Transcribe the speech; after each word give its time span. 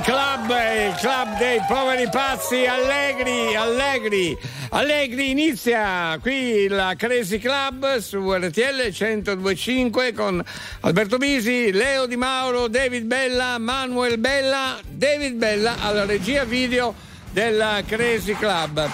Club, 0.00 0.48
il 0.48 0.94
club 0.96 1.38
dei 1.38 1.60
poveri 1.66 2.08
pazzi, 2.10 2.66
allegri, 2.66 3.54
allegri, 3.54 4.36
allegri 4.70 5.30
inizia 5.30 6.18
qui 6.20 6.32
il 6.32 6.94
Crazy 6.96 7.38
Club 7.38 7.98
su 7.98 8.32
RTL 8.32 8.92
1025 8.92 10.12
con 10.12 10.44
Alberto 10.80 11.16
Bisi, 11.16 11.72
Leo 11.72 12.06
Di 12.06 12.16
Mauro, 12.16 12.68
David 12.68 13.04
Bella, 13.04 13.58
Manuel 13.58 14.18
Bella, 14.18 14.78
David 14.86 15.34
Bella 15.34 15.76
alla 15.80 16.04
regia 16.04 16.44
video 16.44 16.94
del 17.30 17.84
Crazy 17.86 18.34
Club. 18.34 18.88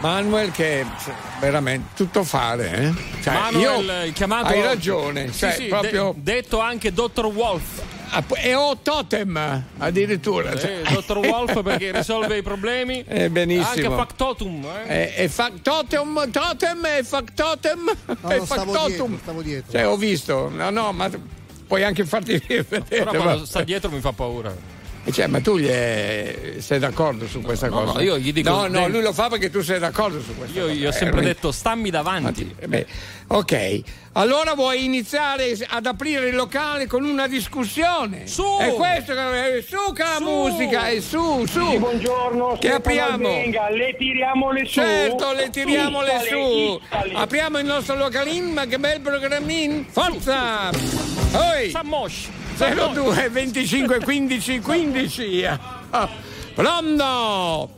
Manuel 0.00 0.50
che 0.50 0.84
cioè, 1.02 1.14
veramente 1.40 1.88
tutto 1.94 2.22
fare, 2.22 2.72
eh? 2.74 3.22
Cioè, 3.22 3.34
Manuel, 3.34 4.06
io, 4.06 4.12
chiamato... 4.12 4.48
hai 4.48 4.62
ragione, 4.62 5.32
Sì, 5.32 5.38
cioè, 5.38 5.52
sì, 5.52 5.66
proprio... 5.66 6.14
de- 6.16 6.32
detto 6.32 6.60
anche 6.60 6.92
Dottor 6.92 7.26
Wolf. 7.26 7.96
Ah, 8.10 8.24
E 8.42 8.54
ho 8.54 8.76
totem 8.82 9.64
addirittura. 9.78 10.52
Eh. 10.52 10.82
Dottor 10.92 11.18
Wolf 11.18 11.62
perché 11.62 11.92
risolve 11.92 12.36
i 12.38 12.42
problemi. 12.42 13.04
Eh, 13.18 13.30
benissimo. 13.30 13.68
Anche 13.68 13.96
Factotum. 13.96 14.66
Eh. 14.86 15.12
E, 15.16 15.24
e 15.24 15.28
factotum, 15.28 16.30
totem 16.30 16.84
e 16.98 17.02
factotem 17.04 17.78
No, 18.20 18.30
e 18.30 18.38
no, 18.38 18.44
stavo 18.44 18.72
factotum. 18.72 18.86
dietro, 18.88 19.18
stavo 19.22 19.42
dietro. 19.42 19.72
Cioè, 19.72 19.86
ho 19.88 19.96
visto, 19.96 20.48
no, 20.48 20.70
no, 20.70 20.92
ma 20.92 21.10
puoi 21.66 21.84
anche 21.84 22.04
farti 22.04 22.36
vedere. 22.46 22.84
Però 22.88 23.12
ma- 23.12 23.18
quando 23.18 23.44
sta 23.44 23.62
dietro 23.62 23.90
mi 23.90 24.00
fa 24.00 24.12
paura. 24.12 24.54
Cioè, 25.10 25.26
ma 25.26 25.40
tu 25.40 25.58
gli 25.58 25.66
è- 25.66 26.54
sei 26.58 26.78
d'accordo 26.78 27.26
su 27.26 27.40
questa 27.40 27.68
no, 27.68 27.80
cosa? 27.80 27.92
no, 27.94 28.00
io 28.00 28.18
gli 28.18 28.32
dico- 28.32 28.50
No, 28.50 28.66
no, 28.66 28.88
lui 28.88 29.00
lo 29.02 29.12
fa 29.12 29.28
perché 29.28 29.50
tu 29.50 29.60
sei 29.62 29.78
d'accordo 29.78 30.20
su 30.20 30.36
questa 30.36 30.58
Io 30.58 30.66
cosa. 30.66 30.74
gli 30.76 30.84
ho 30.84 30.88
Eh, 30.88 30.92
sempre 30.92 31.20
lui- 31.20 31.26
detto 31.28 31.50
stammi 31.52 31.90
davanti. 31.90 32.54
Eh 32.58 32.68
beh, 32.68 32.86
ok, 33.28 33.80
allora 34.12 34.54
vuoi 34.54 34.84
iniziare 34.84 35.56
ad 35.68 35.86
aprire 35.86 36.28
il 36.28 36.34
locale 36.34 36.86
con 36.86 37.04
una 37.04 37.26
discussione? 37.26 38.26
Su! 38.26 38.44
È 38.60 38.72
questo 38.74 39.14
che 39.14 39.56
eh, 39.56 39.62
su 39.62 39.92
che 39.94 40.02
la 40.02 40.20
musica, 40.20 40.88
è 40.88 41.00
su, 41.00 41.46
su! 41.46 41.70
Sì, 41.70 41.78
buongiorno, 41.78 42.56
Che 42.60 42.72
apriamo? 42.72 43.28
Albenga, 43.28 43.70
le 43.70 43.94
tiriamole 43.96 44.64
su. 44.66 44.72
Certo, 44.80 45.32
le 45.32 45.50
tiriamole 45.50 46.08
Issale, 46.14 46.28
su. 46.28 46.80
issale. 46.84 47.12
Apriamo 47.14 47.58
il 47.58 47.64
nostro 47.66 47.96
localin, 47.96 48.52
ma 48.52 48.66
che 48.66 48.78
bel 48.78 49.00
programmin. 49.00 49.86
Forza! 49.88 50.68
Oi! 50.70 51.70
Samosh. 51.70 52.28
02 52.58 53.28
25 53.30 54.00
15 54.00 54.60
15. 54.60 55.44
Ah, 55.90 56.08
Pronto! 56.54 57.70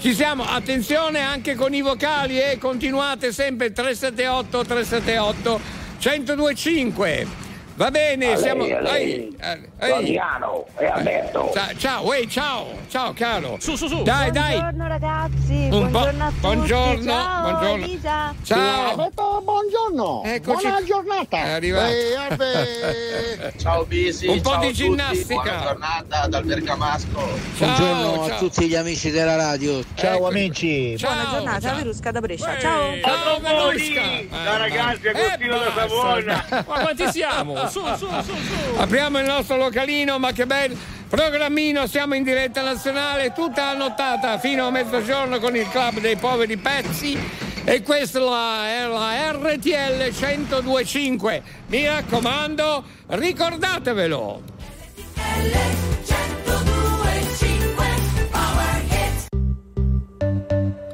Ci 0.00 0.12
siamo, 0.14 0.42
attenzione 0.44 1.20
anche 1.20 1.54
con 1.54 1.72
i 1.72 1.80
vocali 1.80 2.40
e 2.40 2.58
continuate 2.58 3.32
sempre 3.32 3.70
378 3.70 4.64
378 4.64 5.60
1025. 6.02 7.43
Va 7.76 7.90
bene, 7.90 8.32
A 8.34 8.36
siamo. 8.36 8.62
lei, 8.62 8.72
a 8.72 8.80
lei. 8.80 9.36
Ehi, 9.80 10.14
eh, 10.16 10.68
e 10.78 10.86
Alberto. 10.86 11.50
Ciao, 11.52 11.74
ciao, 11.76 12.12
ehi, 12.12 12.28
ciao, 12.30 12.66
ciao 12.88 13.12
caro. 13.12 13.56
Su, 13.58 13.74
su, 13.74 13.88
su. 13.88 14.02
Dai, 14.04 14.30
dai. 14.30 14.52
Buongiorno 14.60 14.86
ragazzi, 14.86 15.68
Un 15.72 15.90
po'- 15.90 15.98
buongiorno 15.98 16.24
a 16.24 16.28
tutti. 16.28 16.40
buongiorno, 16.40 17.04
Ciao, 17.12 17.40
buongiorno. 17.50 17.84
Elisa. 17.84 18.34
Ciao. 18.44 18.90
Alberto, 18.90 19.40
buongiorno. 19.42 20.22
Eccoci. 20.24 20.62
Buona 20.68 20.84
giornata. 20.84 21.36
È 21.36 21.50
arrivato. 21.50 21.90
Eh, 21.92 22.14
Albe- 22.14 23.52
Ciao 23.58 23.84
Bisi, 23.86 24.26
Un 24.28 24.40
po' 24.40 24.50
ciao 24.50 24.60
di 24.60 24.72
ginnastica. 24.72 25.42
Buona 25.42 25.62
giornata 25.64 26.26
dal 26.28 26.44
Bergamasco. 26.44 27.28
Buongiorno 27.58 28.14
ciao. 28.14 28.22
a 28.24 28.38
tutti 28.38 28.68
gli 28.68 28.76
amici 28.76 29.10
della 29.10 29.34
radio. 29.34 29.82
Ciao 29.96 30.14
Ecco. 30.14 30.26
amici. 30.28 30.96
Ciao, 30.96 31.12
Buona 31.12 31.28
giornata, 31.30 31.60
ciao. 31.60 31.76
Verusca 31.76 32.10
da 32.12 32.20
Brescia. 32.20 32.54
Ehi, 32.54 32.60
Ciao. 32.60 33.00
Ciao, 33.00 33.40
Verusca. 33.40 34.00
Ciao, 34.44 34.58
ragazzi, 34.58 35.08
Agostino 35.08 35.58
da. 35.58 35.72
Savona. 35.74 36.44
Ma 36.50 36.62
quanti 36.62 37.08
siamo? 37.10 37.62
Su, 37.68 37.80
su, 37.96 38.06
su. 38.06 38.34
Apriamo 38.76 39.18
il 39.18 39.26
nostro 39.26 39.56
localino, 39.56 40.18
ma 40.18 40.32
che 40.32 40.46
bel 40.46 40.76
programmino, 41.08 41.86
siamo 41.86 42.14
in 42.14 42.22
diretta 42.22 42.62
nazionale 42.62 43.32
tutta 43.32 43.72
la 43.72 43.78
nottata 43.78 44.38
fino 44.38 44.66
a 44.66 44.70
mezzogiorno 44.70 45.38
con 45.38 45.54
il 45.54 45.68
club 45.68 46.00
dei 46.00 46.16
poveri 46.16 46.56
pezzi 46.56 47.16
e 47.64 47.82
questa 47.82 48.18
è 48.18 48.22
la, 48.22 48.86
la 48.88 49.30
RTL 49.30 50.12
1025. 50.12 51.42
Mi 51.68 51.86
raccomando, 51.86 52.84
ricordatevelo. 53.06 54.42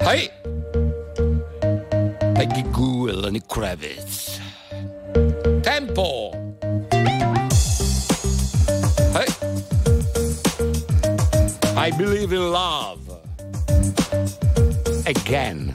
Hey! 0.00 0.31
Peggy 2.34 2.71
Goo 2.71 3.09
e 3.09 3.12
Lenny 3.12 3.41
Kravitz. 3.47 4.41
Tempo! 5.61 6.50
I 11.81 11.91
believe 11.93 12.35
in 12.35 12.51
love. 12.51 13.01
Again. 15.07 15.75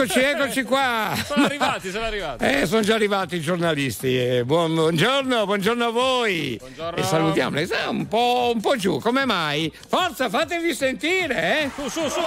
Eccoci, 0.00 0.20
eccoci 0.20 0.62
qua. 0.62 1.12
Sono 1.26 1.44
arrivati, 1.46 1.90
sono 1.90 2.04
arrivati. 2.04 2.44
Eh, 2.44 2.66
sono 2.66 2.82
già 2.82 2.94
arrivati 2.94 3.34
i 3.34 3.40
giornalisti. 3.40 4.16
eh, 4.16 4.44
buon- 4.44 4.72
buongiorno, 4.72 5.44
buongiorno 5.44 5.86
a 5.86 5.90
voi. 5.90 6.56
Buongiorno. 6.56 6.96
E 6.96 7.02
salutiamoli. 7.02 7.68
Un 7.88 8.06
po', 8.06 8.52
un 8.54 8.60
po' 8.60 8.76
giù, 8.76 9.00
come 9.00 9.24
mai? 9.24 9.72
Forza, 9.88 10.28
fatevi 10.28 10.72
sentire, 10.72 11.62
eh? 11.64 11.70
Su, 11.74 11.88
su, 11.88 12.08
su. 12.08 12.20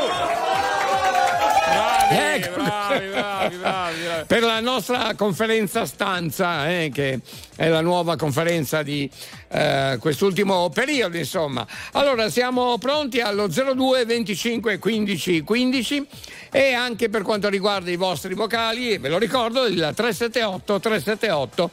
Bravi, 1.72 2.16
Ecco. 2.44 2.62
bravi, 2.62 3.08
bravi, 3.08 3.56
bravi, 3.56 3.96
bravi. 4.02 4.26
per 4.28 4.44
la 4.44 4.60
nostra 4.60 5.14
conferenza 5.16 5.86
stanza, 5.86 6.70
eh, 6.70 6.92
che 6.94 7.20
è 7.56 7.70
la 7.70 7.80
nuova 7.80 8.18
conferenza 8.18 8.84
di 8.84 9.10
eh, 9.48 9.96
quest'ultimo 10.00 10.70
periodo, 10.70 11.16
insomma. 11.16 11.66
Allora, 11.94 12.30
siamo 12.30 12.78
pronti 12.78 13.22
allo 13.22 13.48
02 13.48 14.04
25 14.06 14.78
15 14.80 15.42
15 15.44 16.08
e 16.52 16.74
anche 16.74 17.10
per 17.10 17.22
quanto 17.22 17.48
riguarda 17.50 17.90
i 17.92 17.96
vostri 17.96 18.34
vocali, 18.34 18.98
ve 18.98 19.10
lo 19.10 19.18
ricordo, 19.18 19.66
il 19.66 19.92
378 19.96 20.80
378 20.80 21.70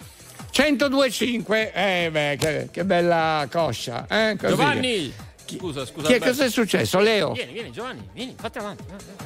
1025. 0.57 1.73
Eh 1.73 2.09
beh, 2.11 2.37
che, 2.39 2.69
che 2.71 2.85
bella 2.85 3.47
coscia. 3.51 4.07
Eh, 4.09 4.37
così. 4.39 4.55
Giovanni! 4.55 5.15
Scusa, 5.51 5.87
scusa. 5.87 6.09
Alberto. 6.09 6.27
cosa 6.27 6.45
è 6.45 6.51
successo, 6.51 6.99
Leo? 6.99 7.33
Vieni, 7.33 7.53
vieni, 7.55 7.71
Giovanni, 7.71 8.07
vieni, 8.13 8.35
fatti 8.39 8.59
avanti. 8.59 8.85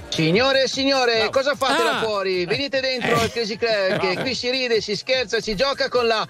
Signore 0.09 0.63
e 0.63 0.69
signore, 0.69 1.15
Bravo. 1.17 1.31
cosa 1.33 1.57
fate 1.57 1.83
Ah. 1.83 1.85
là 1.85 1.99
fuori? 1.99 2.45
Venite 2.45 2.81
dentro 2.81 3.19
al 3.19 3.29
Crazy 3.33 3.57
Club, 3.57 3.99
che 3.99 4.21
qui 4.21 4.33
si 4.33 4.49
ride, 4.49 4.81
si 4.81 4.95
scherza, 4.95 5.41
si 5.41 5.57
gioca 5.57 5.89
con 5.89 6.07
la 6.07 6.25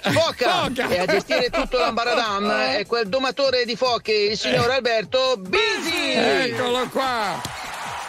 foca. 0.00 0.62
Foca. 0.66 0.88
E 0.90 0.98
a 1.00 1.06
gestire 1.06 1.50
tutto 1.50 1.76
l'ambaradam 1.78 2.48
è 2.52 2.86
quel 2.86 3.08
domatore 3.08 3.64
di 3.64 3.74
foche, 3.74 4.12
il 4.12 4.38
signor 4.38 4.70
Alberto 4.70 5.38
Bisi. 5.38 6.12
Eccolo 6.12 6.88
qua! 6.88 7.63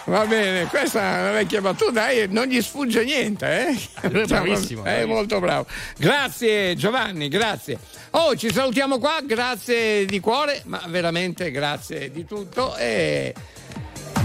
Va 0.05 0.25
bene, 0.27 0.65
questa 0.67 1.01
è 1.17 1.21
una 1.21 1.31
vecchia 1.31 1.61
battuta 1.61 2.09
e 2.09 2.27
non 2.27 2.45
gli 2.45 2.61
sfugge 2.61 3.03
niente, 3.03 3.67
eh? 3.69 3.73
Diciamo, 4.07 4.43
bravissimo, 4.43 4.81
È 4.81 4.83
bravissimo. 4.83 5.13
molto 5.13 5.39
bravo. 5.39 5.65
Grazie 5.97 6.75
Giovanni, 6.75 7.27
grazie. 7.27 7.79
Oh, 8.11 8.35
ci 8.35 8.51
salutiamo 8.53 8.99
qua, 8.99 9.19
grazie 9.23 10.05
di 10.05 10.19
cuore, 10.19 10.61
ma 10.65 10.79
veramente 10.87 11.49
grazie 11.49 12.11
di 12.11 12.23
tutto 12.25 12.75
e 12.77 13.33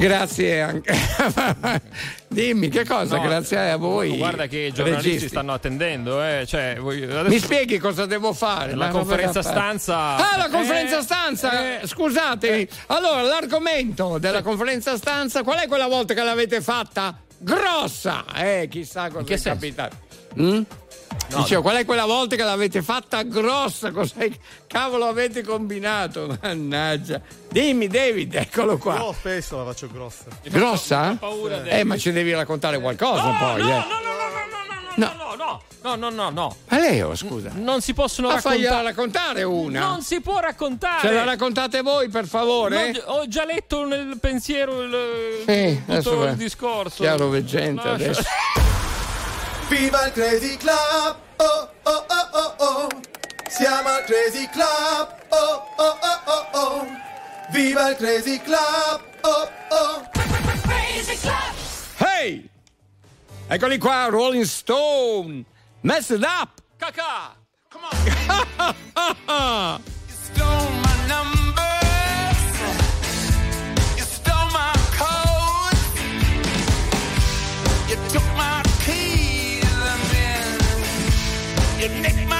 Grazie 0.00 0.62
anche. 0.62 0.92
Dimmi 2.28 2.69
che 2.71 2.87
cosa, 2.87 3.16
No, 3.16 3.23
grazie 3.23 3.71
a 3.71 3.76
voi. 3.76 4.16
Guarda 4.16 4.47
che 4.47 4.59
i 4.59 4.73
giornalisti 4.73 5.09
registi. 5.09 5.28
stanno 5.28 5.52
attendendo, 5.52 6.23
eh. 6.25 6.45
Cioè, 6.47 6.76
adesso 6.78 7.28
Mi 7.28 7.38
spieghi 7.38 7.76
cosa 7.78 8.07
devo 8.07 8.33
fare? 8.33 8.75
la 8.75 8.88
conferenza 8.88 9.42
stanza. 9.42 10.16
Ah, 10.16 10.37
la 10.38 10.49
conferenza 10.49 11.00
Eh, 11.00 11.02
stanza! 11.02 11.80
eh, 11.83 11.87
Scusatemi. 11.87 12.66
Allora, 12.87 13.21
l'argomento 13.23 14.16
della 14.19 14.40
conferenza 14.40 14.97
stanza, 14.97 15.42
qual 15.42 15.59
è 15.59 15.69
quella 15.69 15.87
volta 15.88 16.14
che 16.14 16.23
l'avete 16.23 16.62
fatta? 16.62 17.21
Grossa! 17.37 18.25
Eh, 18.37 18.69
chissà 18.71 19.09
cosa 19.11 19.25
è 19.25 19.37
senso? 19.37 19.49
capitato. 19.50 19.97
Mm? 20.40 20.62
No. 21.29 21.39
Dicevo, 21.39 21.62
qual 21.62 21.77
è 21.77 21.85
quella 21.85 22.07
volta 22.07 22.35
che 22.35 22.43
l'avete 22.43 22.83
fatta 22.83 23.23
grossa? 23.23 23.93
Cos'è 23.93 24.29
cavolo 24.67 25.07
avete 25.07 25.43
combinato? 25.43 26.37
Mannaggia. 26.43 27.21
Dimmi, 27.49 27.87
David, 27.87 28.35
eccolo 28.35 28.79
qua. 28.79 28.97
Io 28.97 29.12
spesso 29.12 29.57
la 29.59 29.65
faccio 29.65 29.89
grossa. 29.93 30.25
Grossa? 30.45 31.17
Paura, 31.19 31.62
eh, 31.65 31.85
ma 31.85 31.97
ci 31.97 32.11
devi 32.11 32.33
raccontare 32.33 32.81
qualcosa 32.81 33.31
poi. 33.39 33.61
No, 33.62 33.69
no, 33.69 33.77
no, 33.77 33.87
no, 34.97 35.07
no, 35.07 35.12
no, 35.17 35.35
no. 35.37 35.62
No, 35.83 35.95
no, 35.95 36.11
no, 36.11 36.29
no. 36.29 36.57
Ma 36.69 36.79
Leo, 36.79 37.15
scusa. 37.17 37.50
N- 37.55 37.62
non 37.62 37.81
si 37.81 37.95
possono 37.95 38.29
Ma 38.29 38.35
raccontare. 38.35 38.69
Ma 38.75 38.83
raccontare 38.83 39.43
una. 39.45 39.81
Non 39.81 40.03
si 40.03 40.21
può 40.21 40.39
raccontare. 40.39 41.09
Ce 41.09 41.15
la 41.15 41.25
raccontate 41.25 41.81
voi, 41.81 42.09
per 42.11 42.27
favore. 42.27 42.91
No, 42.93 42.99
ho 43.15 43.29
già 43.29 43.47
letto 43.47 43.87
nel 43.87 44.19
pensiero 44.21 44.83
il, 44.83 45.45
sì, 45.47 45.83
tutto 45.87 46.25
il 46.25 46.37
discorso. 46.37 47.03
Chiaro 47.03 47.29
veggente 47.29 47.83
no, 47.83 47.93
adesso. 47.95 48.23
Viva 49.71 50.07
il 50.07 50.12
Crazy 50.12 50.57
Club! 50.57 51.17
Oh 51.37 51.69
oh 51.85 52.05
oh 52.09 52.29
oh 52.33 52.55
oh! 52.59 52.89
Siamo 53.49 53.89
al 53.89 54.03
Crazy 54.03 54.49
Club! 54.49 55.15
Oh 55.29 55.65
oh 55.77 55.97
oh 56.00 56.21
oh 56.25 56.47
oh! 56.55 56.85
Viva 57.53 57.91
il 57.91 57.97
Crazy 57.97 58.41
Club! 58.41 59.00
Oh 59.21 59.49
oh! 59.69 60.09
Hey! 61.99 62.49
Eccoli 63.47 63.79
qua, 63.79 64.09
Rolling 64.09 64.45
Stone! 64.45 65.45
Messed 65.83 66.21
up! 66.25 66.61
Cacà! 66.77 67.37
stole 70.11 70.71
my 70.83 71.07
numbers. 71.07 72.43
You 73.97 74.05
stole 74.05 74.50
my 74.50 74.75
code. 74.99 75.79
You 77.89 77.97
took 78.09 78.27
my 78.37 78.60
you 81.80 81.88
nicked 82.02 82.26
my 82.28 82.39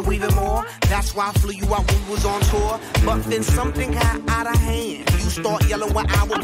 you 0.00 0.12
even 0.12 0.34
more. 0.34 0.64
That's 0.82 1.14
why 1.14 1.28
I 1.28 1.32
flew 1.32 1.52
you 1.52 1.74
out 1.74 1.90
when 1.90 2.04
we 2.06 2.10
was 2.12 2.24
on 2.24 2.40
tour. 2.42 2.80
But 3.04 3.22
then 3.24 3.42
something 3.42 3.92
got 3.92 4.28
out 4.28 4.46
of 4.46 4.56
hand. 4.60 5.10
You 5.10 5.30
start 5.30 5.68
yelling 5.68 5.92
when 5.94 6.08
I 6.10 6.24
was 6.24 6.39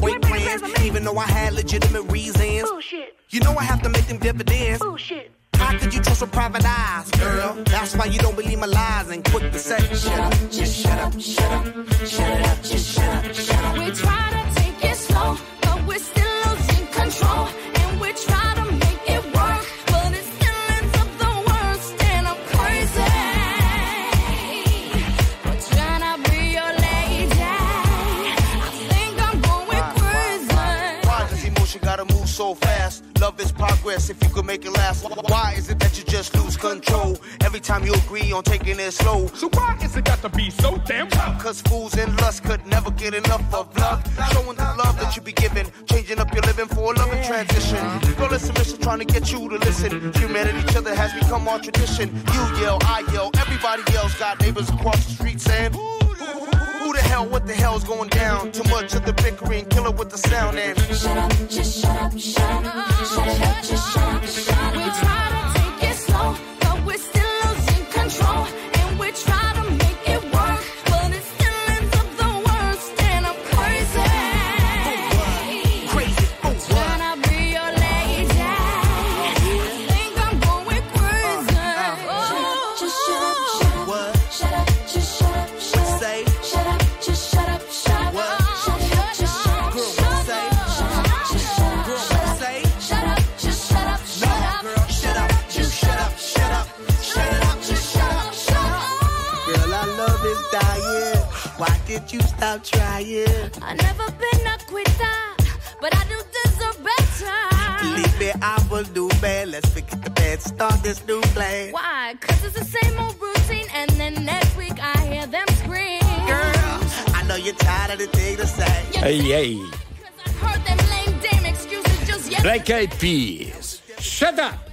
Peace. 122.98 123.80
Shut 123.98 124.38
up. 124.38 124.64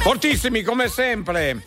Fortissimi 0.00 0.62
come 0.62 0.88
sempre. 0.88 1.62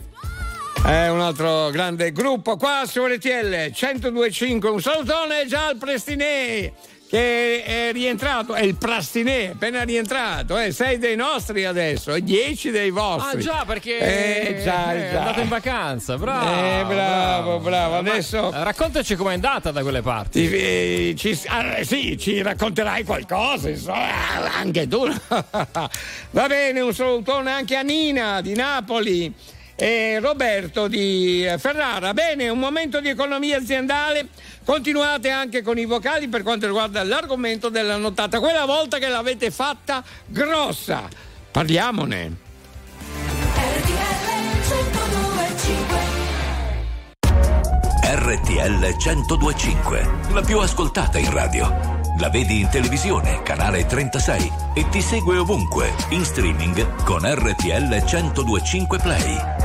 È 0.86 1.08
un 1.08 1.20
altro 1.22 1.70
grande 1.72 2.12
gruppo 2.12 2.58
qua 2.58 2.84
su 2.86 3.04
RTL 3.04 3.72
1025. 3.74 4.70
Un 4.70 4.82
salutone 4.82 5.46
già 5.48 5.66
al 5.68 5.78
Prestinè. 5.78 6.72
È, 7.16 7.64
è 7.64 7.92
rientrato, 7.94 8.56
è 8.56 8.62
il 8.62 8.76
Prastinè, 8.76 9.52
appena 9.54 9.84
rientrato, 9.84 10.58
eh, 10.58 10.74
sei 10.74 10.98
dei 10.98 11.16
nostri 11.16 11.64
adesso, 11.64 12.14
e 12.14 12.22
dieci 12.22 12.72
dei 12.72 12.90
vostri. 12.90 13.38
Ah 13.38 13.42
già, 13.42 13.64
perché 13.66 14.00
eh, 14.00 14.62
già, 14.62 14.94
è 14.94 15.12
già. 15.12 15.20
andato 15.20 15.40
in 15.40 15.48
vacanza, 15.48 16.18
bravo. 16.18 16.50
Eh, 16.50 16.84
bravo, 16.84 17.60
bravo. 17.60 17.60
bravo. 17.60 17.96
Adesso... 17.96 18.50
Ma, 18.52 18.64
raccontaci 18.64 19.16
com'è 19.16 19.34
andata 19.34 19.72
da 19.72 19.82
quelle 19.82 20.02
parti. 20.02 20.52
Eh, 20.52 21.16
ci, 21.18 21.38
ci, 21.38 21.48
ah, 21.48 21.78
eh, 21.78 21.86
sì, 21.86 22.18
ci 22.18 22.42
racconterai 22.42 23.06
qualcosa, 23.06 23.70
insomma, 23.70 24.54
anche 24.54 24.86
tu. 24.86 25.08
Va 26.32 26.48
bene, 26.48 26.82
un 26.82 26.94
salutone 26.94 27.50
anche 27.50 27.78
a 27.78 27.82
Nina 27.82 28.42
di 28.42 28.54
Napoli 28.56 29.34
e 29.76 30.20
Roberto 30.20 30.88
di 30.88 31.46
eh, 31.46 31.58
Ferrara. 31.58 32.14
Bene, 32.14 32.50
un 32.50 32.60
momento 32.60 33.00
di 33.00 33.10
economia 33.10 33.58
aziendale. 33.58 34.30
Continuate 34.64 35.30
anche 35.30 35.62
con 35.62 35.78
i 35.78 35.86
vocali 35.86 36.28
per 36.28 36.42
quanto 36.42 36.66
riguarda 36.66 37.04
l'argomento 37.04 37.70
della 37.70 37.98
nottata. 37.98 38.40
Quella 38.40 38.66
volta 38.66 38.98
che 38.98 39.08
l'avete 39.08 39.52
fatta 39.52 40.04
grossa, 40.26 41.08
parliamone. 41.52 42.44
RTL 48.08 48.96
1025, 48.98 50.10
la 50.32 50.42
più 50.42 50.60
ascoltata 50.60 51.18
in 51.18 51.32
radio. 51.32 52.04
La 52.18 52.30
vedi 52.30 52.62
in 52.62 52.70
televisione, 52.70 53.42
canale 53.44 53.86
36 53.86 54.52
e 54.74 54.88
ti 54.90 55.02
segue 55.02 55.38
ovunque, 55.38 55.94
in 56.10 56.24
streaming 56.24 57.04
con 57.04 57.22
RTL 57.24 58.04
1025 58.04 59.00
Play. 59.00 59.65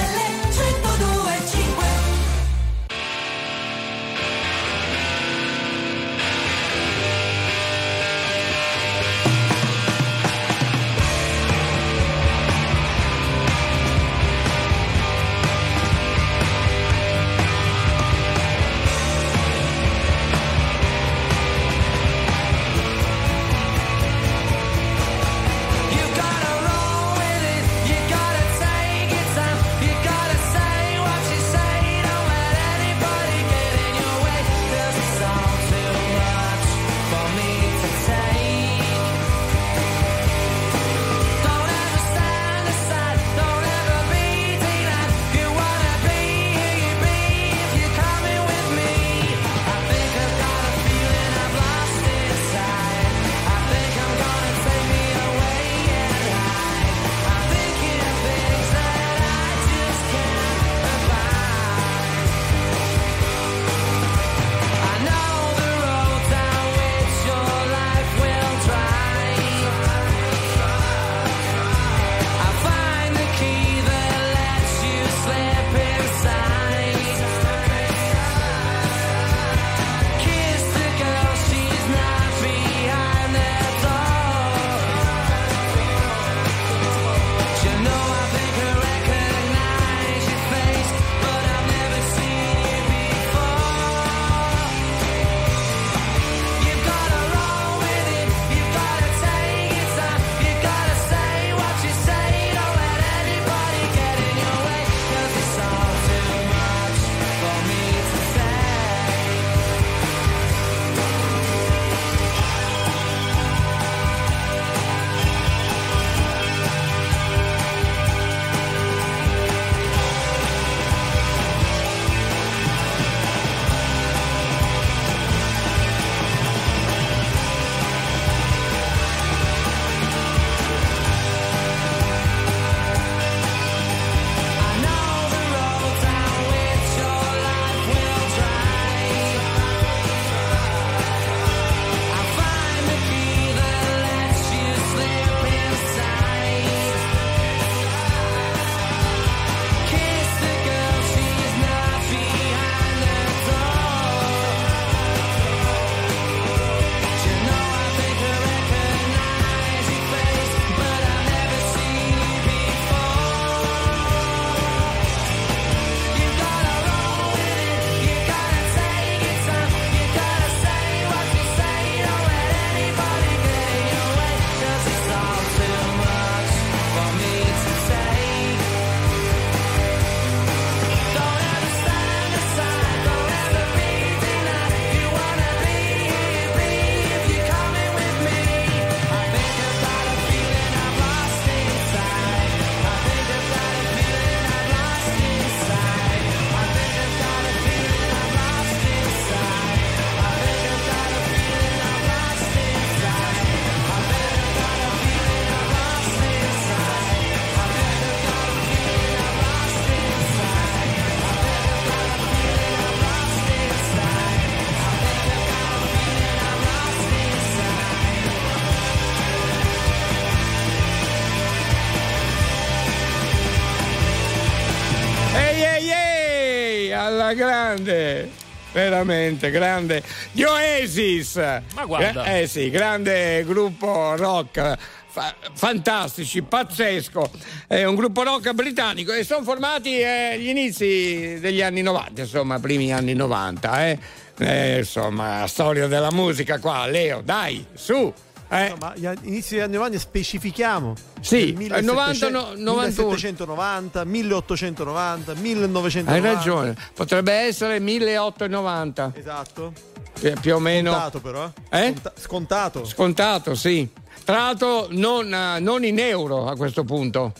Veramente 229.03 229.49
grande. 229.49 230.03
Gli 230.31 230.43
Oasis! 230.43 231.35
Ma 231.75 231.85
guarda. 231.85 232.23
Eh, 232.37 232.47
sì, 232.47 232.69
grande 232.69 233.43
gruppo 233.45 234.15
rock. 234.15 234.77
fa- 235.07 235.35
fantastici, 235.53 236.41
pazzesco. 236.43 237.29
È 237.67 237.83
un 237.83 237.95
gruppo 237.95 238.21
rock 238.23 238.53
britannico 238.53 239.11
e 239.11 239.23
sono 239.23 239.43
formati 239.43 239.99
eh, 239.99 240.33
agli 240.33 240.47
inizi 240.49 241.39
degli 241.39 241.61
anni 241.61 241.81
90, 241.81 242.21
insomma, 242.21 242.59
primi 242.59 242.93
anni 242.93 243.13
90. 243.13 243.87
Eh. 243.87 243.99
Eh, 244.37 244.77
insomma, 244.79 245.45
storia 245.47 245.87
della 245.87 246.11
musica 246.11 246.59
qua, 246.59 246.85
Leo, 246.87 247.21
dai, 247.23 247.65
su. 247.73 248.13
Eh. 248.51 248.63
Insomma, 248.65 248.93
gli 248.95 249.07
inizi 249.23 249.53
degli 249.55 249.63
anni 249.63 249.75
90 249.75 249.97
specifichiamo. 249.97 250.93
Sì, 251.21 251.53
Nel 251.57 251.71
eh, 251.73 251.81
90, 251.81 252.29
no, 252.29 252.53
91. 252.55 253.09
1790, 253.11 254.03
1890, 254.03 255.33
1990. 255.35 256.11
Hai 256.11 256.21
ragione, 256.35 256.75
potrebbe 256.93 257.31
essere 257.31 257.79
1890. 257.79 259.11
Esatto. 259.15 259.73
Più, 260.19 260.33
più 260.41 260.55
o 260.55 260.59
meno. 260.59 260.91
Scontato 260.91 261.19
però. 261.21 261.51
Eh? 261.69 261.85
Sconta- 261.93 262.13
scontato. 262.19 262.85
Scontato, 262.85 263.55
sì. 263.55 263.87
Tra 264.25 264.37
l'altro 264.37 264.87
non, 264.89 265.33
eh, 265.33 265.59
non 265.59 265.85
in 265.85 265.97
euro 265.99 266.47
a 266.47 266.55
questo 266.57 266.83
punto. 266.83 267.31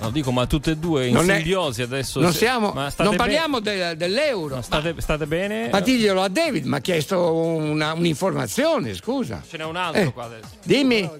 No, 0.00 0.10
dico, 0.10 0.30
ma 0.30 0.46
tutte 0.46 0.72
e 0.72 0.76
due 0.76 1.06
in 1.06 1.14
Non 1.14 1.28
è- 1.30 1.34
simbiosi 1.36 1.82
adesso. 1.82 2.20
Non, 2.20 2.32
siamo, 2.32 2.72
non 2.72 3.10
be- 3.10 3.16
parliamo 3.16 3.60
de- 3.60 3.96
dell'euro. 3.96 4.56
ma 4.56 4.62
state, 4.62 4.94
state 4.98 5.26
bene? 5.26 5.68
Ma 5.70 5.80
diglielo 5.80 6.22
a 6.22 6.28
David, 6.28 6.64
mi 6.66 6.76
ha 6.76 6.80
chiesto 6.80 7.32
una- 7.34 7.92
un'informazione, 7.94 8.94
scusa. 8.94 9.42
Ce 9.48 9.56
n'è 9.56 9.64
un 9.64 9.76
altro 9.76 10.00
Eh, 10.02 10.12
qua 10.12 10.24
adesso. 10.24 10.48
Dimmi. 10.62 10.98
Eh, 11.00 11.10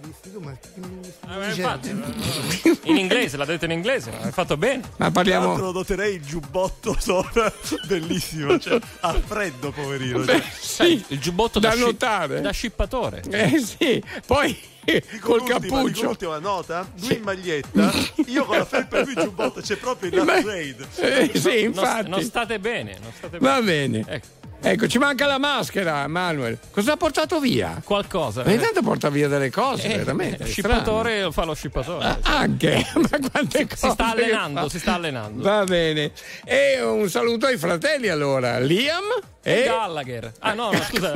ma 1.26 1.46
infatti, 1.46 1.90
in 2.84 2.96
inglese, 2.96 3.36
l'ha 3.36 3.44
detto 3.44 3.64
in 3.64 3.72
inglese, 3.72 4.10
hai 4.22 4.30
fatto 4.32 4.56
bene. 4.56 4.82
Ma 4.96 5.10
Tra 5.10 5.22
l'altro 5.38 5.72
noterei 5.72 6.14
il 6.16 6.22
giubbotto 6.24 6.96
sopra, 6.98 7.52
bellissimo, 7.86 8.58
cioè, 8.58 8.78
a 9.00 9.14
freddo 9.14 9.70
poverino. 9.72 10.24
cioè. 10.24 10.42
Sì, 10.58 11.04
il 11.08 11.18
giubbotto 11.18 11.58
da 11.58 11.68
da, 11.70 11.74
sci- 11.74 11.82
notare. 11.84 12.40
da 12.40 12.50
scippatore. 12.50 13.22
Eh 13.30 13.58
sì, 13.58 14.02
poi 14.26 14.56
col 15.20 15.38
L'ultima- 15.38 15.58
dico 15.58 15.74
cappuccio. 15.76 16.04
L'ultima 16.04 16.38
nota, 16.38 16.90
lui 17.00 17.16
in 17.16 17.22
maglietta, 17.22 17.92
io 18.26 18.44
con 18.44 18.56
la 18.58 18.64
felpa 18.64 18.98
e 18.98 19.04
lui 19.04 19.12
in 19.16 19.22
giubbotto, 19.22 19.60
c'è 19.60 19.76
proprio 19.76 20.10
il 20.12 20.18
upgrade. 20.18 20.86
Eh, 20.96 21.38
sì, 21.38 21.48
Non- 21.48 21.58
infatti. 21.64 22.08
Non, 22.10 22.22
state 22.22 22.58
bene, 22.58 22.96
non 23.00 23.12
state 23.16 23.38
bene. 23.38 23.52
Va 23.54 23.62
bene. 23.62 24.04
Ecco. 24.08 24.26
Ci 24.88 24.98
manca 24.98 25.26
la 25.26 25.38
maschera, 25.38 26.06
Manuel. 26.08 26.58
Cosa 26.70 26.92
ha 26.92 26.96
portato 26.96 27.38
via? 27.40 27.80
Qualcosa. 27.84 28.42
Ma 28.44 28.52
intanto 28.52 28.82
porta 28.82 29.08
via 29.08 29.28
delle 29.28 29.50
cose, 29.50 29.86
Eh, 29.92 29.96
veramente. 29.98 30.46
strano. 30.46 30.50
scippatore 30.50 31.32
fa 31.32 31.44
lo 31.44 31.54
scippatore. 31.54 32.04
Ah, 32.04 32.18
Anche, 32.22 32.84
ma 32.96 33.08
quante 33.30 33.66
cose. 33.66 33.86
si 33.86 33.90
sta 33.90 34.10
allenando, 34.10 34.68
si 34.68 34.78
sta 34.78 34.94
allenando. 34.94 35.42
Va 35.42 35.64
bene. 35.64 36.12
E 36.44 36.82
un 36.82 37.08
saluto 37.08 37.46
ai 37.46 37.56
fratelli 37.56 38.08
allora. 38.08 38.58
Liam 38.58 39.04
E 39.42 39.60
e. 39.60 39.64
Gallagher. 39.64 40.32
Ah 40.40 40.52
no, 40.54 40.70
no, 40.72 40.82
scusa. 40.82 41.14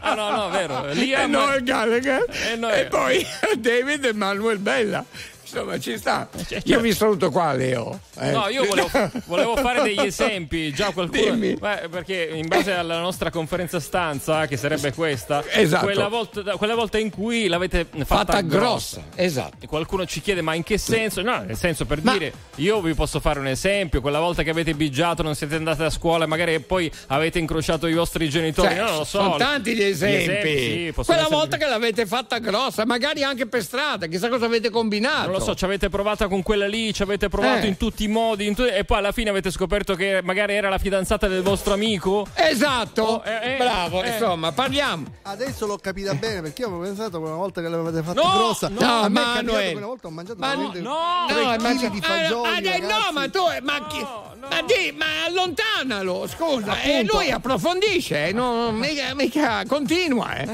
Ah 0.00 0.14
no, 0.14 0.30
no, 0.30 0.48
vero. 0.50 0.86
Liam 0.94 1.22
E 1.22 1.26
Noel 1.26 1.62
Gallagher. 1.62 2.24
E 2.30 2.52
E, 2.52 2.56
Noel. 2.56 2.88
poi 2.88 3.24
David 3.58 4.04
e 4.06 4.12
Manuel 4.14 4.58
Bella. 4.58 5.04
Insomma, 5.50 5.78
ci 5.78 5.96
sta. 5.96 6.28
certo. 6.46 6.68
Io 6.68 6.80
vi 6.80 6.92
saluto 6.92 7.30
qua, 7.30 7.52
Leo. 7.52 8.00
Eh. 8.18 8.30
No, 8.30 8.48
io 8.48 8.64
volevo, 8.64 8.90
volevo 9.26 9.56
fare 9.56 9.82
degli 9.82 10.00
esempi, 10.06 10.72
già 10.72 10.90
qualcuno. 10.90 11.22
Dimmi. 11.34 11.54
Beh, 11.54 11.88
perché 11.90 12.30
in 12.34 12.46
base 12.48 12.72
alla 12.74 12.98
nostra 13.00 13.30
conferenza 13.30 13.80
stanza, 13.80 14.46
che 14.46 14.56
sarebbe 14.56 14.92
questa, 14.92 15.42
Esatto. 15.50 15.84
quella, 15.86 16.08
volta, 16.08 16.42
quella 16.56 16.74
volta 16.74 16.98
in 16.98 17.10
cui 17.10 17.46
l'avete 17.48 17.86
fatta, 17.90 18.04
Fatta 18.04 18.40
grossa. 18.42 19.02
Esatto. 19.14 19.56
E 19.60 19.66
qualcuno 19.66 20.04
ci 20.06 20.20
chiede: 20.20 20.42
ma 20.42 20.54
in 20.54 20.62
che 20.62 20.76
senso? 20.78 21.22
No, 21.22 21.42
nel 21.42 21.56
senso 21.56 21.86
per 21.86 22.02
Ma- 22.02 22.12
dire, 22.12 22.32
io 22.56 22.80
vi 22.80 22.94
posso 22.94 23.20
fare 23.20 23.38
un 23.40 23.46
esempio. 23.46 24.00
Quella 24.00 24.20
volta 24.20 24.42
che 24.42 24.50
avete 24.50 24.74
bigiato, 24.74 25.22
non 25.22 25.34
siete 25.34 25.54
andati 25.54 25.82
a 25.82 25.90
scuola, 25.90 26.26
magari 26.26 26.58
poi 26.60 26.90
avete 27.06 27.38
incrociato 27.38 27.86
i 27.86 27.94
vostri 27.94 28.28
genitori. 28.28 28.68
Cioè, 28.68 28.78
no, 28.78 28.84
non 28.88 28.96
lo 28.98 29.04
so. 29.04 29.18
sono 29.22 29.36
tanti 29.36 29.74
gli 29.74 29.82
esempi. 29.82 30.58
sì, 30.58 30.92
possono 30.94 31.04
Quella 31.06 31.20
essere- 31.22 31.34
volta 31.36 31.56
che 31.56 31.66
l'avete 31.66 32.06
fatta 32.06 32.38
grossa, 32.38 32.84
magari 32.84 33.22
anche 33.22 33.46
per 33.46 33.62
strada, 33.62 34.06
chissà 34.06 34.28
cosa 34.28 34.44
avete 34.46 34.68
combinato. 34.70 35.30
Non 35.38 35.46
lo 35.46 35.52
so, 35.52 35.54
ci 35.58 35.64
avete 35.64 35.88
provata 35.88 36.26
con 36.28 36.42
quella 36.42 36.66
lì, 36.66 36.92
ci 36.92 37.02
avete 37.02 37.28
provato 37.28 37.64
Eh. 37.64 37.68
in 37.68 37.76
tutti 37.76 38.04
i 38.04 38.08
modi, 38.08 38.46
in 38.46 38.54
tu- 38.54 38.62
e 38.62 38.84
poi 38.84 38.98
alla 38.98 39.12
fine 39.12 39.30
avete 39.30 39.50
scoperto 39.50 39.94
che 39.94 40.20
magari 40.22 40.54
era 40.54 40.68
la 40.68 40.78
fidanzata 40.78 41.28
del 41.28 41.42
vostro 41.42 41.74
amico. 41.74 42.26
Esatto, 42.34 43.02
Oh, 43.02 43.22
eh, 43.24 43.54
eh, 43.54 43.56
bravo, 43.56 44.02
eh. 44.02 44.08
insomma, 44.10 44.52
parliamo. 44.52 45.04
Adesso 45.22 45.66
l'ho 45.66 45.78
capita 45.78 46.14
bene 46.14 46.42
perché 46.42 46.62
io 46.62 46.68
avevo 46.68 46.82
pensato 46.82 47.18
una 47.20 47.34
volta 47.34 47.60
che 47.60 47.68
l'avete 47.68 48.02
fatta 48.02 48.20
No, 48.20 48.30
grossa. 48.32 48.68
no, 48.68 48.78
a 48.80 49.08
me 49.08 49.20
Manuel. 49.20 49.76
una 49.76 49.86
volta 49.86 50.06
ho 50.06 50.10
mangiato 50.10 50.38
Ma 50.40 50.54
no, 50.54 50.72
No, 50.74 51.24
chili 51.28 51.44
ma, 51.44 51.88
di 51.88 52.00
fagioli. 52.00 52.68
ah, 52.68 52.78
no, 52.78 53.12
ma 53.12 53.28
tu, 53.28 53.40
ma, 53.62 53.86
chi- 53.86 54.06
ma, 54.40 54.62
di, 54.66 54.94
ma 54.96 55.06
allontanalo, 55.26 56.26
scusa, 56.26 56.80
e 56.80 56.94
Appunto. 56.96 57.16
lui 57.18 57.30
approfondisce, 57.30 58.28
eh, 58.28 58.32
non, 58.32 58.74
mica, 58.76 59.14
mica 59.14 59.62
continua, 59.66 60.34
eh. 60.36 60.48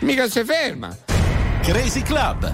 mica 0.00 0.28
si 0.28 0.42
ferma. 0.44 0.96
Crazy 1.64 2.02
Club. 2.02 2.50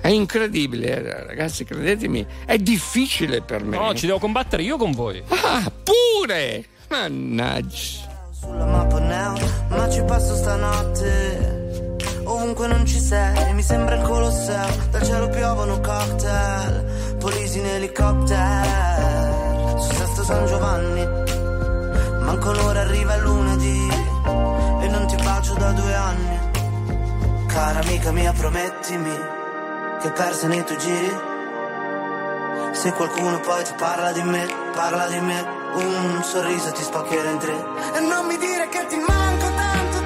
È 0.00 0.08
incredibile, 0.08 1.24
ragazzi, 1.26 1.64
credetemi, 1.64 2.26
è 2.44 2.58
difficile 2.58 3.40
per 3.40 3.64
me. 3.64 3.78
No, 3.78 3.94
ci 3.94 4.04
devo 4.06 4.18
combattere 4.18 4.62
io 4.62 4.76
con 4.76 4.92
voi. 4.92 5.22
Ah, 5.28 5.70
pure! 5.82 6.66
Mannaggia. 6.90 8.10
sulla 8.38 8.66
mappa 8.66 8.98
now 8.98 9.34
Ma 9.68 9.88
ci 9.88 10.02
passo 10.02 10.34
stanotte 10.34 11.96
Ovunque 12.24 12.66
non 12.66 12.84
ci 12.84 13.00
sei 13.00 13.54
Mi 13.54 13.62
sembra 13.62 13.94
il 13.94 14.02
Colosseo 14.02 14.66
Dal 14.90 15.02
cielo 15.02 15.30
piovono 15.30 15.80
cocktail 15.80 17.16
Polisi 17.18 17.60
in 17.60 17.66
elicottero 17.66 19.80
Su 19.80 19.94
Sesto 19.94 20.22
San 20.22 20.44
Giovanni 20.46 21.08
Manco 22.24 22.50
un'ora 22.50 22.80
arriva 22.80 23.14
il 23.16 23.22
lunedì 23.22 23.88
E 24.80 24.88
non 24.88 25.06
ti 25.06 25.16
bacio 25.22 25.54
da 25.54 25.72
due 25.72 25.94
anni 25.94 26.38
Cara 27.46 27.80
amica 27.80 28.12
mia 28.12 28.32
promettimi 28.32 29.18
Che 30.00 30.10
persa 30.10 30.46
nei 30.48 30.64
tuoi 30.64 30.78
giri 30.78 31.30
se 32.72 32.90
qualcuno 32.92 33.38
poi 33.40 33.62
ti 33.64 33.74
parla 33.76 34.12
di 34.12 34.22
me, 34.22 34.48
parla 34.72 35.06
di 35.06 35.20
me, 35.20 35.46
un 35.74 36.22
sorriso 36.24 36.72
ti 36.72 36.82
spaccherà 36.82 37.30
in 37.30 37.38
tre. 37.38 37.64
E 37.94 38.00
non 38.00 38.26
mi 38.26 38.36
dire 38.38 38.68
che 38.70 38.86
ti 38.86 38.96
manco 38.96 39.46
tanto, 39.54 40.01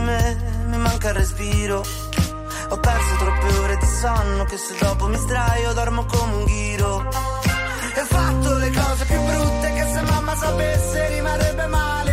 me 0.00 0.36
mi 0.66 0.76
manca 0.76 1.08
il 1.08 1.14
respiro. 1.14 1.84
Ho 2.68 2.76
perso 2.78 3.16
troppe 3.18 3.58
ore 3.58 3.76
di 3.76 3.86
sonno, 3.86 4.44
che 4.44 4.56
se 4.56 4.76
dopo 4.78 5.06
mi 5.06 5.16
sdraio 5.16 5.72
dormo 5.72 6.04
come 6.06 6.34
un 6.34 6.44
ghiro. 6.44 7.08
E 7.94 8.00
ho 8.00 8.04
fatto 8.04 8.56
le 8.56 8.70
cose 8.70 9.04
più 9.04 9.20
brutte, 9.20 9.72
che 9.72 9.92
se 9.92 10.00
mamma 10.02 10.34
sapesse 10.36 11.08
rimarrebbe 11.08 11.66
male. 11.66 12.09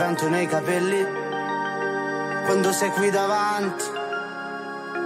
vento 0.00 0.30
nei 0.30 0.46
capelli 0.46 1.06
quando 2.46 2.72
sei 2.72 2.90
qui 2.92 3.10
davanti 3.10 3.84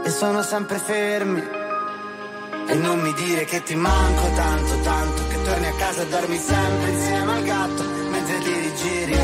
e 0.04 0.10
sono 0.10 0.40
sempre 0.42 0.78
fermi. 0.78 1.42
E 2.68 2.74
non 2.74 3.00
mi 3.00 3.12
dire 3.14 3.44
che 3.44 3.64
ti 3.64 3.74
manco 3.74 4.30
tanto, 4.36 4.78
tanto, 4.82 5.26
che 5.26 5.42
torni 5.42 5.66
a 5.66 5.74
casa 5.74 6.02
e 6.02 6.06
dormi 6.06 6.38
sempre 6.38 6.90
insieme 6.90 7.32
al 7.32 7.42
gatto, 7.42 7.82
mentre 7.82 8.38
ti 8.38 8.52
rigiri, 8.52 9.18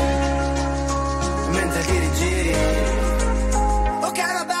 mentre 1.51 1.81
ti 1.85 1.99
rigiri. 1.99 2.55
Ok, 4.01 4.17
vabbè. 4.17 4.60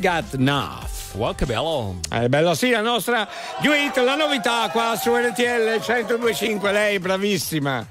Got 0.00 0.34
Enough. 0.34 1.14
Wow, 1.14 1.34
che 1.34 1.44
bello! 1.44 1.98
È 2.08 2.22
eh, 2.22 2.28
bello, 2.28 2.54
sì, 2.54 2.70
la 2.70 2.80
nostra 2.80 3.28
Duit, 3.60 3.96
la 3.96 4.14
novità 4.14 4.68
qua 4.70 4.96
su 4.96 5.14
RTL 5.14 5.80
125, 5.82 6.70
lei 6.70 6.98
bravissima. 6.98 7.86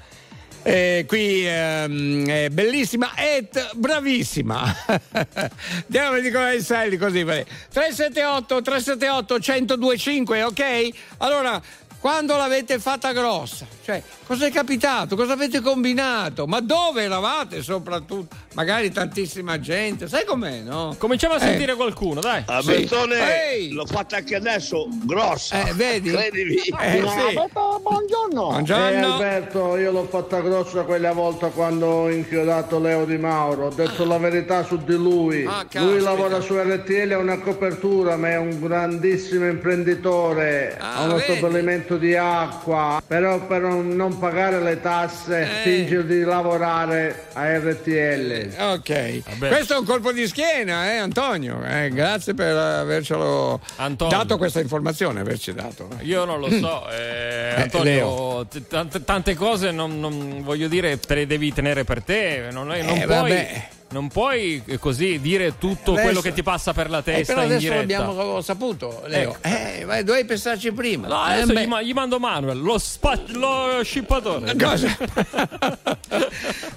Eh, 0.62 1.04
qui 1.06 1.46
ehm, 1.46 2.26
è 2.26 2.48
bellissima 2.50 3.14
e 3.14 3.48
bravissima 3.74 4.60
andiamo 5.14 6.08
a 6.08 6.10
vedere 6.10 6.32
come 6.32 6.60
sei 6.60 6.98
così 6.98 7.24
378 7.24 8.60
378 8.60 9.34
1025 9.34 10.42
ok 10.42 10.88
allora 11.18 11.62
quando 12.00 12.36
l'avete 12.36 12.78
fatta 12.78 13.12
grossa? 13.12 13.66
Cioè, 13.84 14.00
cosa 14.24 14.46
è 14.46 14.52
capitato? 14.52 15.16
Cosa 15.16 15.32
avete 15.32 15.60
combinato? 15.60 16.46
Ma 16.46 16.60
dove 16.60 17.02
eravate 17.02 17.60
soprattutto? 17.62 18.36
Magari 18.54 18.90
tantissima 18.92 19.58
gente, 19.58 20.08
sai 20.08 20.24
com'è, 20.24 20.60
no? 20.60 20.94
Cominciamo 20.98 21.34
a 21.34 21.36
eh. 21.38 21.40
sentire 21.40 21.72
eh. 21.72 21.74
qualcuno, 21.74 22.20
dai. 22.20 22.44
La 22.46 22.62
sì. 22.62 22.88
Ehi. 22.90 23.72
l'ho 23.72 23.86
fatta 23.86 24.16
anche 24.16 24.36
adesso, 24.36 24.86
grossa. 25.04 25.68
Eh, 25.68 25.72
vedi? 25.72 26.10
Credimi. 26.10 26.56
Eh, 26.56 27.00
no, 27.00 27.08
sì. 27.08 27.36
aspetta, 27.36 27.78
buongiorno. 27.80 28.46
Buongiorno. 28.48 28.86
Eh, 28.86 29.02
Alberto, 29.02 29.76
io 29.76 29.90
l'ho 29.90 30.06
fatta 30.08 30.40
grossa 30.40 30.82
quella 30.82 31.12
volta 31.12 31.48
quando 31.48 31.86
ho 31.86 32.10
inchiodato 32.10 32.78
Leo 32.78 33.04
Di 33.04 33.18
Mauro. 33.18 33.66
Ho 33.66 33.74
detto 33.74 34.02
ah. 34.02 34.06
la 34.06 34.18
verità 34.18 34.64
su 34.64 34.76
di 34.84 34.94
lui. 34.94 35.44
Ah, 35.46 35.66
lui 35.72 36.00
lavora 36.00 36.40
su 36.40 36.54
RTL, 36.56 37.12
ha 37.12 37.18
una 37.18 37.38
copertura, 37.38 38.16
ma 38.16 38.30
è 38.30 38.36
un 38.36 38.60
grandissimo 38.60 39.46
imprenditore. 39.46 40.76
Ah, 40.78 40.96
ha 40.96 41.02
uno 41.04 41.16
vedi? 41.16 41.36
stabilimento 41.36 41.87
rubinetto 41.88 41.96
di 41.96 42.14
acqua, 42.16 43.02
però 43.06 43.40
per 43.46 43.62
non 43.62 44.18
pagare 44.18 44.60
le 44.60 44.80
tasse 44.80 45.40
Eh. 45.42 45.46
finge 45.62 46.04
di 46.06 46.20
lavorare 46.22 47.26
a 47.32 47.56
RTL. 47.58 48.50
Ok, 48.58 49.38
questo 49.38 49.74
è 49.74 49.78
un 49.78 49.84
colpo 49.84 50.12
di 50.12 50.26
schiena, 50.26 50.92
eh, 50.92 50.96
Antonio. 50.96 51.62
Eh, 51.64 51.88
grazie 51.90 52.34
per 52.34 52.54
avercelo 52.54 53.60
dato 54.08 54.36
questa 54.36 54.60
informazione, 54.60 55.20
averci 55.20 55.52
dato. 55.54 55.88
Io 56.00 56.24
non 56.24 56.40
lo 56.40 56.50
so, 56.50 56.88
eh, 56.92 57.36
Eh, 57.56 57.62
Antonio, 57.62 57.84
Leo. 57.84 58.46
t- 58.50 58.66
tante, 58.68 59.02
tante 59.04 59.34
cose 59.34 59.70
non, 59.70 59.98
non- 59.98 60.42
voglio 60.42 60.68
dire, 60.68 60.98
te 60.98 61.14
le 61.14 61.26
devi 61.26 61.52
tenere 61.52 61.84
per 61.84 62.02
te, 62.02 62.48
non, 62.52 62.72
è- 62.72 62.82
non 62.82 62.96
Eh, 62.98 63.04
puoi, 63.06 63.16
vabbè. 63.16 63.68
Non 63.90 64.08
puoi 64.08 64.62
eh, 64.66 64.78
così 64.78 65.18
dire 65.20 65.56
tutto 65.58 65.92
Adesso- 65.92 66.02
quello 66.06 66.20
che 66.20 66.32
ti 66.32 66.42
passa 66.42 66.72
per 66.72 66.90
la 66.90 66.98
Eh, 66.98 67.02
testa 67.02 67.34
però 67.34 67.46
in 67.46 67.52
adesso 67.52 67.74
l'abbiamo 67.74 68.40
saputo, 68.40 69.02
Leo. 69.06 69.36
Eh, 69.42 69.84
ma 69.86 70.00
dovevi 70.02 70.26
pensarci 70.26 70.72
prima. 70.72 71.08
No, 71.08 71.26
Eh, 71.28 71.32
adesso 71.34 71.52
beh. 71.52 71.62
gli, 71.64 71.66
ma- 71.66 71.82
gli 71.82 71.92
mando 71.92 72.18
Manuel, 72.18 72.60
lo, 72.60 72.78
spa- 72.78 73.20
lo 73.28 73.80
scippatore. 73.82 74.54
Cosa? 74.56 74.96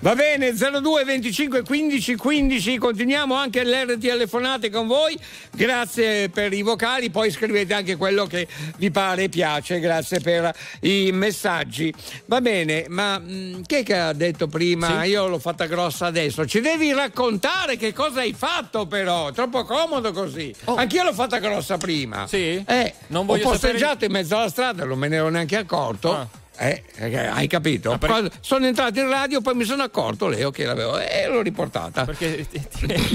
Va 0.01 0.15
bene, 0.15 0.53
02 0.53 1.03
25 1.03 1.61
15 1.63 2.15
15, 2.15 2.77
continuiamo 2.77 3.35
anche 3.35 3.63
l'RT 3.63 3.99
telefonate 3.99 4.69
con 4.69 4.87
voi. 4.87 5.17
Grazie 5.51 6.29
per 6.29 6.53
i 6.53 6.61
vocali, 6.63 7.09
poi 7.11 7.29
scrivete 7.29 7.73
anche 7.73 7.95
quello 7.97 8.25
che 8.25 8.47
vi 8.77 8.89
pare 8.89 9.23
e 9.23 9.29
piace. 9.29 9.79
Grazie 9.79 10.19
per 10.19 10.51
i 10.81 11.11
messaggi. 11.11 11.93
Va 12.25 12.41
bene, 12.41 12.85
ma 12.87 13.19
mh, 13.19 13.61
chi 13.65 13.75
è 13.75 13.83
che 13.83 13.95
ha 13.95 14.13
detto 14.13 14.47
prima? 14.47 15.03
Sì. 15.03 15.09
Io 15.09 15.27
l'ho 15.27 15.39
fatta 15.39 15.65
grossa 15.67 16.07
adesso. 16.07 16.45
Ci 16.47 16.61
devi 16.61 16.93
raccontare 17.01 17.77
che 17.77 17.93
cosa 17.93 18.21
hai 18.21 18.33
fatto, 18.33 18.85
però. 18.85 19.31
Troppo 19.31 19.63
comodo 19.63 20.11
così. 20.11 20.53
Anch'io 20.65 21.03
l'ho 21.03 21.13
fatta 21.13 21.39
grossa 21.39 21.77
prima. 21.77 22.23
Oh. 22.23 22.27
Sì? 22.27 22.63
Eh, 22.65 22.93
Non 23.07 23.23
ho 23.23 23.25
voglio 23.25 23.49
posteggiato 23.49 24.05
in 24.05 24.11
mezzo 24.11 24.35
alla 24.37 24.49
strada, 24.49 24.85
non 24.85 24.97
me 24.97 25.07
ne 25.07 25.15
ero 25.17 25.29
neanche 25.29 25.57
accorto. 25.57 26.11
Ah. 26.13 26.27
Eh, 26.61 26.83
eh, 26.97 27.17
hai 27.17 27.47
capito? 27.47 27.97
Quando 27.99 28.29
sono 28.39 28.67
entrato 28.67 28.99
in 28.99 29.09
radio, 29.09 29.41
poi 29.41 29.55
mi 29.55 29.63
sono 29.63 29.81
accorto, 29.81 30.27
Leo, 30.27 30.51
che 30.51 30.63
l'avevo 30.65 30.99
e 30.99 31.27
l'ho 31.27 31.41
riportata. 31.41 32.05
Perché 32.05 32.47
ti, 32.47 32.61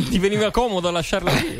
ti- 0.08 0.18
veniva 0.18 0.50
comodo 0.50 0.90
lasciarla 0.90 1.30
lì. 1.32 1.56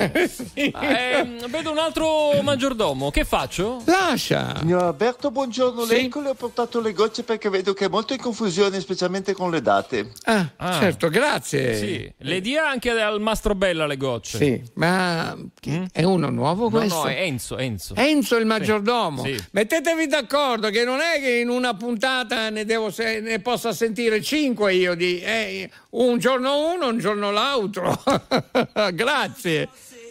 Ehm, 0.74 1.48
vedo 1.48 1.70
un 1.70 1.78
altro 1.78 2.40
maggiordomo, 2.42 3.10
che 3.10 3.24
faccio? 3.24 3.82
Lascia! 3.84 4.56
Signor 4.58 4.82
Alberto, 4.82 5.30
buongiorno. 5.30 5.84
Sì. 5.84 5.94
L'eco 6.02 6.20
le 6.20 6.30
ho 6.30 6.34
portato 6.34 6.80
le 6.80 6.92
gocce 6.92 7.22
perché 7.22 7.48
vedo 7.50 7.72
che 7.72 7.84
è 7.84 7.88
molto 7.88 8.12
in 8.14 8.18
confusione, 8.20 8.80
specialmente 8.80 9.32
con 9.32 9.50
le 9.52 9.62
date. 9.62 10.10
Ah, 10.24 10.50
Ah. 10.56 10.72
certo, 10.80 11.08
grazie. 11.08 11.76
Sì, 11.76 12.12
le 12.18 12.40
dia 12.40 12.68
anche 12.68 12.90
al 12.90 13.20
Mastro 13.20 13.54
Bella 13.54 13.86
le 13.86 13.96
gocce. 13.96 14.38
Sì, 14.38 14.60
ma 14.74 15.36
chi- 15.60 15.86
è 15.92 16.02
uno 16.02 16.30
nuovo 16.30 16.64
No, 16.64 16.70
questo? 16.70 17.02
no, 17.02 17.06
è 17.08 17.20
Enzo, 17.22 17.58
Enzo. 17.58 17.94
Enzo 17.94 18.36
il 18.36 18.46
maggiordomo. 18.46 19.22
Sì. 19.22 19.40
Mettetevi 19.52 20.06
d'accordo 20.08 20.70
che 20.70 20.84
non 20.84 20.98
è 21.00 21.20
che 21.20 21.36
in 21.38 21.48
una 21.48 21.74
puntata 21.76 22.50
ne, 22.50 22.64
devo 22.64 22.90
se- 22.90 23.20
ne 23.20 23.38
possa 23.40 23.72
sentire 23.72 24.20
cinque 24.22 24.74
io 24.74 24.94
di 24.94 25.20
eh, 25.20 25.70
un 25.90 26.18
giorno 26.18 26.72
uno, 26.72 26.88
un 26.88 26.98
giorno 26.98 27.30
l'altro. 27.30 28.02
Grazie. 28.92 29.68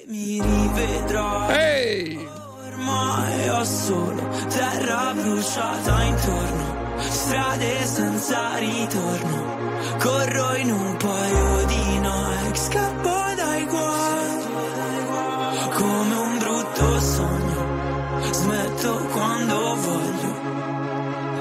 Mi 0.07 0.41
rivedrai. 0.41 1.57
Ehi! 1.57 2.28
Ormai 2.68 3.49
ho 3.49 3.63
solo 3.63 4.22
terra 4.49 5.13
bruciata 5.13 6.03
intorno, 6.03 6.99
strade 6.99 7.86
senza 7.86 8.57
ritorno. 8.57 9.53
Corro 9.99 10.55
in 10.55 10.72
un 10.72 10.97
paio 10.97 11.66
di 11.66 11.99
Nike, 11.99 12.57
scappo 12.57 13.09
dai 13.36 13.66
guai. 13.66 14.43
Come 15.74 16.16
un 16.16 16.38
brutto 16.38 16.99
sogno, 16.99 18.32
smetto 18.32 18.95
quando. 19.11 19.64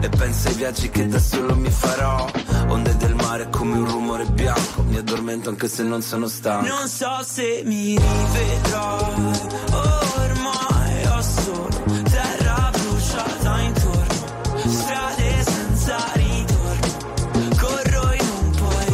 E 0.00 0.08
penso 0.10 0.48
ai 0.48 0.54
viaggi 0.54 0.90
che 0.90 1.08
da 1.08 1.18
solo 1.18 1.56
mi 1.56 1.70
farò. 1.70 2.26
Onde 2.68 2.96
del 2.96 3.14
mare 3.14 3.48
come 3.50 3.78
un 3.78 3.90
rumore 3.90 4.26
bianco. 4.26 4.82
Mi 4.82 4.96
addormento 4.96 5.48
anche 5.50 5.68
se 5.68 5.82
non 5.82 6.02
sono 6.02 6.28
stanco. 6.28 6.66
Non 6.66 6.86
so 6.88 7.20
se 7.24 7.62
mi 7.64 7.98
rivedrai. 7.98 9.32
Ormai 9.72 11.06
ho 11.06 11.22
solo 11.22 11.82
terra 12.10 12.70
bruciata 12.72 13.60
intorno, 13.60 14.26
strade 14.66 15.42
senza 15.42 15.96
ritorno. 16.14 17.56
Corro 17.56 18.12
in 18.12 18.28
un 18.40 18.50
paio. 18.50 18.88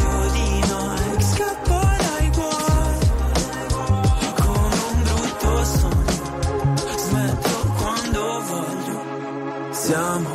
Siamo 9.71 10.34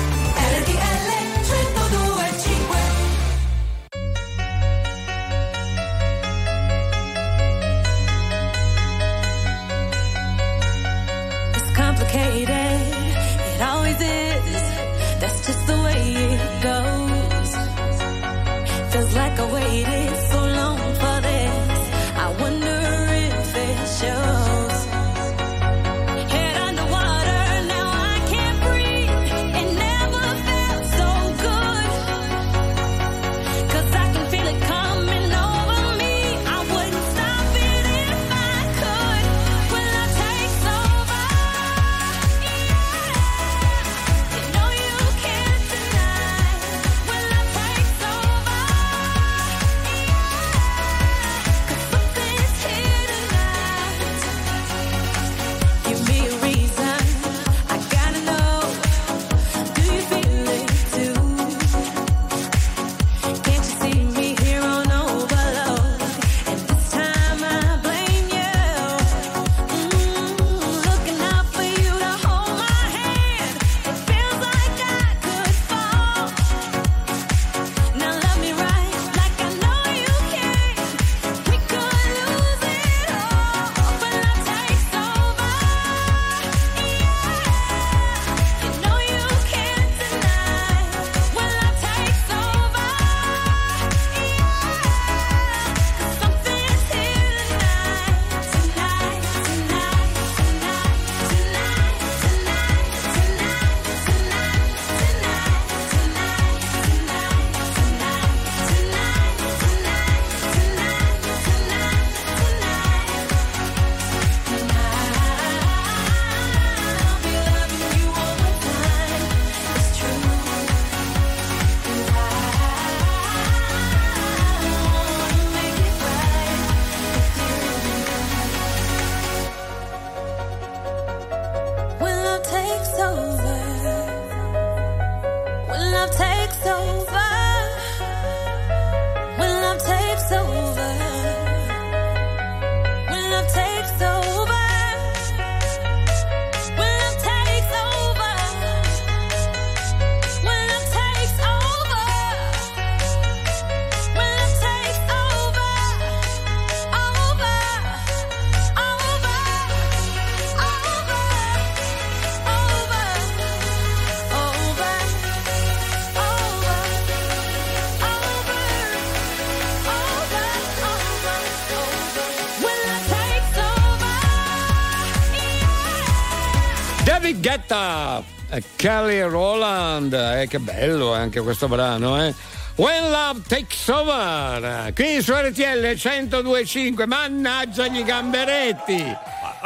Kelly 178.75 179.21
Rowland, 179.21 180.13
eh, 180.13 180.47
che 180.47 180.59
bello 180.59 181.13
anche 181.13 181.39
questo 181.41 181.67
brano, 181.67 182.21
eh. 182.21 182.33
When 182.75 183.09
Love 183.09 183.41
Takes 183.47 183.87
Over, 183.89 184.91
qui 184.93 185.21
su 185.21 185.33
RTL 185.33 185.95
1025, 185.95 187.05
mannaggia 187.05 187.87
gli 187.87 188.03
gamberetti. 188.03 189.17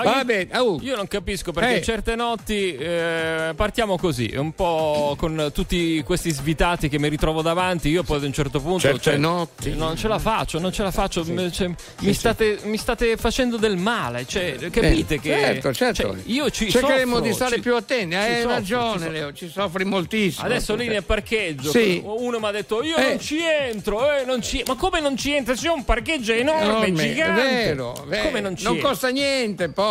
Va 0.03 0.23
bene, 0.25 0.47
au. 0.51 0.79
Io 0.81 0.95
non 0.95 1.07
capisco 1.07 1.51
perché 1.51 1.75
Eh. 1.77 1.81
certe 1.81 2.15
notti 2.15 2.75
eh, 2.75 3.53
partiamo 3.55 3.97
così, 3.97 4.33
un 4.35 4.51
po' 4.53 5.15
con 5.17 5.51
tutti 5.53 6.01
questi 6.03 6.31
svitati 6.31 6.89
che 6.89 6.99
mi 6.99 7.07
ritrovo 7.07 7.41
davanti. 7.41 7.89
Io 7.89 8.03
poi 8.03 8.17
ad 8.17 8.23
un 8.23 8.33
certo 8.33 8.59
punto. 8.59 8.79
Certe 8.79 9.17
notti. 9.17 9.75
Non 9.75 9.95
ce 9.95 10.07
la 10.07 10.19
faccio, 10.19 10.59
non 10.59 10.71
ce 10.71 10.83
la 10.83 10.91
faccio. 10.91 11.23
m- 11.25 11.49
cioè, 11.51 11.69
mi, 12.01 12.13
State, 12.13 12.59
mi 12.63 12.77
state 12.77 13.15
facendo 13.17 13.57
del 13.57 13.77
male. 13.77 14.25
Cioè, 14.27 14.55
capite 14.69 15.15
Eh, 15.15 15.19
che. 15.19 15.29
Certo, 15.29 15.73
certo. 15.73 16.01
cioè, 16.01 16.15
io 16.25 16.49
ci 16.49 16.69
Cercheremo 16.69 17.13
soffro, 17.15 17.27
di 17.29 17.33
stare 17.33 17.55
ci- 17.55 17.61
più 17.61 17.75
attenti. 17.75 18.15
Hai 18.15 18.33
soffro, 18.41 18.49
ragione, 18.49 19.05
ci. 19.05 19.11
Leo, 19.11 19.33
ci 19.33 19.49
soffri 19.49 19.85
moltissimo. 19.85 20.45
Adesso 20.45 20.75
lì 20.75 20.87
nel 20.87 21.03
parcheggio 21.03 21.69
Sì. 21.71 22.01
uno 22.03 22.39
mi 22.39 22.45
ha 22.45 22.51
detto 22.51 22.83
io 22.83 22.95
Eh. 22.97 23.07
non 23.09 23.19
ci 23.19 23.37
entro, 23.41 24.11
eh, 24.11 24.25
non 24.25 24.41
ci... 24.41 24.63
ma 24.67 24.75
come 24.75 24.99
non 24.99 25.15
ci 25.17 25.33
entri? 25.33 25.55
C'è 25.55 25.69
un 25.69 25.83
parcheggio 25.85 26.33
enorme, 26.33 26.63
Enorme, 26.65 26.93
gigante. 27.07 27.41
È 27.41 27.65
vero, 27.65 28.03
vero. 28.07 28.23
Come 28.27 28.39
non 28.41 28.55
ci 28.57 28.63
Non 28.63 28.73
entri? 28.73 28.87
costa 28.89 29.07
niente 29.09 29.69
poi. 29.69 29.83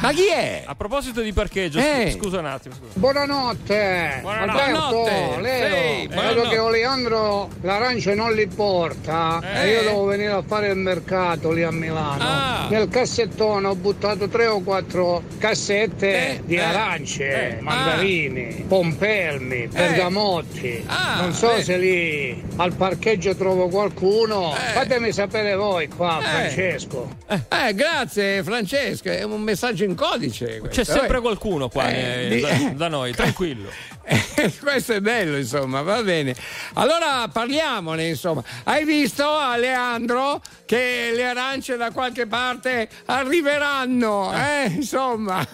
Ma 0.00 0.10
chi 0.12 0.26
è? 0.26 0.62
A 0.66 0.74
proposito 0.74 1.20
di 1.20 1.32
parcheggio, 1.32 1.78
Eh. 1.78 2.10
scu- 2.10 2.22
scusa 2.24 2.38
un 2.40 2.46
attimo. 2.46 2.74
Scusa. 2.74 2.92
Buonanotte, 2.98 4.18
Buonanotte. 4.22 4.60
Alberto. 4.62 5.40
Leo, 5.40 6.00
Sì, 6.00 6.06
vedo 6.08 6.48
che 6.48 6.58
Oleandro 6.58 7.48
l'arancia 7.62 8.14
non 8.14 8.32
li 8.34 8.46
porta 8.48 9.40
Eh. 9.42 9.60
e 9.62 9.70
io 9.72 9.82
devo 9.82 10.04
venire 10.04 10.32
a 10.32 10.42
fare 10.46 10.68
il 10.68 10.76
mercato 10.76 11.52
lì 11.52 11.62
a 11.62 11.70
Milano. 11.70 12.22
Ah. 12.22 12.66
Nel 12.70 12.88
cassettone 12.88 13.68
ho 13.68 13.74
buttato 13.76 14.28
tre 14.28 14.46
o 14.46 14.60
quattro 14.62 15.22
cassette 15.38 16.42
di 16.44 16.56
eh, 16.56 16.60
arance, 16.62 17.58
eh, 17.58 17.60
mandarini, 17.60 18.64
pompelmi, 18.66 19.68
bergamotti. 19.68 20.84
Ah, 20.86 21.20
non 21.20 21.32
so 21.32 21.54
eh. 21.54 21.62
se 21.62 21.76
lì 21.78 22.42
al 22.56 22.72
parcheggio 22.74 23.34
trovo 23.36 23.68
qualcuno. 23.68 24.54
Eh. 24.54 24.72
Fatemi 24.72 25.12
sapere 25.12 25.54
voi 25.54 25.88
qua, 25.88 26.18
Francesco. 26.22 27.08
Eh, 27.28 27.74
grazie 27.74 28.42
Francesco, 28.42 28.87
è 29.02 29.22
un 29.22 29.40
messaggio 29.42 29.84
in 29.84 29.94
codice. 29.94 30.46
C'è 30.46 30.58
questo, 30.60 30.84
sempre 30.84 31.18
eh. 31.18 31.20
qualcuno 31.20 31.68
qua 31.68 31.88
Eh, 31.90 32.36
eh, 32.36 32.40
da, 32.40 32.70
da 32.74 32.88
noi, 32.88 33.12
tranquillo. 33.12 33.70
questo 34.60 34.94
è 34.94 35.00
bello, 35.00 35.36
insomma, 35.36 35.82
va 35.82 36.02
bene. 36.02 36.34
Allora 36.74 37.28
parliamone, 37.30 38.06
insomma. 38.06 38.42
Hai 38.64 38.84
visto, 38.84 39.24
Aleandro, 39.28 40.40
che 40.64 41.12
le 41.14 41.24
arance 41.24 41.76
da 41.76 41.90
qualche 41.90 42.26
parte 42.26 42.88
arriveranno, 43.06 44.32
eh? 44.32 44.66
Insomma, 44.68 45.46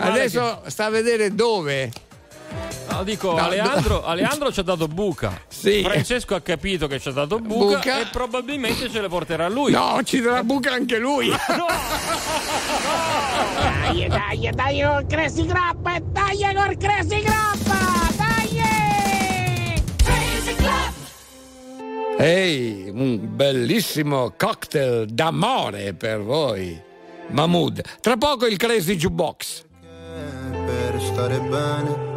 adesso 0.00 0.62
sta 0.66 0.86
a 0.86 0.90
vedere 0.90 1.34
dove. 1.34 1.90
No, 2.90 3.04
dico, 3.04 3.32
No, 3.34 3.38
Aleandro, 3.44 4.00
no. 4.00 4.04
Aleandro 4.06 4.50
ci 4.52 4.60
ha 4.60 4.62
dato 4.62 4.88
buca. 4.88 5.40
Sì. 5.48 5.82
Francesco 5.82 6.34
ha 6.34 6.40
capito 6.40 6.86
che 6.86 6.98
ci 6.98 7.08
ha 7.08 7.12
dato 7.12 7.38
buca, 7.38 7.76
Buca. 7.76 8.00
e 8.00 8.06
probabilmente 8.10 8.90
ce 8.90 9.00
le 9.00 9.08
porterà 9.08 9.48
lui. 9.48 9.70
No, 9.72 10.00
ci 10.04 10.20
darà 10.20 10.42
buca 10.42 10.72
anche 10.72 10.98
lui. 10.98 11.30
Dai, 13.88 14.06
dai, 14.08 14.50
dai 14.54 14.82
col 14.82 15.06
Crazy 15.06 15.46
Grappa, 15.46 15.98
dai 16.00 16.38
col 16.54 16.76
Crazy 16.76 17.20
Grappa, 17.22 18.12
dai! 18.16 19.82
Crazy 19.96 20.54
Club! 20.56 20.92
Ehi, 22.18 22.90
un 22.92 23.18
bellissimo 23.34 24.34
cocktail 24.36 25.06
d'amore 25.06 25.94
per 25.94 26.20
voi. 26.22 26.80
Mahmood. 27.28 27.82
Tra 28.00 28.16
poco 28.16 28.46
il 28.46 28.56
Crazy 28.56 28.96
Jukebox. 28.96 29.64
per 30.66 31.00
stare 31.00 31.38
bene 31.40 32.16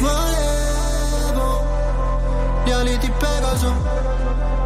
Volevo 0.00 1.64
gli 2.64 2.70
ali 2.70 2.98
di 2.98 3.10
Pegaso, 3.10 3.72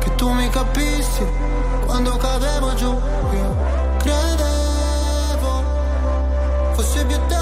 che 0.01 0.15
tu 0.15 0.31
mi 0.31 0.49
capissi 0.51 1.27
quando 1.87 2.17
cadevo 2.17 2.75
giù. 2.75 2.91
Io 3.33 3.57
credevo 3.99 5.63
fosse 6.75 7.05
più 7.05 7.19
tenero 7.27 7.42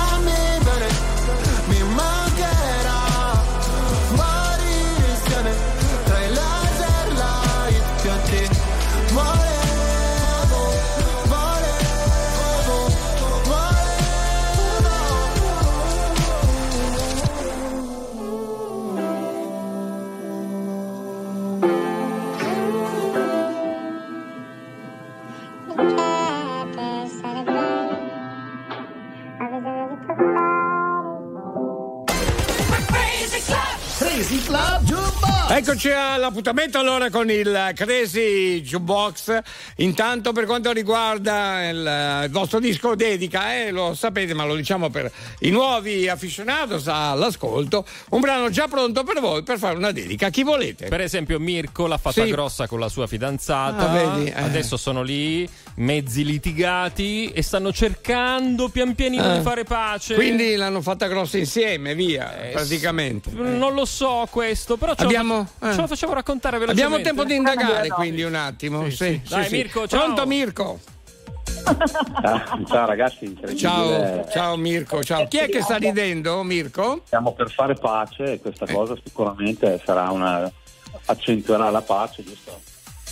Eccoci 35.53 35.91
all'appuntamento 35.91 36.79
allora 36.79 37.09
con 37.09 37.29
il 37.29 37.71
Crazy 37.75 38.61
Jukebox. 38.61 39.39
Intanto 39.77 40.31
per 40.31 40.45
quanto 40.45 40.71
riguarda 40.71 41.67
il, 41.67 42.21
il 42.23 42.31
vostro 42.31 42.61
disco 42.61 42.95
dedica, 42.95 43.53
eh, 43.53 43.69
lo 43.69 43.93
sapete 43.93 44.33
ma 44.33 44.45
lo 44.45 44.55
diciamo 44.55 44.89
per 44.89 45.11
i 45.39 45.49
nuovi 45.49 46.07
aficionados 46.07 46.87
all'ascolto, 46.87 47.85
un 48.11 48.21
brano 48.21 48.49
già 48.49 48.69
pronto 48.69 49.03
per 49.03 49.19
voi 49.19 49.43
per 49.43 49.57
fare 49.57 49.75
una 49.75 49.91
dedica 49.91 50.27
a 50.27 50.29
chi 50.29 50.43
volete. 50.43 50.87
Per 50.87 51.01
esempio, 51.01 51.37
Mirko 51.37 51.85
l'ha 51.85 51.97
fatta 51.97 52.23
Sì. 52.23 52.31
grossa 52.31 52.67
con 52.67 52.79
la 52.79 52.87
sua 52.87 53.05
fidanzata. 53.05 53.89
Ah, 53.89 53.93
vedi, 53.93 54.29
eh. 54.29 54.41
Adesso 54.41 54.77
sono 54.77 55.01
lì, 55.01 55.47
mezzi 55.81 56.23
litigati 56.23 57.31
e 57.31 57.41
stanno 57.41 57.71
cercando 57.73 58.69
pian 58.69 58.93
pianino 58.95 59.33
Eh. 59.33 59.37
di 59.37 59.43
fare 59.43 59.63
pace. 59.63 60.13
Quindi 60.15 60.55
l'hanno 60.55 60.81
fatta 60.81 61.07
grossa 61.07 61.37
insieme, 61.37 61.95
via, 61.95 62.39
Eh, 62.39 62.51
praticamente. 62.51 63.29
Eh. 63.29 63.33
Non 63.33 63.73
lo 63.73 63.85
so 63.85 64.27
questo, 64.29 64.77
però 64.77 64.93
ce, 64.95 65.03
Abbiamo- 65.03 65.47
lo, 65.59 65.67
eh. 65.69 65.73
ce 65.73 65.81
lo 65.81 65.87
facciamo 65.87 66.13
raccontare 66.13 66.57
velocemente. 66.59 66.95
Abbiamo 66.95 67.03
tempo 67.03 67.23
di 67.23 67.35
indagare 67.35 67.87
quindi 67.89 68.21
un 68.23 68.35
attimo. 68.35 68.89
Sì, 68.89 68.95
sì, 68.95 69.21
Dai, 69.27 69.45
sì. 69.45 69.55
Mirko, 69.55 69.87
ciao. 69.87 70.03
Pronto 70.03 70.25
Mirko? 70.27 70.79
Ah, 72.23 72.59
ciao 72.67 72.85
ragazzi. 72.85 73.37
Ciao, 73.55 74.27
ciao 74.31 74.55
Mirko, 74.57 75.03
ciao. 75.03 75.27
Chi 75.27 75.37
è 75.37 75.49
che 75.49 75.61
sta 75.61 75.77
ridendo, 75.77 76.41
Mirko? 76.43 77.01
Stiamo 77.05 77.33
per 77.33 77.51
fare 77.51 77.73
pace 77.75 78.33
e 78.33 78.39
questa 78.39 78.65
cosa 78.65 78.95
sicuramente 79.03 79.79
sarà 79.83 80.09
una 80.11 80.51
accentuerà 81.05 81.69
la 81.69 81.81
pace, 81.81 82.23
giusto? 82.23 82.59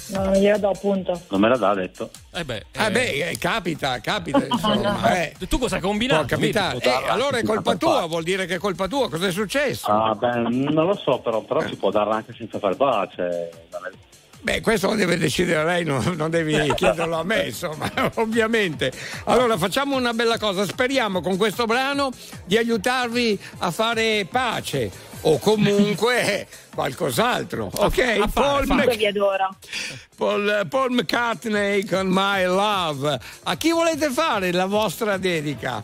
No, 0.09 0.23
non 0.23 0.33
glielo 0.33 0.57
do 0.57 0.69
appunto. 0.69 1.21
Non 1.29 1.39
me 1.39 1.55
l'ha 1.55 1.73
detto. 1.73 2.09
Eh 2.33 2.43
beh, 2.43 2.65
Eh 2.71 2.91
beh, 2.91 3.29
eh, 3.29 3.37
capita, 3.37 3.99
capita, 3.99 4.43
insomma. 4.45 4.97
Eh. 5.19 5.35
Tu 5.47 5.57
cosa 5.57 5.75
hai 5.75 5.81
combinato? 5.81 6.25
Può 6.25 6.37
capitare. 6.37 6.73
Mirko? 6.75 6.89
Eh, 6.89 7.09
allora 7.09 7.37
è 7.37 7.43
colpa 7.43 7.75
tua, 7.75 8.05
vuol 8.05 8.23
dire 8.23 8.45
che 8.45 8.55
è 8.55 8.57
colpa 8.57 8.87
tua. 8.87 9.09
Cosa 9.09 9.27
è 9.27 9.31
successo? 9.31 9.87
Ah, 9.87 10.15
beh, 10.15 10.49
non 10.49 10.85
lo 10.85 10.95
so, 10.95 11.19
però, 11.19 11.41
però 11.41 11.61
si 11.67 11.75
può 11.75 11.91
darla 11.91 12.15
anche 12.15 12.33
senza 12.35 12.59
fare 12.59 12.75
pace. 12.75 13.49
Beh, 14.41 14.61
questo 14.61 14.87
lo 14.87 14.95
deve 14.95 15.17
decidere 15.17 15.65
lei, 15.65 15.83
non, 15.83 16.13
non 16.15 16.29
devi 16.29 16.55
chiederlo 16.75 17.19
a 17.19 17.23
me, 17.23 17.47
insomma, 17.47 17.91
ovviamente. 18.15 18.91
Allora, 19.25 19.57
facciamo 19.57 19.95
una 19.97 20.13
bella 20.13 20.37
cosa. 20.37 20.65
Speriamo 20.65 21.21
con 21.21 21.35
questo 21.37 21.65
brano 21.65 22.09
di 22.45 22.57
aiutarvi 22.57 23.37
a 23.59 23.71
fare 23.71 24.25
pace 24.29 24.89
o 25.21 25.37
comunque 25.39 26.47
qualcos'altro. 26.73 27.69
Ok? 27.75 28.17
A 28.21 28.27
Paul, 28.31 28.65
Mc- 28.65 28.95
vi 28.95 29.07
adoro. 29.07 29.49
Paul- 30.15 30.65
Paul 30.69 30.91
McCartney 30.93 31.85
con 31.85 32.07
My 32.07 32.45
Love. 32.45 33.19
A 33.43 33.55
chi 33.57 33.71
volete 33.71 34.09
fare 34.09 34.53
la 34.53 34.65
vostra 34.65 35.17
dedica? 35.17 35.83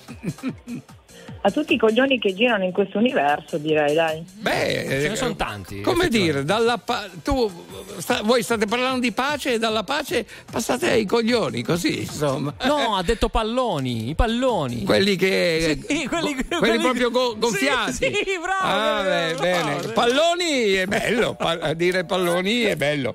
A 1.46 1.52
tutti 1.52 1.76
i 1.76 1.78
coglioni 1.78 2.18
che 2.18 2.34
girano 2.34 2.64
in 2.64 2.72
questo 2.72 2.98
universo, 2.98 3.60
direi, 3.60 3.93
dai. 3.93 4.26
Beh, 4.39 4.52
Ce 4.89 5.08
ne 5.08 5.12
eh, 5.12 5.16
sono 5.16 5.36
tanti. 5.36 5.82
Come 5.82 6.08
dire, 6.08 6.43
dalla 6.43 6.80
pa- 6.80 7.08
tu, 7.24 7.52
sta- 8.00 8.22
voi 8.24 8.41
state 8.41 8.66
parlando 8.66 9.00
di 9.02 9.12
pace 9.12 9.54
e 9.54 9.60
dalla 9.60 9.84
pace 9.84 10.26
passate 10.52 10.89
ai 10.89 11.06
coglioni, 11.06 11.62
così 11.62 12.00
insomma. 12.00 12.52
No, 12.64 12.96
ha 12.96 13.04
detto 13.04 13.30
palloni, 13.30 14.10
i 14.10 14.16
palloni. 14.16 14.86
Quelli 14.86 15.16
che. 15.18 15.78
Sì, 15.88 16.08
quelli- 16.08 16.34
quelli, 16.34 16.58
quelli- 16.58 16.82
proprio 16.82 17.12
go- 17.12 17.36
gonfiati. 17.38 17.91
Sì, 17.93 18.12
sì, 18.12 18.39
bravo, 18.41 18.64
Ah, 18.64 19.02
beh, 19.04 19.34
bravo, 19.36 19.41
bene. 19.41 19.76
bravo. 19.76 19.91
Palloni 19.93 20.72
è 20.74 20.86
bello, 20.88 21.36
pa- 21.36 21.60
a 21.62 21.74
dire 21.76 22.06
palloni 22.06 22.62
è 22.64 22.76
bello. 22.76 23.14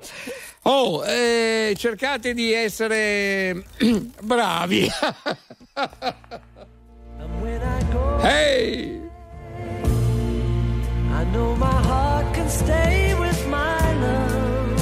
Oh, 0.61 1.03
eh, 1.05 1.73
cercate 1.77 2.33
di 2.33 2.53
essere 2.53 3.61
bravi. 4.23 4.87
Hey! 7.41 9.01
I 11.09 11.23
know 11.33 11.55
my 11.55 11.81
heart 11.89 12.35
can 12.35 12.47
stay 12.47 13.15
with 13.19 13.47
my 13.47 13.93
love. 14.05 14.79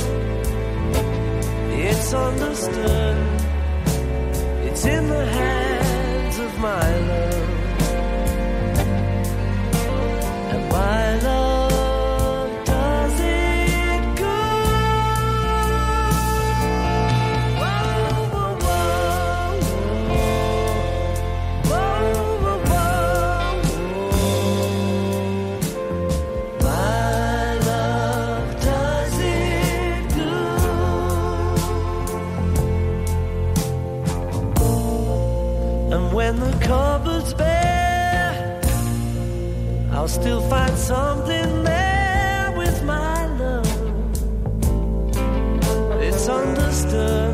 It's 1.72 2.14
understood. 2.14 3.18
It's 4.68 4.86
in 4.86 5.07
the 5.07 5.26
hands 5.26 6.39
of 6.39 6.60
my 6.60 6.97
love. 7.07 7.49
And 10.51 10.70
my 10.70 11.16
love 11.22 11.59
And 36.30 36.38
the 36.43 36.53
cupboard's 36.63 37.34
bare, 37.34 38.61
I'll 39.91 40.07
still 40.07 40.41
find 40.47 40.77
something 40.77 41.63
there 41.63 42.53
with 42.55 42.84
my 42.84 43.25
love. 43.39 43.65
It's 45.99 46.30
understood. 46.30 47.28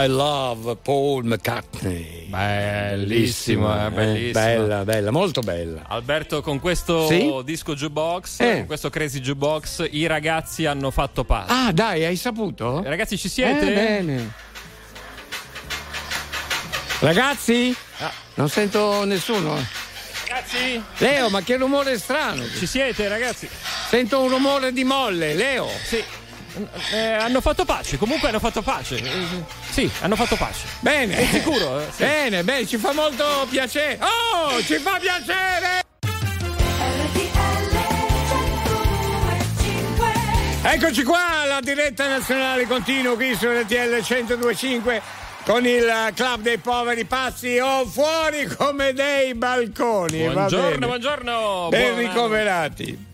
My 0.00 0.06
love, 0.08 0.76
Paul 0.82 1.24
McCartney. 1.26 2.24
Bellissimo, 2.28 3.78
eh, 3.78 3.84
eh, 3.84 3.90
bellissimo. 3.90 4.32
Bella, 4.32 4.82
bella, 4.82 5.10
molto 5.10 5.42
bella. 5.42 5.82
Alberto, 5.88 6.40
con 6.40 6.58
questo 6.58 7.06
Sì? 7.06 7.30
disco 7.44 7.74
jukebox, 7.74 8.40
Eh. 8.40 8.54
con 8.54 8.66
questo 8.66 8.88
crazy 8.88 9.20
jukebox, 9.20 9.88
i 9.90 10.06
ragazzi 10.06 10.64
hanno 10.64 10.90
fatto 10.90 11.24
pace. 11.24 11.52
Ah, 11.52 11.70
dai, 11.72 12.06
hai 12.06 12.16
saputo? 12.16 12.82
Ragazzi, 12.82 13.18
ci 13.18 13.28
siete? 13.28 13.70
Eh, 13.70 13.74
bene. 13.74 14.32
Ragazzi? 17.00 17.76
Ah. 17.98 18.10
Non 18.36 18.48
sento 18.48 19.04
nessuno. 19.04 19.54
Ragazzi? 20.26 20.82
Leo, 20.96 21.28
ma 21.28 21.42
che 21.42 21.58
rumore 21.58 21.98
strano. 21.98 22.42
Ci 22.58 22.66
siete, 22.66 23.06
ragazzi? 23.06 23.46
Sento 23.90 24.22
un 24.22 24.30
rumore 24.30 24.72
di 24.72 24.82
molle, 24.82 25.34
Leo. 25.34 25.68
Sì. 25.84 26.02
Eh, 26.92 26.98
hanno 26.98 27.40
fatto 27.40 27.64
pace, 27.64 27.96
comunque 27.98 28.28
hanno 28.28 28.38
fatto 28.40 28.62
pace. 28.62 28.96
Eh, 28.96 29.26
sì, 29.70 29.90
hanno 30.00 30.16
fatto 30.16 30.36
pace. 30.36 30.66
Bene. 30.80 31.16
È 31.16 31.24
sicuro? 31.26 31.80
eh? 31.80 31.84
Sì. 31.94 32.02
Bene, 32.02 32.42
bene, 32.44 32.66
ci 32.66 32.76
fa 32.76 32.92
molto 32.92 33.46
piacere. 33.48 33.98
Oh, 34.00 34.60
ci 34.62 34.76
fa 34.78 34.98
piacere! 34.98 35.78
Eccoci 40.62 41.02
qua, 41.04 41.44
la 41.46 41.60
diretta 41.62 42.06
nazionale 42.06 42.66
continua 42.66 43.14
qui 43.14 43.34
su 43.34 43.46
RTL 43.48 44.04
1025 44.06 45.00
con 45.44 45.66
il 45.66 46.10
club 46.14 46.42
dei 46.42 46.58
poveri 46.58 47.04
pazzi 47.06 47.58
o 47.58 47.86
fuori 47.86 48.46
come 48.46 48.92
dei 48.92 49.34
balconi. 49.34 50.28
Buongiorno, 50.28 50.86
buongiorno. 50.86 51.68
Ben 51.70 51.94
buon- 51.94 51.98
ricoverati. 52.06 53.08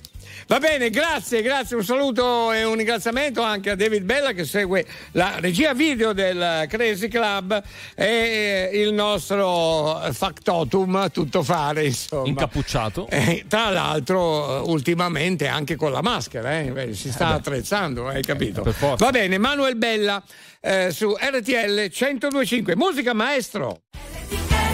Va 0.48 0.60
bene, 0.60 0.90
grazie, 0.90 1.42
grazie, 1.42 1.74
un 1.74 1.84
saluto 1.84 2.52
e 2.52 2.62
un 2.62 2.76
ringraziamento 2.76 3.42
anche 3.42 3.70
a 3.70 3.74
David 3.74 4.04
Bella 4.04 4.30
che 4.30 4.44
segue 4.44 4.86
la 5.12 5.40
regia 5.40 5.74
video 5.74 6.12
del 6.12 6.66
Crazy 6.68 7.08
Club 7.08 7.60
e 7.96 8.70
il 8.72 8.92
nostro 8.92 10.00
factotum 10.12 11.10
tutto 11.10 11.42
fare, 11.42 11.86
insomma. 11.86 12.28
Incappucciato. 12.28 13.08
Eh, 13.08 13.44
tra 13.48 13.70
l'altro, 13.70 14.64
eh, 14.64 14.70
ultimamente 14.70 15.48
anche 15.48 15.74
con 15.74 15.90
la 15.90 16.00
maschera, 16.00 16.60
eh, 16.60 16.70
beh, 16.70 16.94
si 16.94 17.10
sta 17.10 17.30
beh. 17.30 17.34
attrezzando, 17.34 18.06
hai 18.06 18.22
capito? 18.22 18.62
per 18.62 18.72
forza. 18.72 19.04
Va 19.04 19.10
bene, 19.10 19.38
Manuel 19.38 19.76
Bella 19.76 20.22
eh, 20.60 20.92
su 20.92 21.12
RTL 21.12 21.90
1025, 21.90 22.76
musica 22.76 23.12
maestro. 23.12 23.80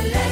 Once 0.03 0.32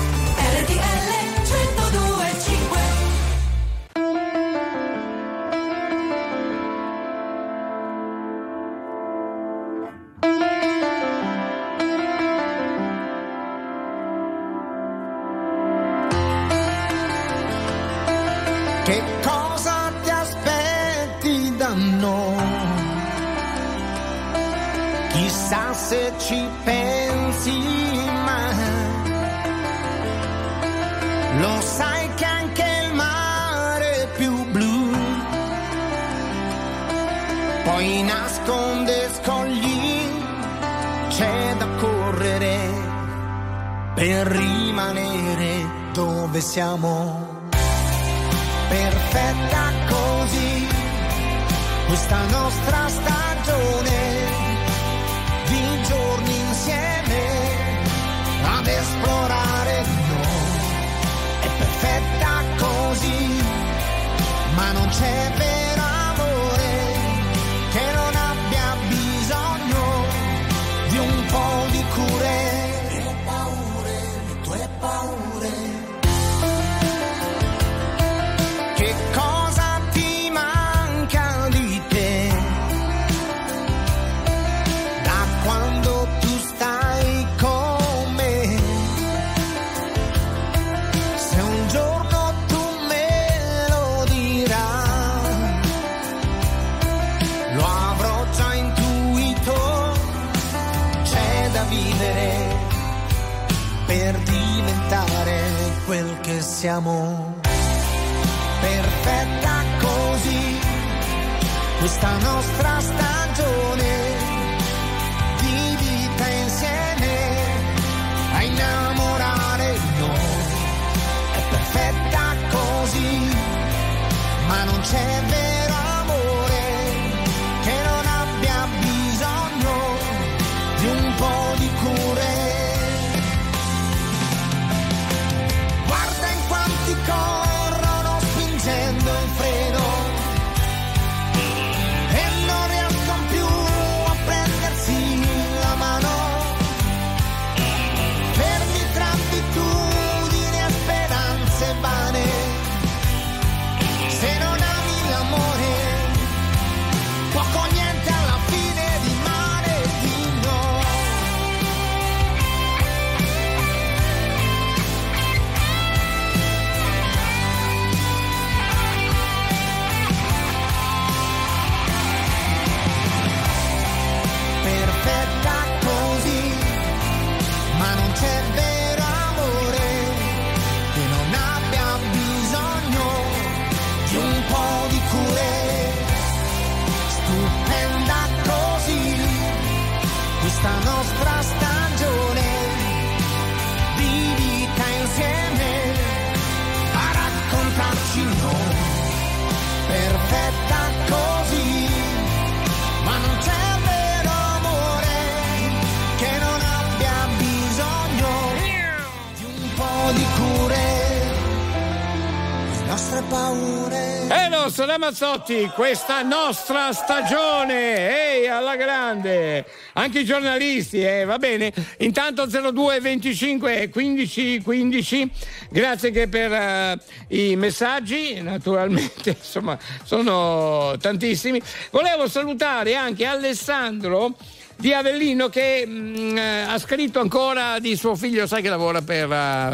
Ramazzotti, 215.01 215.71
questa 215.73 216.21
nostra 216.21 216.93
stagione, 216.93 218.35
ehi, 218.35 218.47
alla 218.47 218.75
grande, 218.75 219.65
anche 219.93 220.19
i 220.19 220.23
giornalisti, 220.23 221.03
eh, 221.03 221.25
va 221.25 221.39
bene. 221.39 221.73
Intanto 221.97 222.45
02 222.45 222.99
25 222.99 223.89
15 223.89 224.61
15, 224.61 225.31
grazie 225.71 226.11
che 226.11 226.27
per 226.27 226.53
eh, 226.53 226.99
i 227.29 227.55
messaggi, 227.55 228.43
naturalmente, 228.43 229.31
insomma, 229.41 229.75
sono 230.03 230.95
tantissimi. 230.99 231.59
Volevo 231.89 232.27
salutare 232.27 232.93
anche 232.93 233.25
Alessandro 233.25 234.35
di 234.75 234.93
Avellino 234.93 235.49
che 235.49 235.85
mh, 235.85 236.37
eh, 236.37 236.61
ha 236.61 236.79
scritto 236.79 237.19
ancora 237.19 237.79
di 237.79 237.95
suo 237.95 238.15
figlio, 238.15 238.47
sai 238.47 238.61
che 238.61 238.69
lavora 238.69 239.01
per 239.01 239.31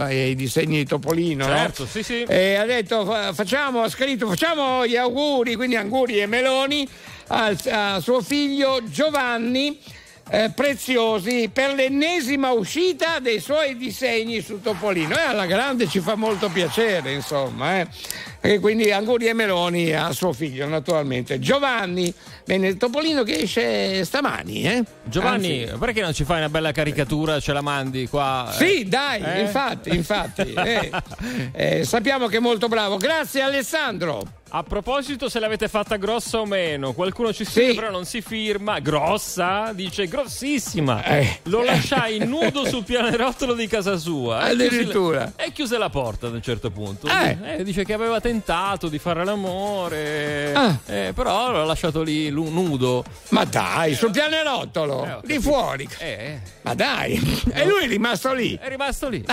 eh, 0.10 0.30
i 0.30 0.36
disegni 0.36 0.78
di 0.78 0.86
Topolino, 0.86 1.48
no? 1.48 1.56
Certo, 1.56 1.86
sì, 1.86 2.04
sì. 2.04 2.24
E 2.24 2.56
ha 2.56 2.66
detto 2.66 3.06
fa- 3.06 3.34
facciamo, 3.34 3.82
ha 3.84 3.90
scritto 3.90 4.28
facciamo 4.28 4.86
gli 4.86 4.96
auguri, 4.98 5.56
quindi 5.56 5.76
auguri 5.76 6.20
e 6.20 6.26
meloni 6.26 6.88
al- 7.28 7.58
a 7.70 8.00
suo 8.02 8.22
figlio 8.22 8.80
Giovanni 8.86 9.80
eh, 10.30 10.52
Preziosi 10.54 11.50
per 11.54 11.74
l'ennesima 11.74 12.52
uscita 12.52 13.20
dei 13.20 13.40
suoi 13.40 13.78
disegni 13.78 14.42
su 14.42 14.60
Topolino. 14.62 15.16
E 15.18 15.22
alla 15.22 15.46
grande 15.46 15.88
ci 15.88 16.02
fa 16.02 16.16
molto 16.16 16.50
piacere, 16.50 17.14
insomma. 17.14 17.80
eh. 17.80 17.88
E 18.40 18.60
quindi 18.60 18.92
auguri 18.92 19.28
e 19.28 19.34
meloni 19.34 19.94
a 19.94 20.12
suo 20.12 20.32
figlio, 20.32 20.68
naturalmente. 20.68 21.40
Giovanni, 21.40 22.14
bene, 22.46 22.78
Topolino 22.78 23.24
che 23.24 23.40
esce 23.40 24.06
stamani, 24.06 24.64
eh? 24.64 24.84
Giovanni, 25.04 25.64
Anzi, 25.64 25.78
perché 25.78 26.02
non 26.02 26.14
ci 26.14 26.24
fai 26.24 26.38
una 26.38 26.50
bella 26.50 26.72
caricatura, 26.72 27.40
ce 27.40 27.52
la 27.54 27.62
mandi 27.62 28.08
qua? 28.08 28.50
sì, 28.56 28.86
dai, 28.88 29.22
Eh? 29.22 29.42
infatti, 29.42 29.90
infatti. 29.90 30.54
eh. 30.54 30.92
Eh, 31.52 31.84
sappiamo 31.84 32.28
che 32.28 32.38
è 32.38 32.40
molto 32.40 32.68
bravo. 32.68 32.98
Grazie 32.98 33.42
Alessandro. 33.42 34.22
A 34.50 34.64
proposito, 34.64 35.28
se 35.28 35.40
l'avete 35.40 35.68
fatta 35.68 35.98
grossa 35.98 36.40
o 36.40 36.46
meno, 36.46 36.94
qualcuno 36.94 37.34
ci 37.34 37.44
scrive, 37.44 37.70
Sì. 37.72 37.76
però 37.76 37.92
non 37.92 38.06
si 38.06 38.22
firma. 38.22 38.80
Grossa? 38.80 39.72
Dice 39.74 40.08
grossissima. 40.08 41.04
Eh. 41.04 41.40
Lo 41.44 41.64
lasciai 41.64 42.20
nudo 42.26 42.66
sul 42.66 42.86
pianerottolo 42.86 43.54
di 43.54 43.68
casa 43.68 43.98
sua. 43.98 44.40
Addirittura. 44.40 45.34
E 45.36 45.52
chiuse 45.52 45.78
la 45.78 45.90
porta 45.90 46.28
ad 46.28 46.34
un 46.34 46.42
certo 46.42 46.72
punto. 46.72 47.08
Eh. 47.08 47.38
Eh, 47.58 47.64
dice 47.66 47.84
che 47.84 47.92
aveva 47.92 48.22
tentato 48.22 48.88
di 48.88 49.00
fare 49.00 49.26
l'amore, 49.26 50.54
Ah. 50.54 50.78
eh, 50.86 51.12
però 51.14 51.52
l'ha 51.52 51.66
lasciato 51.66 52.02
lì 52.02 52.30
lu- 52.30 52.50
nudo. 52.50 53.04
Ma 53.30 53.44
dai, 53.44 53.96
sul 53.96 54.12
pianerottolo, 54.12 55.04
Eh, 55.04 55.08
di 55.08 55.34
capito. 55.34 55.42
fuori. 55.42 55.88
Eh, 55.98 56.40
Ma 56.62 56.74
dai, 56.74 57.44
e 57.54 57.66
lui 57.66 57.84
è 57.84 57.88
rimasto 57.88 58.34
lì. 58.34 58.58
è 58.60 58.70
rimasto 58.70 59.10
lì. 59.10 59.26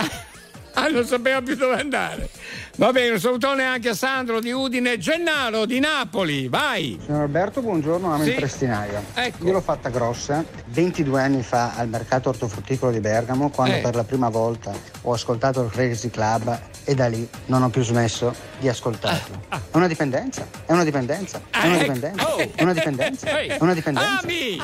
Ah, 0.77 0.89
non 0.89 1.05
sapeva 1.05 1.41
più 1.41 1.55
dove 1.55 1.79
andare. 1.79 2.29
Va 2.77 2.91
bene, 2.91 3.11
un 3.13 3.19
salutone 3.21 3.63
anche 3.63 3.87
a 3.89 3.93
Sandro 3.93 4.41
di 4.41 4.51
Udine, 4.51 4.97
Gennaro 4.97 5.65
di 5.65 5.79
Napoli, 5.79 6.49
vai. 6.49 6.99
Signor 7.05 7.21
Alberto, 7.21 7.61
buongiorno, 7.61 8.13
amo 8.13 8.23
Sì. 8.23 8.31
in 8.31 8.35
prestinaio. 8.35 9.01
Ecco. 9.13 9.45
Io 9.45 9.53
l'ho 9.53 9.61
fatta 9.61 9.87
grossa 9.87 10.43
22 10.67 11.21
anni 11.21 11.41
fa 11.41 11.71
al 11.73 11.87
mercato 11.87 12.27
ortofrutticolo 12.27 12.91
di 12.91 12.99
Bergamo, 12.99 13.49
quando 13.49 13.75
Eh. 13.77 13.79
per 13.79 13.95
la 13.95 14.03
prima 14.03 14.27
volta 14.27 14.73
ho 15.03 15.13
ascoltato 15.13 15.61
il 15.63 15.71
Crazy 15.71 16.09
Club 16.09 16.59
e 16.83 16.93
da 16.95 17.07
lì 17.07 17.25
non 17.45 17.63
ho 17.63 17.69
più 17.69 17.81
smesso 17.81 18.35
di 18.59 18.67
ascoltarlo. 18.67 19.43
È 19.47 19.57
una 19.77 19.87
dipendenza, 19.87 20.45
è 20.65 20.73
una 20.73 20.83
dipendenza, 20.83 21.41
è 21.51 21.65
una 21.65 21.75
ecco. 21.75 21.83
dipendenza, 21.93 22.27
Oh. 22.33 22.37
è 22.55 22.61
una 22.61 22.73
dipendenza, 22.73 23.27
è 23.39 23.57
una 23.61 23.73
dipendenza. 23.73 24.19
Ami! 24.21 24.57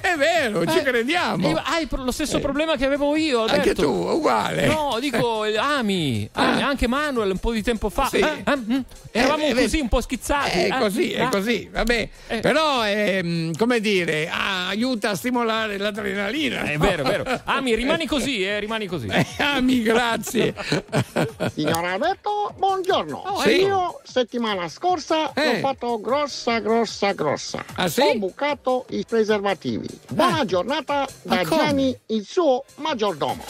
È 0.00 0.16
vero, 0.16 0.64
ci 0.66 0.78
Eh, 0.78 0.82
crediamo. 0.82 1.48
eh, 1.48 1.62
hai 1.66 1.86
lo 1.90 2.10
stesso 2.12 2.40
problema 2.40 2.76
che 2.76 2.86
avevo 2.86 3.14
io, 3.14 3.42
Alberto. 3.42 3.60
Anche 3.60 3.74
tu, 3.74 3.90
uguale. 3.90 4.66
No, 4.66 4.96
dico, 5.00 5.44
eh, 5.44 5.56
ami, 5.60 6.28
ami, 6.32 6.62
anche 6.62 6.88
Manuel 6.88 7.25
un 7.32 7.38
po' 7.38 7.52
di 7.52 7.62
tempo 7.62 7.90
fa. 7.90 8.06
Sì. 8.06 8.18
Eh, 8.18 8.42
eh, 8.44 8.56
mm, 8.56 8.80
eravamo 9.10 9.44
Eh, 9.44 9.48
eh, 9.50 9.54
così 9.54 9.80
un 9.80 9.88
po' 9.88 10.00
schizzati. 10.00 10.50
È 10.50 10.66
eh, 10.66 10.78
così, 10.78 11.12
è 11.12 11.22
ah. 11.22 11.28
così, 11.28 11.68
vabbè. 11.70 12.08
Eh. 12.28 12.40
Però, 12.40 12.86
ehm, 12.86 13.56
come 13.56 13.80
dire, 13.80 14.28
ah, 14.28 14.68
aiuta 14.68 15.10
a 15.10 15.14
stimolare 15.14 15.78
l'adrenalina. 15.78 16.62
È 16.62 16.76
vero, 16.78 17.04
è 17.04 17.06
vero. 17.06 17.40
Ami, 17.44 17.74
rimani 17.74 18.06
così, 18.06 18.42
eh, 18.42 18.58
rimani 18.58 18.86
così. 18.86 19.08
Ami, 19.38 19.82
grazie. 19.82 20.54
Signor 21.52 21.84
Alberto, 21.84 22.52
buongiorno. 22.56 23.16
Oh, 23.16 23.40
sì. 23.40 23.62
Io 23.62 24.00
settimana 24.04 24.68
scorsa 24.68 25.32
Eh. 25.32 25.52
l'ho 25.52 25.58
fatto 25.58 26.00
grossa, 26.00 26.58
grossa, 26.58 27.12
grossa. 27.12 27.64
Ah, 27.74 27.88
sì? 27.88 28.00
Ho 28.00 28.18
bucato 28.18 28.86
i 28.90 29.04
preservativi. 29.06 29.88
Buona 30.08 30.44
giornata 30.44 31.06
da 31.22 31.44
come? 31.44 31.62
Gianni, 31.62 31.98
il 32.06 32.24
suo 32.26 32.64
maggiordomo. 32.76 33.44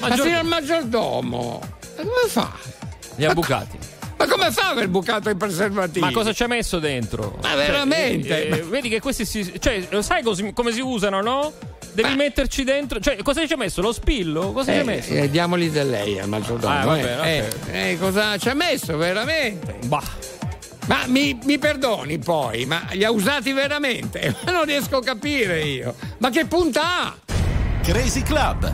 Ma 0.00 0.16
fino 0.16 0.38
al 0.38 0.46
maggiordomo. 0.46 1.60
Ma 1.96 2.02
come 2.02 2.28
fa? 2.28 2.88
Li 3.20 3.26
ha 3.26 3.34
bucati. 3.34 3.78
Ma 4.16 4.26
come 4.26 4.50
fa 4.50 4.66
a 4.66 4.70
aver 4.70 4.88
bucato 4.88 5.30
i 5.30 5.34
preservativi? 5.36 6.00
Ma 6.00 6.10
cosa 6.12 6.32
ci 6.32 6.42
ha 6.42 6.46
messo 6.46 6.78
dentro? 6.78 7.38
Ma 7.42 7.54
veramente? 7.54 8.28
Cioè, 8.28 8.36
eh, 8.38 8.58
eh, 8.58 8.62
vedi 8.62 8.88
che 8.88 9.00
questi 9.00 9.24
si. 9.24 9.52
Cioè, 9.58 9.86
lo 9.90 10.02
sai 10.02 10.22
cos- 10.22 10.42
come 10.52 10.72
si 10.72 10.80
usano, 10.80 11.20
no? 11.22 11.52
Devi 11.92 12.14
metterci 12.14 12.62
dentro. 12.64 13.00
Cioè, 13.00 13.16
cosa 13.22 13.46
ci 13.46 13.52
ha 13.52 13.56
messo? 13.56 13.80
Lo 13.80 13.92
spillo? 13.92 14.52
Cosa 14.52 14.72
ci 14.72 14.78
ha 14.78 14.80
Eh, 14.82 14.84
messo? 14.84 15.12
eh, 15.12 15.30
diamoli 15.30 15.70
da 15.70 15.82
lei 15.82 16.18
al 16.20 16.28
maggiordomo. 16.28 16.72
Ah, 16.90 16.98
eh. 16.98 17.02
bene, 17.02 17.48
Eh, 17.72 17.90
eh, 17.92 17.98
cosa 17.98 18.36
ci 18.38 18.48
ha 18.48 18.54
messo 18.54 18.96
veramente? 18.96 19.76
Bah. 19.86 20.02
Ma 20.86 21.04
mi, 21.06 21.38
mi 21.44 21.58
perdoni 21.58 22.18
poi, 22.18 22.64
ma 22.66 22.86
li 22.92 23.04
ha 23.04 23.10
usati 23.10 23.52
veramente? 23.52 24.34
Ma 24.44 24.52
non 24.52 24.64
riesco 24.64 24.96
a 24.96 25.02
capire 25.02 25.62
io. 25.62 25.94
Ma 26.18 26.30
che 26.30 26.44
punta 26.46 26.82
ha? 27.04 27.14
Crazy 27.82 28.22
Club. 28.22 28.70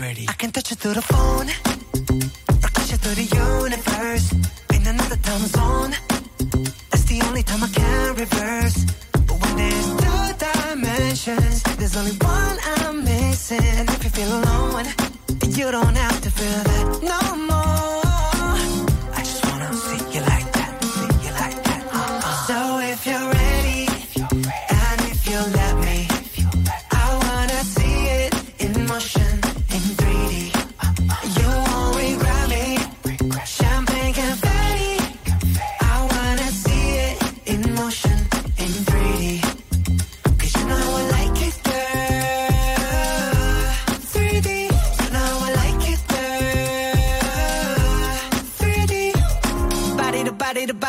I 0.00 0.32
can 0.38 0.50
touch 0.52 0.70
you 0.70 0.76
through 0.76 0.94
the 0.94 1.02
phone, 1.02 1.48
rocket 2.62 2.90
you 2.90 2.96
through 2.96 3.14
the 3.14 3.28
universe, 3.64 4.32
in 4.72 4.86
another 4.86 5.16
time 5.16 5.46
zone. 5.48 5.90
That's 6.90 7.04
the 7.04 7.20
only 7.26 7.42
time 7.42 7.62
I 7.62 7.68
can 7.68 8.14
reverse. 8.14 8.86
But 9.12 9.38
when 9.38 9.56
there's 9.56 9.88
two 10.02 10.46
dimensions, 10.46 11.62
there's 11.76 11.94
only 11.94 12.12
one 12.12 12.58
I'm 12.78 13.04
missing. 13.04 13.62
And 13.62 13.90
if 13.90 14.02
you 14.02 14.08
feel 14.08 14.32
alone, 14.32 14.86
you 15.50 15.70
don't 15.70 15.94
have 15.94 16.20
to 16.22 16.30
feel 16.30 16.62
that 16.64 17.02
no 17.02 17.36
more. 17.36 18.01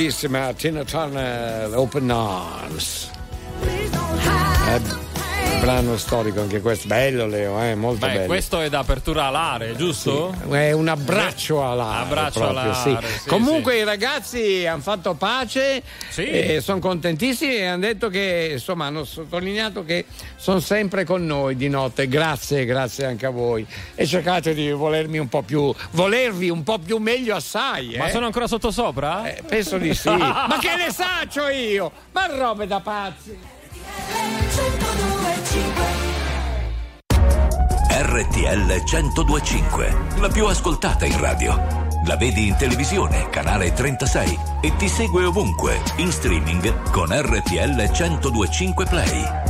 Grandissima 0.00 0.54
Tina 0.54 0.82
Turner, 0.82 1.76
Open 1.76 2.10
Arms. 2.10 3.10
Eh, 3.60 4.80
brano 5.60 5.98
storico 5.98 6.40
anche 6.40 6.62
questo, 6.62 6.88
bello 6.88 7.26
Leo, 7.26 7.62
eh, 7.62 7.74
molto 7.74 8.06
Beh, 8.06 8.12
bello. 8.12 8.26
questo 8.26 8.60
è 8.60 8.70
da 8.70 8.78
apertura 8.78 9.26
alare, 9.26 9.76
giusto? 9.76 10.34
È 10.48 10.72
un 10.72 10.88
abbraccio 10.88 11.62
all'are. 11.68 12.04
Abbraccio 12.04 12.40
proprio, 12.40 12.60
all'are, 12.60 13.00
sì. 13.02 13.18
sì, 13.18 13.28
Comunque 13.28 13.76
i 13.76 13.84
ragazzi 13.84 14.64
hanno 14.66 14.80
fatto 14.80 15.12
pace 15.12 15.82
e 16.14 16.60
sono 16.62 16.78
contentissimi 16.78 17.56
e 17.56 17.66
hanno 17.66 17.80
detto 17.80 18.08
che, 18.08 18.48
insomma, 18.52 18.86
hanno 18.86 19.04
sottolineato 19.04 19.84
che 19.84 20.06
sono 20.40 20.58
sempre 20.58 21.04
con 21.04 21.26
noi 21.26 21.54
di 21.54 21.68
notte. 21.68 22.08
Grazie, 22.08 22.64
grazie 22.64 23.04
anche 23.04 23.26
a 23.26 23.30
voi. 23.30 23.66
E 23.94 24.06
cercate 24.06 24.54
di 24.54 24.70
volermi 24.70 25.18
un 25.18 25.28
po' 25.28 25.42
più, 25.42 25.72
volervi 25.90 26.48
un 26.48 26.62
po' 26.62 26.78
più 26.78 26.96
meglio 26.96 27.36
assai. 27.36 27.96
Ma 27.98 28.06
eh. 28.06 28.10
sono 28.10 28.24
ancora 28.24 28.46
sottosopra? 28.46 29.34
Penso 29.46 29.76
di 29.76 29.92
sì. 29.92 30.08
Ma 30.16 30.56
che 30.58 30.76
ne 30.76 30.90
saccio 30.90 31.46
io? 31.48 31.92
Ma 32.12 32.26
robe 32.26 32.66
da 32.66 32.80
pazzi. 32.80 33.38
RTL 37.92 38.82
1025, 38.90 39.96
la 40.20 40.28
più 40.28 40.46
ascoltata 40.46 41.04
in 41.04 41.20
radio. 41.20 41.88
La 42.06 42.16
vedi 42.16 42.46
in 42.46 42.56
televisione, 42.56 43.28
canale 43.28 43.74
36 43.74 44.38
e 44.62 44.74
ti 44.76 44.88
segue 44.88 45.24
ovunque, 45.24 45.82
in 45.96 46.10
streaming 46.10 46.90
con 46.90 47.08
RTL 47.10 47.90
1025 47.90 48.86
Play. 48.86 49.49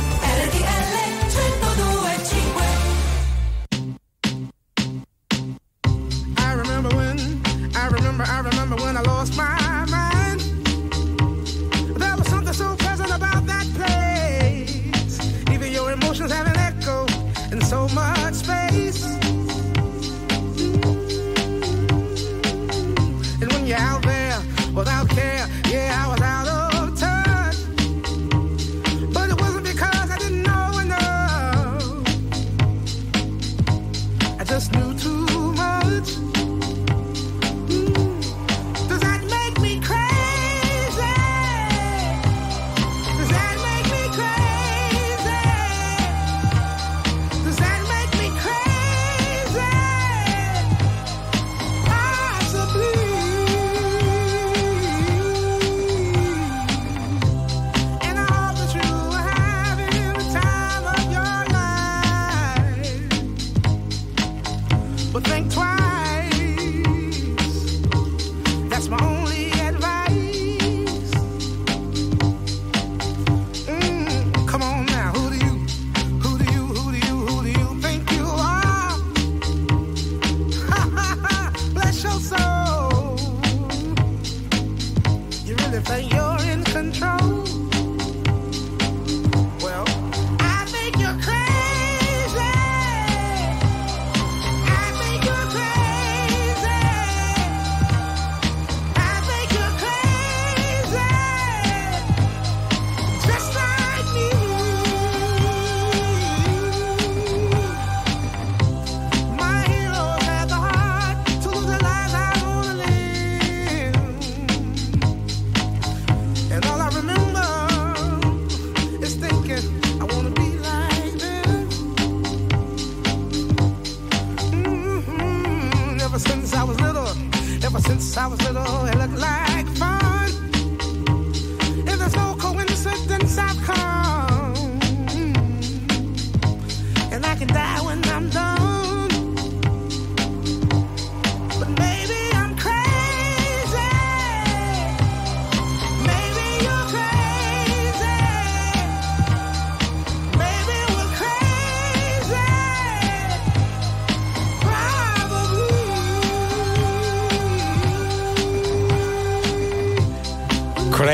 And 137.13 137.25
I 137.25 137.35
can 137.35 137.47
die 137.47 137.70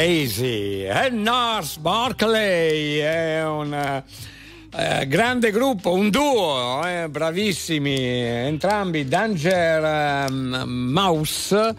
Crazy. 0.08 0.86
E 0.86 1.10
Nars 1.10 1.76
Barclay 1.80 2.96
è 3.00 3.46
un 3.46 3.74
eh, 3.74 5.06
grande 5.06 5.52
gruppo, 5.52 5.92
un 5.92 6.10
duo, 6.10 6.82
eh, 6.88 7.10
bravissimi 7.10 7.94
entrambi, 7.94 9.06
Danger 9.06 9.84
ehm, 10.30 10.64
Mouse. 10.66 11.76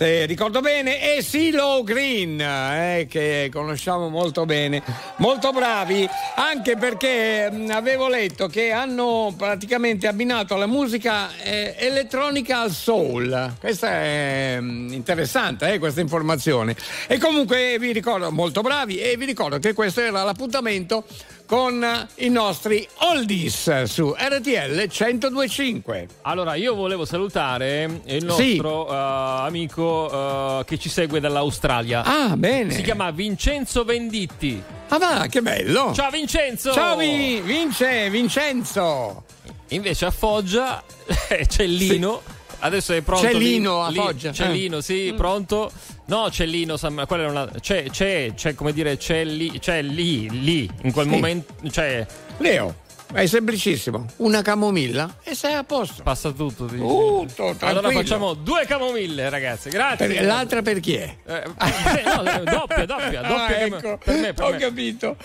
Se 0.00 0.24
ricordo 0.24 0.62
bene, 0.62 1.14
e 1.14 1.22
Silo 1.22 1.82
Green, 1.84 2.40
eh, 2.40 3.06
che 3.06 3.50
conosciamo 3.52 4.08
molto 4.08 4.46
bene, 4.46 4.82
molto 5.16 5.52
bravi, 5.52 6.08
anche 6.36 6.78
perché 6.78 7.50
mh, 7.50 7.68
avevo 7.70 8.08
letto 8.08 8.46
che 8.46 8.72
hanno 8.72 9.34
praticamente 9.36 10.06
abbinato 10.06 10.56
la 10.56 10.64
musica 10.64 11.28
eh, 11.42 11.74
elettronica 11.76 12.60
al 12.60 12.70
soul. 12.70 13.56
Questa 13.60 13.90
è 13.90 14.58
mh, 14.58 14.94
interessante, 14.94 15.70
eh, 15.70 15.78
questa 15.78 16.00
informazione. 16.00 16.74
E 17.06 17.18
comunque 17.18 17.76
vi 17.78 17.92
ricordo, 17.92 18.32
molto 18.32 18.62
bravi, 18.62 18.96
e 18.96 19.18
vi 19.18 19.26
ricordo 19.26 19.58
che 19.58 19.74
questo 19.74 20.00
era 20.00 20.22
l'appuntamento 20.22 21.04
con 21.50 21.84
i 22.18 22.28
nostri 22.28 22.86
oldies 23.10 23.82
su 23.82 24.14
RTL 24.16 24.86
1025. 24.88 26.06
Allora, 26.22 26.54
io 26.54 26.76
volevo 26.76 27.04
salutare 27.04 28.02
il 28.04 28.30
Sì. 28.30 28.54
nostro 28.54 28.88
eh, 28.88 28.94
amico 28.94 30.60
eh, 30.60 30.64
che 30.64 30.78
ci 30.78 30.88
segue 30.88 31.18
dall'Australia. 31.18 32.04
Ah, 32.04 32.36
bene. 32.36 32.72
Si 32.72 32.82
chiama 32.82 33.10
Vincenzo 33.10 33.82
Venditti. 33.82 34.62
Ah, 34.90 34.98
va, 34.98 35.26
che 35.28 35.42
bello! 35.42 35.92
Ciao 35.92 36.10
Vincenzo! 36.10 36.72
Ciao 36.72 36.96
Vi- 36.96 37.40
Vince, 37.40 38.08
Vincenzo! 38.10 39.24
Invece 39.70 40.04
a 40.06 40.10
Foggia 40.12 40.80
c'è 41.48 41.66
Lino. 41.66 42.22
Adesso 42.60 42.92
è 42.92 43.00
pronto. 43.02 43.26
C'è 43.26 43.32
lì- 43.32 43.48
Lino 43.52 43.82
a 43.82 43.90
Foggia? 43.90 44.30
C'è 44.30 44.48
Eh. 44.48 44.52
Lino, 44.52 44.80
sì, 44.80 45.12
pronto. 45.16 45.70
No, 46.06 46.26
c'è 46.30 46.44
Lino, 46.46 46.76
Sam- 46.76 47.06
quella 47.06 47.22
era 47.24 47.30
una- 47.32 47.50
c'è, 47.60 47.84
c'è, 47.90 48.32
c'è, 48.34 48.54
come 48.54 48.72
dire, 48.72 48.96
c'è 48.96 49.24
lì, 49.24 49.58
c'è 49.58 49.80
lì, 49.82 50.28
lì, 50.42 50.68
in 50.82 50.92
quel 50.92 51.06
Sì. 51.06 51.10
momento, 51.12 51.54
cioè, 51.70 52.06
Leo, 52.38 52.74
è 53.12 53.26
semplicissimo. 53.26 54.06
Una 54.16 54.42
camomilla 54.42 55.16
e 55.22 55.34
sei 55.34 55.54
a 55.54 55.64
posto. 55.64 56.02
passa 56.02 56.30
tutto. 56.30 56.66
dici. 56.66 56.78
Tutto, 56.78 57.42
allora 57.42 57.56
tranquillo. 57.58 57.90
facciamo 57.92 58.34
due 58.34 58.64
camomille, 58.66 59.28
ragazzi, 59.28 59.68
grazie. 59.68 60.06
Per- 60.06 60.24
l'altra 60.24 60.62
per 60.62 60.80
chi 60.80 60.94
è? 60.94 61.16
Eh, 61.26 61.34
eh, 61.34 61.42
no, 62.04 62.22
doppia, 62.44 62.84
doppia, 62.86 63.20
doppia. 63.20 63.22
Ah, 63.22 63.50
ecco, 63.58 63.98
per 64.04 64.16
me, 64.18 64.32
per 64.32 64.44
ho 64.44 64.50
me. 64.50 64.56
capito. 64.58 65.16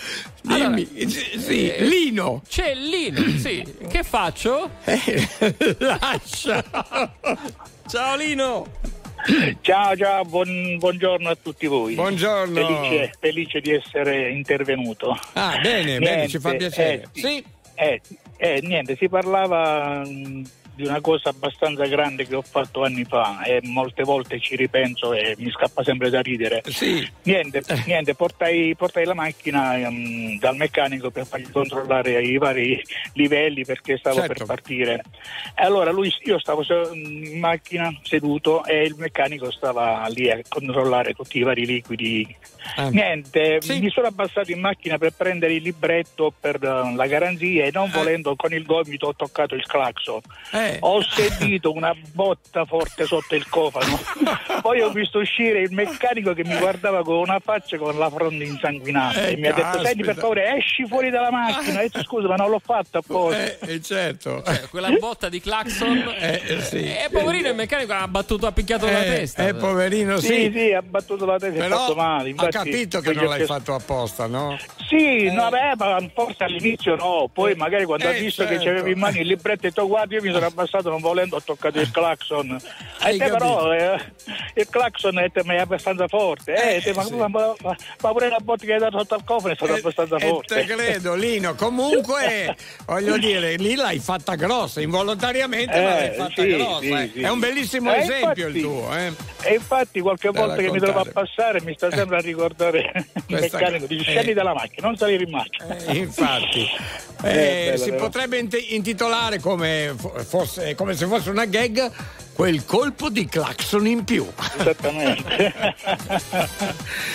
Allora, 0.48 0.68
Dimmi, 0.70 1.08
sì, 1.10 1.38
sì, 1.40 1.70
eh, 1.72 1.84
Lino. 1.84 2.42
C'è 2.48 2.74
Lino, 2.74 3.20
sì. 3.38 3.64
Che 3.88 4.02
faccio? 4.02 4.70
lascia. 5.78 6.64
Ciao 7.86 8.16
Lino. 8.16 8.66
Ciao, 9.60 9.96
ciao, 9.96 10.24
buon- 10.24 10.76
buongiorno 10.78 11.28
a 11.28 11.36
tutti 11.40 11.66
voi. 11.66 11.94
Buongiorno. 11.94 12.54
Felice, 12.54 13.12
felice 13.18 13.60
di 13.60 13.72
essere 13.72 14.30
intervenuto. 14.30 15.18
Ah, 15.32 15.58
bene, 15.60 15.98
bene, 15.98 16.28
ci 16.28 16.38
fa 16.38 16.54
piacere. 16.54 17.08
eh, 17.12 17.20
Sì. 17.20 17.44
Eh, 17.76 18.00
eh, 18.38 18.60
niente, 18.62 18.96
si 18.96 19.08
parlava 19.08 20.00
mh, 20.04 20.42
di 20.76 20.84
una 20.86 21.00
cosa 21.00 21.30
abbastanza 21.30 21.86
grande 21.86 22.26
che 22.26 22.34
ho 22.34 22.42
fatto 22.42 22.84
anni 22.84 23.04
fa 23.04 23.42
e 23.44 23.60
molte 23.62 24.02
volte 24.02 24.38
ci 24.38 24.56
ripenso 24.56 25.14
e 25.14 25.34
mi 25.38 25.50
scappa 25.50 25.82
sempre 25.82 26.10
da 26.10 26.20
ridere. 26.20 26.62
Niente, 27.22 27.62
niente 27.86 28.14
portai, 28.14 28.74
portai 28.76 29.06
la 29.06 29.14
macchina 29.14 29.78
ehm, 29.78 30.38
dal 30.38 30.54
meccanico 30.56 31.10
per 31.10 31.24
fargli 31.26 31.50
controllare 31.50 32.20
i 32.20 32.36
vari 32.36 32.78
livelli 33.14 33.64
perché 33.64 33.96
stavo 33.96 34.16
Certo. 34.16 34.34
per 34.34 34.44
partire. 34.44 35.02
E 35.58 35.64
allora 35.64 35.90
lui, 35.90 36.12
io 36.24 36.38
stavo 36.38 36.62
se- 36.62 36.90
in 36.92 37.38
macchina 37.38 37.90
seduto 38.02 38.62
e 38.64 38.82
il 38.82 38.96
meccanico 38.98 39.50
stava 39.50 40.06
lì 40.08 40.30
a 40.30 40.38
controllare 40.46 41.14
tutti 41.14 41.38
i 41.38 41.42
vari 41.42 41.64
liquidi. 41.64 42.36
Ah. 42.76 42.88
Niente, 42.88 43.60
mi 43.68 43.88
sono 43.90 44.08
abbassato 44.08 44.50
in 44.50 44.60
macchina 44.60 44.98
per 44.98 45.12
prendere 45.16 45.54
il 45.54 45.62
libretto 45.62 46.32
per 46.38 46.56
eh, 46.62 46.94
la 46.94 47.06
garanzia 47.06 47.64
e 47.64 47.70
non 47.72 47.90
volendo 47.90 48.34
quando 48.34 48.34
con 48.36 48.52
il 48.52 48.64
gomito 48.64 49.06
ho 49.08 49.14
toccato 49.14 49.54
il 49.54 49.64
clacson. 49.66 50.20
Eh. 50.52 50.78
Ho 50.80 51.00
sentito 51.02 51.72
una 51.72 51.94
botta 52.12 52.64
forte 52.64 53.04
sotto 53.04 53.34
il 53.34 53.48
cofano. 53.48 53.98
Poi 54.62 54.80
ho 54.80 54.90
visto 54.90 55.18
uscire 55.18 55.60
il 55.60 55.72
meccanico 55.72 56.32
che 56.32 56.44
mi 56.44 56.56
guardava 56.56 57.02
con 57.04 57.16
una 57.18 57.38
faccia 57.38 57.76
con 57.76 57.96
la 57.98 58.10
fronte 58.10 58.42
insanguinata 58.44 59.26
Eh, 59.26 59.32
e 59.32 59.36
mi 59.36 59.46
ha 59.46 59.52
detto: 59.52 59.82
Senti, 59.84 60.02
per 60.02 60.16
favore, 60.16 60.56
esci 60.56 60.86
fuori 60.86 61.10
dalla 61.10 61.30
macchina. 61.30 61.80
Detto: 61.80 62.02
Scusa, 62.02 62.26
ma 62.28 62.36
non 62.36 62.50
l'ho 62.50 62.60
fatto 62.64 62.98
apposta. 62.98 63.44
Eh, 63.44 63.58
eh, 63.74 63.82
certo. 63.82 64.42
Cioè, 64.44 64.68
quella 64.68 64.90
botta 64.90 65.28
di 65.28 65.40
clacson. 65.40 66.14
Eh, 66.26 66.40
eh, 66.46 66.60
sì. 66.62 66.78
E 66.78 67.08
poverino 67.12 67.48
il 67.48 67.54
meccanico 67.54 67.92
ha 67.92 68.08
battuto, 68.08 68.46
ha 68.46 68.52
picchiato 68.52 68.86
la 68.86 69.02
Eh, 69.04 69.06
testa. 69.06 69.46
eh, 69.46 69.54
poverino, 69.54 70.18
sì. 70.18 70.26
Sì, 70.26 70.52
sì, 70.54 70.72
ha 70.72 70.80
battuto 70.82 71.26
la 71.26 71.38
testa 71.38 71.56
e 71.56 71.58
Però 71.60 71.76
fatto 71.78 71.94
male. 71.94 72.30
Infatti, 72.30 72.55
capito 72.64 73.00
che 73.00 73.12
non 73.12 73.24
l'hai 73.26 73.36
chiesto- 73.36 73.54
fatto 73.54 73.74
apposta, 73.74 74.26
no? 74.26 74.56
Sì, 74.88 75.30
no, 75.32 75.48
beh, 75.48 76.10
forse 76.14 76.44
all'inizio 76.44 76.94
no, 76.96 77.28
poi 77.32 77.54
magari 77.54 77.84
quando 77.84 78.04
eh, 78.04 78.08
ha 78.08 78.12
visto 78.12 78.44
certo. 78.44 78.58
che 78.58 78.64
c'avevi 78.64 78.92
in 78.92 78.98
mano 78.98 79.18
il 79.18 79.26
libretto 79.26 79.66
e 79.66 79.70
detto 79.70 79.86
guarda 79.88 80.14
io 80.14 80.22
mi 80.22 80.30
sono 80.32 80.46
abbassato 80.46 80.90
non 80.90 81.00
volendo 81.00 81.36
ho 81.36 81.42
toccato 81.42 81.80
il 81.80 81.90
clacson 81.90 82.56
Hai 83.00 83.16
e 83.16 83.18
te 83.18 83.24
capito? 83.24 83.36
però 83.38 83.72
eh, 83.72 84.12
il 84.54 84.68
clacson 84.70 85.18
eh, 85.18 85.30
te, 85.32 85.40
è 85.40 85.56
abbastanza 85.56 86.06
forte 86.06 86.76
eh, 86.76 86.80
te, 86.82 86.92
ma, 86.94 87.04
ma- 87.10 87.28
ma- 87.28 87.54
ma 88.00 88.10
pure 88.12 88.28
la 88.28 88.38
botta 88.40 88.64
che 88.64 88.74
hai 88.74 88.78
dato 88.78 88.98
sotto 88.98 89.14
al 89.14 89.24
cofano 89.24 89.52
è 89.52 89.56
stata 89.56 89.74
abbastanza 89.74 90.16
E 90.16 90.28
forte 90.28 90.54
te 90.54 90.64
credo, 90.72 91.14
Lino. 91.14 91.54
Comunque, 91.56 92.56
voglio 92.86 93.18
dire, 93.18 93.56
lì 93.56 93.74
l'hai 93.74 93.98
fatta 93.98 94.34
grossa, 94.36 94.80
involontariamente, 94.80 95.80
ma 95.80 95.88
l'hai 95.94 96.06
Eh, 96.08 96.12
fatta 96.12 96.42
sì, 96.42 96.48
grossa. 96.56 96.78
sì, 96.80 96.90
eh. 96.90 97.10
sì. 97.12 97.20
È 97.22 97.28
un 97.28 97.38
bellissimo 97.40 97.92
Eh, 97.92 97.98
esempio 97.98 98.46
il 98.46 98.56
infatti- 98.56 98.60
tuo, 98.60 98.96
eh. 98.96 99.12
e 99.42 99.54
infatti 99.54 100.00
qualche 100.00 100.30
volta 100.30 100.56
che 100.56 100.70
mi 100.70 100.78
trovo 100.78 101.00
a 101.00 101.06
passare 101.12 101.60
mi 101.62 101.74
sta 101.74 101.90
sempre 101.90 102.16
a 102.18 102.20
ricordare 102.20 102.45
il 102.94 103.24
Questa- 103.26 103.58
meccanico 103.58 103.86
dice 103.86 104.10
eh. 104.10 104.12
scendi 104.12 104.32
dalla 104.32 104.54
macchina 104.54 104.86
non 104.86 104.96
salire 104.96 105.24
in 105.24 105.30
macchina 105.30 105.76
Eh, 105.76 105.96
infatti, 105.96 106.66
Eh, 107.22 107.30
Eh, 107.30 107.64
bello, 107.70 107.76
si 107.78 107.90
però. 107.90 108.02
potrebbe 108.04 108.38
int- 108.38 108.66
intitolare 108.68 109.38
come, 109.40 109.94
fo- 109.96 110.10
fosse, 110.22 110.74
come 110.74 110.94
se 110.94 111.06
fosse 111.06 111.30
una 111.30 111.46
gag 111.46 111.90
quel 112.34 112.66
colpo 112.66 113.08
di 113.08 113.24
clacson 113.24 113.86
in 113.86 114.04
più. 114.04 114.26
Esattamente. 114.58 115.54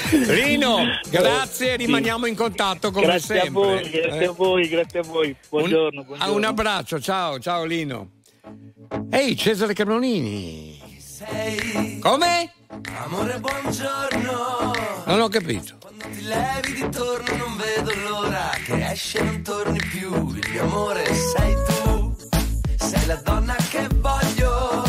Rino, 0.25 0.79
grazie, 1.09 1.75
rimaniamo 1.75 2.25
in 2.25 2.35
contatto 2.35 2.89
come 2.89 3.05
grazie 3.05 3.41
sempre. 3.41 3.47
a 3.47 3.51
voi 3.51 3.89
grazie 3.91 4.19
Eh. 4.21 4.25
a 4.25 4.31
voi 4.31 4.67
grazie 4.67 4.99
a 4.99 5.03
voi 5.03 5.35
buongiorno, 5.49 5.99
Un, 6.01 6.05
buongiorno. 6.07 6.33
un 6.35 6.43
abbraccio, 6.43 6.99
ciao, 6.99 7.37
ciao 7.39 7.63
Lino. 7.63 8.09
Ehi, 9.11 9.37
Cesare 9.37 9.73
Come? 11.99 12.51
Amore, 13.03 13.39
buongiorno. 13.39 14.73
Non 15.05 15.21
ho 15.21 15.27
capito. 15.27 15.77
Ti 15.99 16.23
levi 16.23 16.73
di 16.73 16.89
torno, 16.89 17.35
non 17.35 17.57
vedo 17.57 17.91
l'ora 18.07 18.49
che 18.65 18.89
esci 18.89 19.17
e 19.17 19.21
non 19.23 19.41
torni 19.43 19.79
più. 19.91 20.11
Il 20.33 20.49
mio 20.51 20.63
amore 20.63 21.05
sei 21.13 21.55
tu, 21.67 22.15
sei 22.75 23.05
la 23.05 23.15
donna 23.17 23.55
che 23.69 23.87
voglio. 23.97 24.83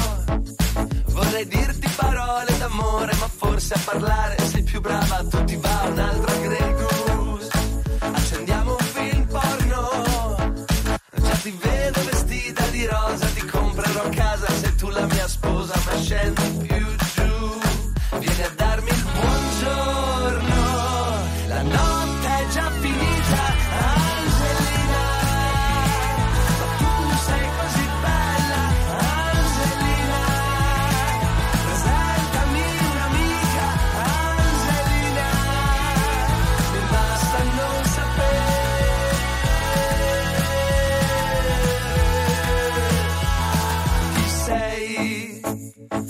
Vorrei 1.08 1.46
dirti 1.46 1.88
parole 1.96 2.56
d'amore, 2.56 3.14
ma 3.16 3.28
forse 3.28 3.74
a 3.74 3.80
parlare 3.84 4.36
sei 4.46 4.62
più 4.62 4.80
brava. 4.80 5.22
Tu 5.28 5.44
ti 5.44 5.56
va 5.56 5.82
un'altra 5.86 6.34
Grey 6.36 6.74
tu 14.82 14.90
la 14.90 15.06
mia 15.06 15.28
sposa, 15.28 15.74
ma 15.86 15.96
scendi 16.00 16.66
più 16.66 16.71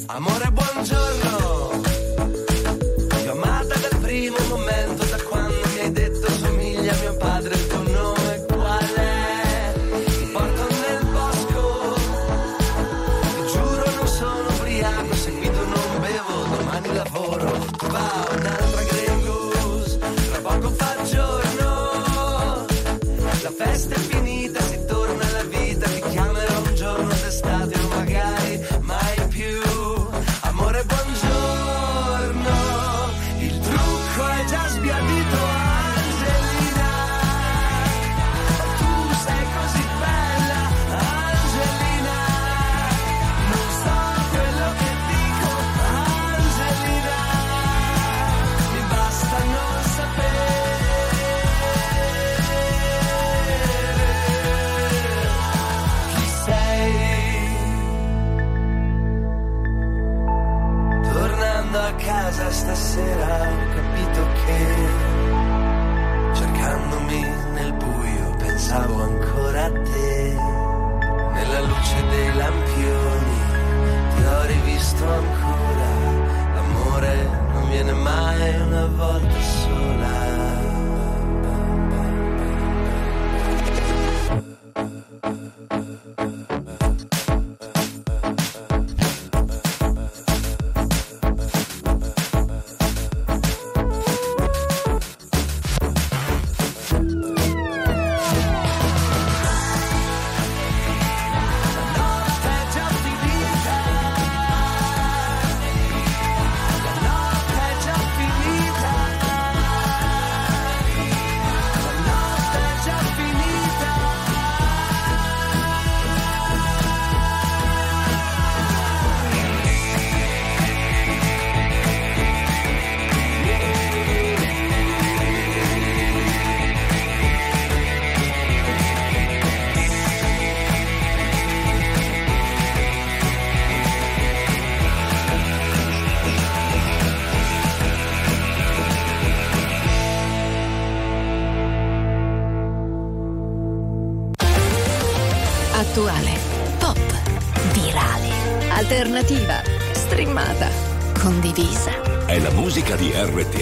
Amore, 0.06 0.50
buongiorno. 0.50 1.61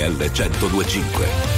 RTL 0.01 0.17
1025. 0.17 1.50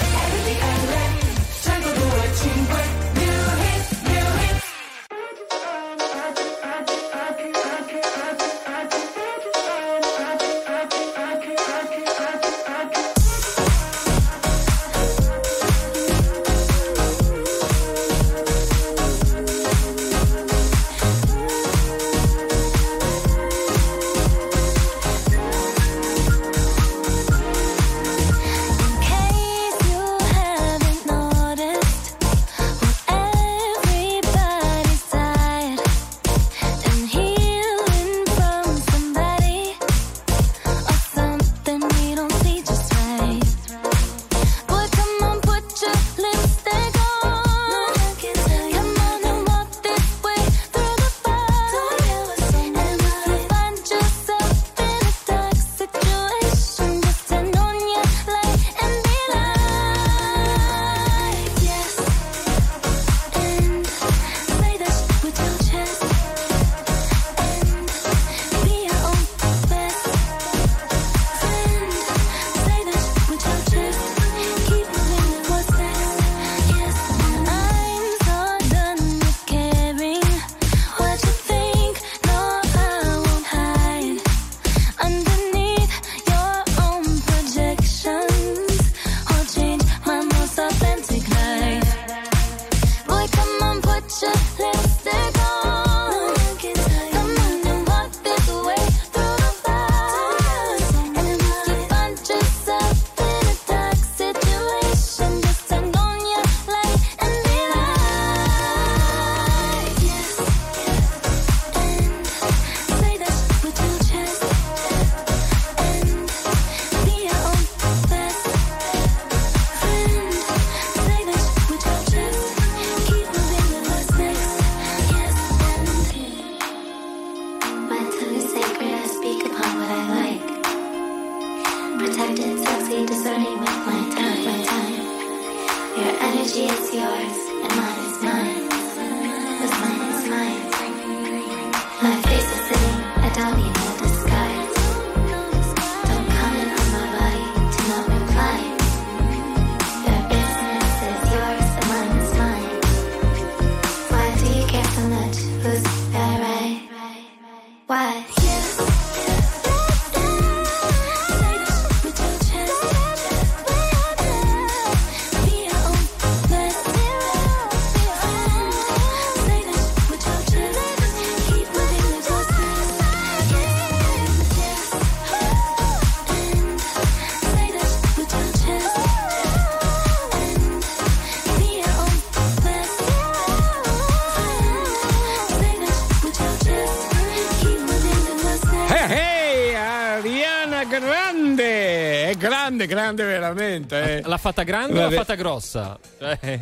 Veramente. 193.52 194.18
eh. 194.18 194.22
L'ha 194.24 194.36
fatta 194.38 194.62
grande 194.62 194.98
o 194.98 195.02
Vabbè. 195.02 195.14
l'ha 195.14 195.20
fatta 195.20 195.34
grossa? 195.34 195.98
Cioè, 196.18 196.58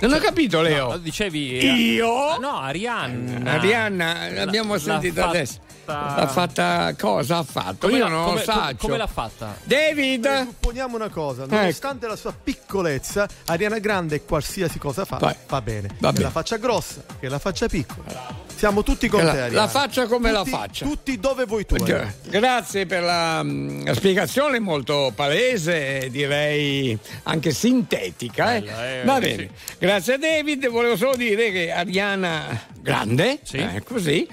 Non 0.00 0.12
ho 0.12 0.18
capito, 0.18 0.60
Leo. 0.60 0.90
no, 0.90 0.96
dicevi. 0.98 1.64
Io? 1.94 2.38
No, 2.38 2.58
Arianna. 2.58 3.52
Arianna, 3.52 4.28
l'abbiamo 4.30 4.74
L'ha- 4.74 4.78
sentita 4.80 5.22
fatta- 5.22 5.28
adesso. 5.36 5.58
L'ha 5.88 6.28
fatta 6.30 6.94
cosa 6.98 7.38
ha 7.38 7.42
fatto? 7.42 7.86
Come 7.86 7.96
Io 7.98 8.04
la- 8.04 8.10
non 8.10 8.24
come- 8.26 8.36
lo 8.36 8.42
so. 8.44 8.52
come- 8.52 8.76
come 8.76 8.96
l'ha 8.98 9.06
fatta? 9.06 9.56
David! 9.64 10.42
Supponiamo 10.44 10.96
una 10.96 11.08
cosa, 11.08 11.44
Ecco. 11.44 11.54
nonostante 11.54 12.06
la 12.06 12.16
sua 12.16 12.32
piccolezza, 12.32 13.26
Ariana 13.46 13.78
Grande 13.78 14.22
qualsiasi 14.22 14.78
cosa 14.78 15.06
fa, 15.06 15.16
Vai. 15.16 15.34
va 15.48 15.62
bene. 15.62 15.88
Va 15.98 16.08
che 16.08 16.12
bene. 16.12 16.24
la 16.24 16.30
faccia 16.30 16.56
grossa, 16.58 17.02
che 17.18 17.28
la 17.30 17.38
faccia 17.38 17.68
piccola. 17.68 18.46
Siamo 18.58 18.82
tutti 18.82 19.06
con 19.06 19.24
la- 19.24 19.32
te, 19.32 19.50
la 19.50 19.68
faccia 19.68 20.06
come 20.08 20.32
la 20.32 20.40
Tutti- 20.40 20.50
faccia. 20.50 20.84
Tutti 20.84 21.20
dove 21.20 21.44
vuoi 21.44 21.64
tu. 21.64 21.76
Ariana. 21.76 22.12
Grazie 22.24 22.86
per 22.86 23.02
la, 23.04 23.40
mm, 23.44 23.84
la 23.86 23.94
spiegazione 23.94 24.58
molto 24.58 25.12
palese, 25.14 26.08
direi 26.10 26.98
anche 27.22 27.52
sintetica. 27.52 28.56
eh. 28.56 28.60
Bella, 28.62 28.88
eh, 28.90 29.04
Va 29.04 29.14
sì. 29.14 29.20
bene, 29.20 29.50
grazie 29.78 30.14
a 30.14 30.18
David. 30.18 30.68
Volevo 30.70 30.96
solo 30.96 31.14
dire 31.14 31.52
che 31.52 31.70
Ariana 31.70 32.60
Grande, 32.80 33.38
eh, 33.52 33.80
così, 33.84 34.26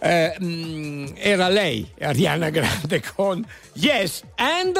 eh, 0.00 0.36
mm, 0.42 1.06
era 1.16 1.48
lei, 1.48 1.88
Ariana 2.00 2.50
Grande, 2.50 3.02
con 3.14 3.42
Yes 3.74 4.22
and 4.36 4.76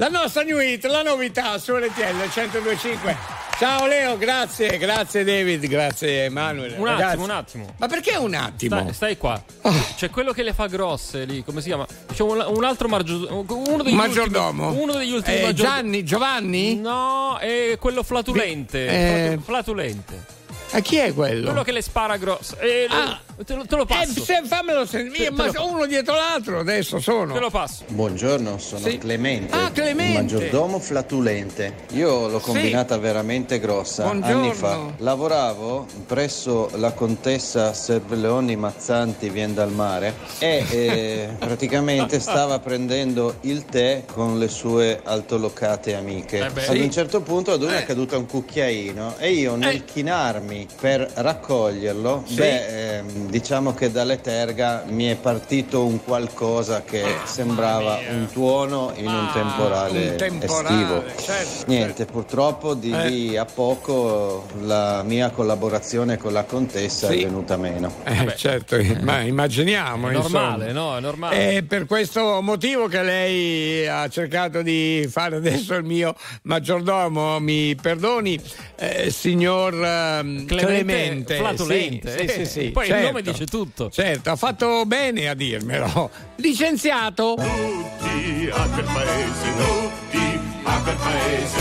la 0.00 0.08
nostra 0.08 0.42
new 0.42 0.58
hit, 0.60 0.84
la 0.86 1.02
novità 1.02 1.58
su 1.58 1.74
RTL 1.76 2.14
1025. 2.34 3.16
Ciao 3.58 3.86
Leo, 3.86 4.16
grazie, 4.16 4.78
grazie 4.78 5.24
David, 5.24 5.66
grazie 5.66 6.24
Emanuele. 6.26 6.76
Un 6.76 6.84
Ragazzi, 6.84 7.02
attimo, 7.04 7.24
un 7.24 7.30
attimo. 7.30 7.74
Ma 7.78 7.86
perché 7.88 8.16
un 8.16 8.34
attimo? 8.34 8.78
Stai, 8.80 8.92
stai 8.94 9.16
qua. 9.18 9.42
Ah. 9.62 9.72
C'è 9.96 10.10
quello 10.10 10.30
che 10.32 10.44
le 10.44 10.52
fa 10.52 10.66
grosse 10.68 11.24
lì, 11.24 11.42
come 11.42 11.60
si 11.60 11.66
chiama? 11.66 11.84
C'è 12.12 12.22
un, 12.22 12.44
un 12.46 12.62
altro 12.62 12.86
margio- 12.86 13.26
uno 13.48 13.82
degli 13.82 13.94
Maggiordomo? 13.94 14.66
ultimi, 14.68 14.82
uno 14.84 14.92
degli 14.92 15.12
ultimi 15.12 15.36
Eh, 15.38 15.42
maggior- 15.42 15.66
Gianni, 15.66 16.04
Giovanni? 16.04 16.76
No, 16.76 17.36
è 17.38 17.76
quello 17.80 18.04
flatulente. 18.04 18.86
Eh. 18.86 19.26
Flatu- 19.26 19.44
Flatulente. 19.44 20.24
A 20.72 20.80
chi 20.80 20.96
è 20.98 21.12
quello? 21.12 21.46
Quello 21.46 21.62
che 21.64 21.72
le 21.72 21.82
spara 21.82 22.16
grosse. 22.16 22.56
Eh, 22.60 22.86
Ah. 22.88 23.18
Te, 23.44 23.54
lo, 23.54 23.64
te 23.64 23.76
lo 23.76 23.82
Eh, 23.82 23.86
passo. 23.86 24.22
se- 24.24 24.42
fammelo 24.44 24.84
sentire, 24.86 25.30
ma 25.30 25.50
lo- 25.50 25.66
uno 25.66 25.86
dietro 25.86 26.14
l'altro 26.14 26.58
adesso 26.60 26.98
sono. 27.00 27.34
Te 27.34 27.40
lo 27.40 27.50
passo. 27.50 27.84
Buongiorno, 27.88 28.58
sono 28.58 28.88
Sì. 28.88 28.98
Clemente, 28.98 29.54
Ah, 29.56 29.70
Clemente. 29.70 30.12
maggiordomo 30.20 30.78
flatulente. 30.78 31.74
Io 31.92 32.28
l'ho 32.28 32.38
Sì. 32.38 32.44
combinata 32.46 32.96
veramente 32.98 33.58
grossa 33.58 34.04
Buongiorno. 34.04 34.36
anni 34.42 34.52
fa. 34.54 34.78
Lavoravo 34.98 35.86
presso 36.06 36.70
la 36.74 36.92
contessa 36.92 37.72
Serveleoni 37.72 38.56
Mazzanti, 38.56 39.28
vien 39.30 39.54
dal 39.54 39.70
mare, 39.72 40.14
e 40.38 40.64
eh, 40.70 41.28
praticamente 41.38 42.20
stava 42.20 42.58
prendendo 42.58 43.36
il 43.42 43.64
tè 43.64 44.04
con 44.12 44.38
le 44.38 44.48
sue 44.48 45.00
altolocate 45.04 45.94
amiche. 45.94 46.46
Eh 46.46 46.50
beh. 46.50 46.66
Ad 46.66 46.74
Sì. 46.74 46.80
un 46.80 46.90
certo 46.90 47.20
punto 47.20 47.52
ad 47.52 47.62
una 47.62 47.78
è 47.78 47.84
caduto 47.84 48.16
un 48.18 48.26
cucchiaino 48.26 49.16
e 49.18 49.32
io 49.32 49.54
nel 49.56 49.84
chinarmi 49.84 50.66
per 50.80 51.08
raccoglierlo, 51.14 52.24
Sì. 52.26 52.34
beh, 52.34 52.96
ehm, 52.98 53.27
diciamo 53.28 53.74
che 53.74 53.90
dalle 53.90 54.20
terga 54.20 54.84
mi 54.88 55.04
è 55.06 55.16
partito 55.16 55.84
un 55.84 56.02
qualcosa 56.02 56.82
che 56.82 57.04
sembrava 57.24 57.98
un 58.10 58.28
tuono 58.32 58.92
in 58.96 59.06
un 59.06 59.28
temporale, 59.32 60.10
un 60.10 60.16
temporale, 60.16 61.04
estivo. 61.06 61.22
certo, 61.22 61.64
Niente, 61.66 62.04
purtroppo 62.06 62.74
di 62.74 62.90
Eh. 62.90 63.08
lì 63.08 63.36
a 63.36 63.44
poco 63.44 64.46
la 64.62 65.02
mia 65.04 65.30
collaborazione 65.30 66.16
con 66.16 66.32
la 66.32 66.44
contessa 66.44 67.08
Sì. 67.08 67.20
è 67.20 67.24
venuta 67.26 67.56
meno. 67.56 67.92
Eh, 68.04 68.34
certo, 68.36 68.76
ma 69.02 69.20
immaginiamo. 69.20 70.08
È 70.08 70.12
normale, 70.12 70.68
insomma. 70.70 70.90
no? 70.90 70.96
È 70.96 71.00
normale. 71.00 71.56
È 71.56 71.62
per 71.62 71.86
questo 71.86 72.40
motivo 72.40 72.86
che 72.88 73.02
lei 73.02 73.86
ha 73.86 74.08
cercato 74.08 74.62
di 74.62 75.06
fare 75.10 75.36
adesso 75.36 75.74
il 75.74 75.84
mio 75.84 76.14
maggiordomo. 76.42 77.38
Mi 77.40 77.74
perdoni, 77.74 78.40
eh, 78.80 79.10
signor 79.10 79.74
ehm, 79.74 80.46
Clemente, 80.46 80.84
Clemente. 80.84 81.36
flatulente. 81.36 82.16
Sì, 82.16 82.28
sì, 82.28 82.34
sì, 82.34 82.46
sì, 82.46 82.70
Poi 82.70 82.84
il 82.84 82.90
certo. 82.90 83.06
nome 83.06 83.22
dice 83.22 83.44
tutto. 83.46 83.90
Certo, 83.90 84.30
ha 84.30 84.36
fatto 84.36 84.86
bene 84.86 85.28
a 85.28 85.34
dirmelo. 85.34 86.10
Licenziato. 86.36 87.34
Tutti 87.34 88.48
a 88.52 88.68
quel 88.68 88.84
paese, 88.84 89.52
tutti 89.56 90.40
a 90.62 90.80
quel 90.82 90.96
paese. 90.96 91.58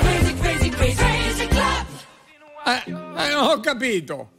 Crazy, 0.00 0.34
crazy, 0.38 0.68
crazy, 0.68 0.94
crazy 0.94 1.46
club. 1.48 1.86
Eh, 2.64 3.28
eh, 3.28 3.34
ho 3.34 3.58
capito. 3.58 4.30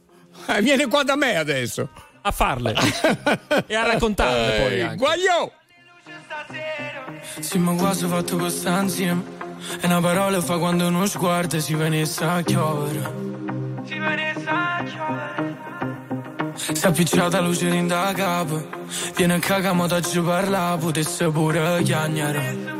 Eh, 0.46 0.62
viene 0.62 0.86
qua 0.88 1.02
da 1.02 1.16
me 1.16 1.36
adesso. 1.36 1.90
A 2.22 2.30
farle. 2.30 2.74
e 3.66 3.74
a 3.74 3.84
raccontarle 3.84 4.60
poi 4.62 4.80
anche. 4.80 4.96
Guagliò! 4.96 5.52
Sì, 7.40 7.58
ma 7.58 7.74
quasi 7.74 8.04
ho 8.04 8.08
fatto 8.08 8.38
questa 8.38 8.80
insieme. 8.80 9.43
E 9.80 9.86
una 9.86 10.00
parola 10.00 10.40
fa 10.40 10.58
quando 10.58 10.86
uno 10.86 11.06
sguardo 11.06 11.60
si 11.60 11.74
venisse 11.74 12.24
a 12.24 12.42
chiovere. 12.42 13.12
Si 13.84 13.98
venisse 13.98 14.48
a 14.48 14.84
chiovere. 14.84 15.56
Si 16.54 16.84
è 16.84 16.86
appicciata 16.86 17.40
luce 17.40 17.68
in 17.68 17.86
da 17.86 18.12
capo. 18.14 18.62
Viene 19.16 19.34
a 19.34 19.38
cagamo 19.38 19.86
da 19.86 20.00
ci 20.00 20.20
parla, 20.20 20.76
potesse 20.78 21.28
pure 21.30 21.82
chiagnare. 21.82 22.72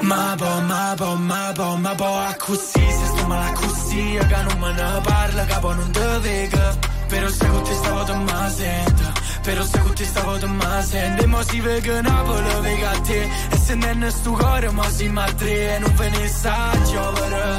Ma 0.00 0.34
po, 0.36 0.60
ma 0.60 0.94
po, 0.96 1.14
ma 1.16 1.52
po, 1.54 1.76
ma 1.76 1.94
po, 1.94 2.04
a 2.04 2.34
così, 2.38 2.80
se 2.80 3.06
sto 3.06 3.26
male 3.26 3.50
a 3.50 3.52
così, 3.52 4.18
che 4.18 4.42
non 4.42 4.58
me 4.60 4.72
ne 4.72 5.00
parla, 5.02 5.44
capo 5.46 5.72
non 5.72 5.90
te 5.90 6.18
vega. 6.20 6.76
Però 7.08 7.28
se 7.28 7.46
con 7.48 7.62
te 7.62 7.74
stavo 7.74 8.02
te 8.04 8.14
ma 8.14 8.48
sento, 8.48 9.12
se 9.54 9.78
con 9.78 9.94
te 9.94 10.04
stavo 10.04 10.38
te 10.38 10.46
ma 10.46 10.82
sento. 10.82 11.22
E 11.22 11.26
mo 11.26 11.42
si 11.42 11.60
vega 11.60 12.00
Napoli, 12.02 12.60
vega 12.62 12.90
te, 13.06 13.28
e 13.50 13.56
se 13.56 13.74
non 13.74 14.10
sto 14.10 14.32
cuore, 14.32 14.70
mo 14.70 14.82
si 14.90 15.08
ma 15.08 15.24
tre, 15.36 15.76
e 15.76 15.78
non 15.78 15.94
ve 15.94 16.08
ne 16.10 16.28
sa 16.28 16.70
giovere, 16.90 17.56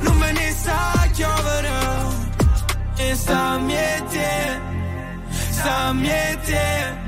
non 0.00 0.18
ve 0.18 0.32
ne 0.32 0.54
sa 0.62 1.08
giovere. 1.12 1.72
E 2.96 3.14
sta 3.16 3.58
miete, 3.58 4.60
sta 5.50 5.92
miete. 5.92 7.02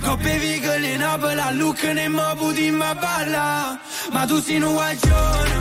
Coppe 0.00 0.38
vigole 0.38 0.92
in 0.92 0.98
Napoli, 0.98 1.40
a 1.40 1.50
Lucca 1.52 1.92
ne 1.92 2.08
mo 2.08 2.34
puti 2.36 2.70
ma 2.70 2.94
balla. 2.94 3.78
Ma 4.12 4.26
tu 4.26 4.40
sei 4.40 4.60
un 4.60 4.72
guaglione, 4.72 5.58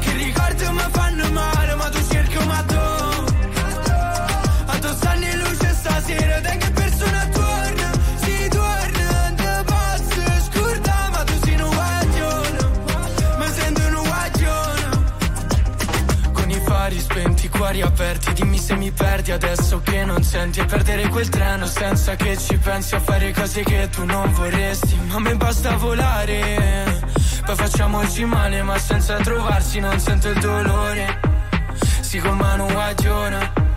che 0.00 0.12
ricordi 0.12 0.64
mi 0.70 0.86
fanno 0.90 1.30
male, 1.32 1.74
ma 1.74 1.88
tu 1.88 1.98
cerchi 2.08 2.46
ma 2.46 2.62
tu. 2.62 2.86
A 4.66 4.78
tu 4.78 4.88
stanno 4.94 5.34
luce 5.42 5.67
stasera, 5.88 6.40
te 6.40 6.56
che 6.58 6.70
persona 6.70 7.26
torna, 7.32 7.90
si 8.16 8.48
torna, 8.48 9.32
te 9.36 9.62
pazzo, 9.64 10.22
scorda, 10.50 11.08
ma 11.10 11.24
tu 11.24 11.32
sei 11.42 11.60
un 11.60 11.70
guaglione, 11.70 12.58
mi 13.38 13.46
sento 13.56 13.80
un 13.80 14.02
guaglione. 14.02 14.86
Con 16.32 16.50
i 16.50 16.60
fari 16.64 16.98
spenti, 17.00 17.46
i 17.46 17.48
cuori 17.48 17.80
aperti 17.80 18.32
Dimmi 18.34 18.58
se 18.58 18.74
mi 18.76 18.90
perdi 18.90 19.32
adesso 19.32 19.80
che 19.80 20.04
non 20.04 20.22
senti 20.22 20.60
E 20.60 20.64
perdere 20.64 21.08
quel 21.08 21.28
treno 21.28 21.66
senza 21.66 22.14
che 22.14 22.36
ci 22.36 22.56
pensi 22.56 22.94
A 22.94 23.00
fare 23.00 23.32
cose 23.32 23.62
che 23.62 23.88
tu 23.90 24.04
non 24.04 24.32
vorresti. 24.32 24.96
Ma 25.08 25.18
me 25.18 25.34
basta 25.34 25.76
volare 25.76 27.00
Poi 27.44 27.56
facciamoci 27.56 28.24
male 28.24 28.62
ma 28.62 28.78
senza 28.78 29.16
trovarsi 29.16 29.80
Non 29.80 29.98
sento 29.98 30.28
il 30.28 30.38
dolore. 30.38 31.20
Si 32.00 32.18
con 32.18 32.36
mano 32.36 32.66
guaglione 32.66 33.67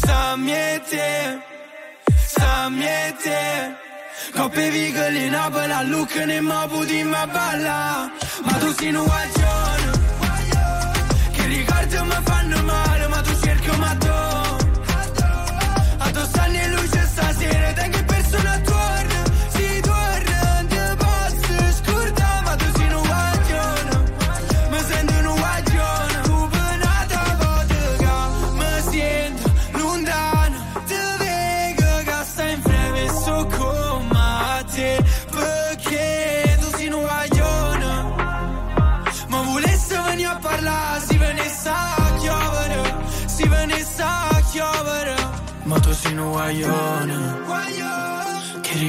Sta 0.00 0.34
miete 0.36 1.40
Sta 2.26 2.68
miete 2.70 3.76
Coppe 4.32 4.70
vigole 4.70 5.26
in 5.26 5.30
Napoli 5.32 5.72
a 5.72 5.82
Lucca 5.82 6.24
ne 6.24 6.40
mo 6.40 6.66
puti 6.68 7.02
ma 7.02 7.26
balla. 7.26 8.10
Ma 8.44 8.52
tu 8.60 8.72
sei 8.72 8.94
un 8.94 9.04
guaglione 9.04 9.90
che 11.32 11.44
ricordi 11.46 11.96
mi 12.10 12.18
fanno 12.24 12.62
male, 12.62 12.89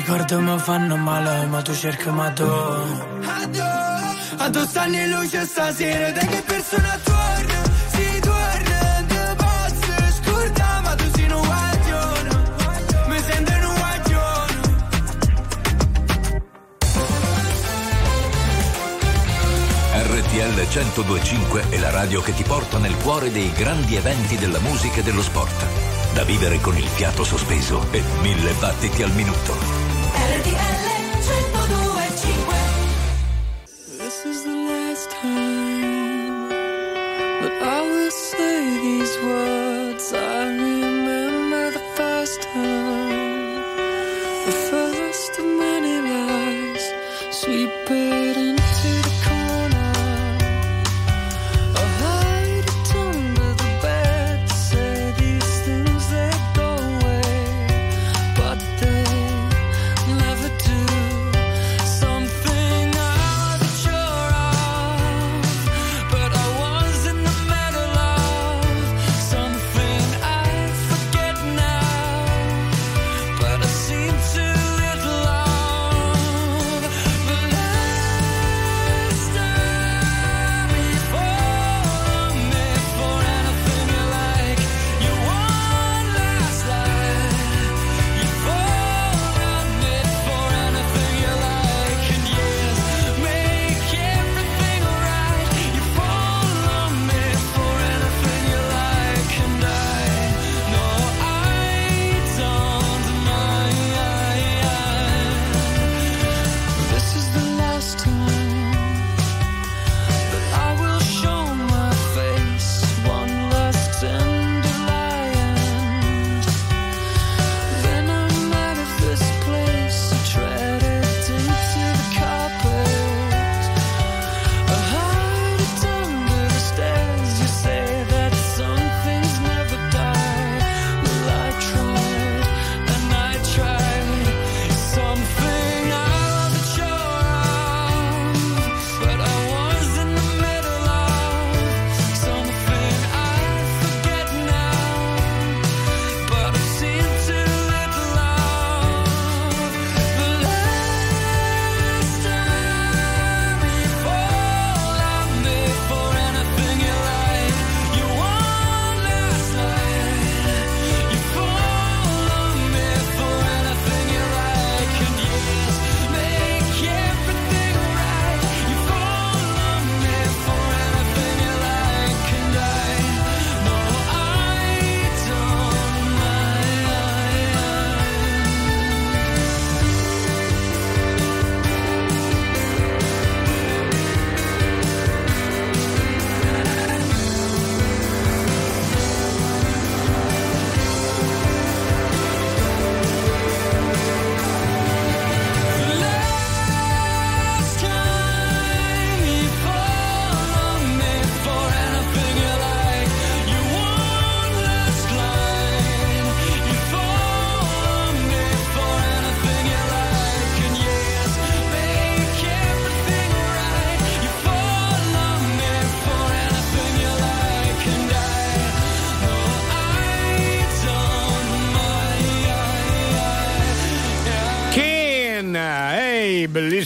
ricordo 0.02 0.42
mi 0.42 0.58
fanno 0.58 0.98
male 0.98 1.46
ma 1.46 1.62
tu 1.62 1.74
cerchi 1.76 2.10
Madonna 2.10 3.30
Addosso 4.38 4.80
anni 4.80 5.08
luce 5.08 5.46
stasera 5.46 6.12
da 6.12 6.22
che 6.22 6.42
persona 6.42 7.00
torna 7.04 7.62
Si 7.94 8.20
torna 8.20 9.06
da 9.08 9.36
pazzo 9.36 9.94
scorda 10.18 10.82
ma 10.82 10.96
tu 10.96 11.04
sei 11.14 11.32
un 11.32 11.42
guaglione 11.46 12.30
Mi 13.10 13.20
sento 13.20 13.52
un 13.52 13.76
guaglione 13.76 14.60
RTL 19.94 20.54
1025 20.56 21.70
è 21.70 21.78
la 21.78 21.92
radio 21.92 22.22
che 22.22 22.34
ti 22.34 22.44
porta 22.44 22.80
nel 22.80 22.96
cuore 22.98 23.32
dei 23.32 23.52
grandi 23.52 23.96
eventi 23.96 24.36
della 24.38 24.60
musica 24.60 25.02
e 25.02 25.04
dello 25.04 25.22
sport. 25.22 25.66
Da 26.14 26.24
vivere 26.24 26.60
con 26.60 26.76
il 26.76 26.88
fiato 26.88 27.24
sospeso 27.24 27.86
e 27.92 28.02
mille 28.22 28.54
battiti 28.54 29.04
al 29.04 29.12
minuto. 29.12 29.81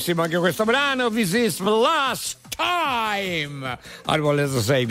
Bellissimo 0.05 0.21
anche 0.21 0.37
questo 0.37 0.65
brano. 0.65 1.09
This 1.09 1.33
is 1.33 1.57
the 1.57 1.69
time. 3.19 3.77
I 4.07 4.19
wanted 4.19 4.49
to 4.51 4.61
say 4.61 4.85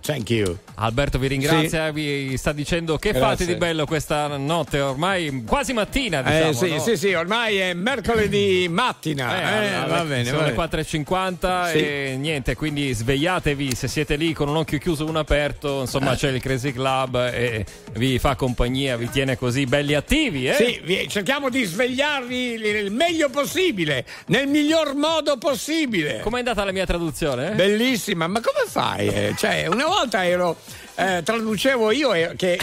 thank 0.00 0.30
you. 0.30 0.58
Alberto 0.76 1.18
vi 1.18 1.26
ringrazia, 1.28 1.90
vi 1.90 2.36
sta 2.36 2.52
dicendo 2.52 2.96
che 2.98 3.10
Grazie. 3.10 3.28
fate 3.28 3.46
di 3.46 3.54
bello 3.56 3.84
questa 3.86 4.36
notte, 4.36 4.80
ormai 4.80 5.42
quasi 5.46 5.72
mattina. 5.72 6.22
Diciamo, 6.22 6.50
Eh, 6.50 6.54
sì, 6.54 6.70
no? 6.70 6.78
sì, 6.80 6.96
sì, 6.96 7.12
ormai 7.14 7.56
è 7.56 7.74
mercoledì 7.74 8.66
mattina. 8.70 9.36
Eh, 9.36 9.64
Eh, 9.66 9.74
allora, 9.74 9.98
va 9.98 10.04
bene, 10.04 10.24
sono 10.24 10.38
va 10.38 10.44
le 10.46 10.52
bene. 10.52 10.68
4.50 10.68 11.70
Sì. 11.70 11.78
e 11.78 12.16
niente, 12.18 12.54
quindi 12.54 12.92
svegliatevi 12.92 13.74
se 13.74 13.88
siete 13.88 14.16
lì 14.16 14.32
con 14.32 14.48
un 14.48 14.56
occhio 14.56 14.78
chiuso 14.78 15.04
e 15.04 15.08
uno 15.08 15.18
aperto, 15.18 15.80
insomma 15.80 16.12
Eh. 16.12 16.16
c'è 16.16 16.30
il 16.30 16.40
Crazy 16.40 16.72
Club 16.72 17.16
e 17.32 17.64
vi 17.94 18.18
fa 18.18 18.36
compagnia, 18.36 18.96
vi 18.96 19.08
tiene 19.10 19.36
così 19.36 19.64
belli 19.64 19.94
attivi. 19.94 20.48
Eh? 20.48 20.54
Sì, 20.54 21.06
cerchiamo 21.08 21.48
di 21.50 21.64
svegliarvi 21.64 22.36
il 22.36 22.92
meglio 22.92 23.28
possibile, 23.30 24.04
nel 24.26 24.46
miglior 24.46 24.94
modo 24.94 25.36
possibile. 25.38 26.20
Com'è 26.20 26.38
andata 26.38 26.64
la 26.64 26.72
mia 26.72 26.86
traduzione? 26.86 27.27
Eh? 27.36 27.50
Bellissima, 27.50 28.26
ma 28.26 28.40
come 28.40 28.64
fai? 28.68 29.08
eh? 29.08 29.34
Cioè, 29.36 29.66
una 29.66 29.86
volta 29.86 30.24
ero, 30.24 30.56
eh, 30.94 31.20
traducevo 31.24 31.90
io 31.90 32.10
che, 32.36 32.58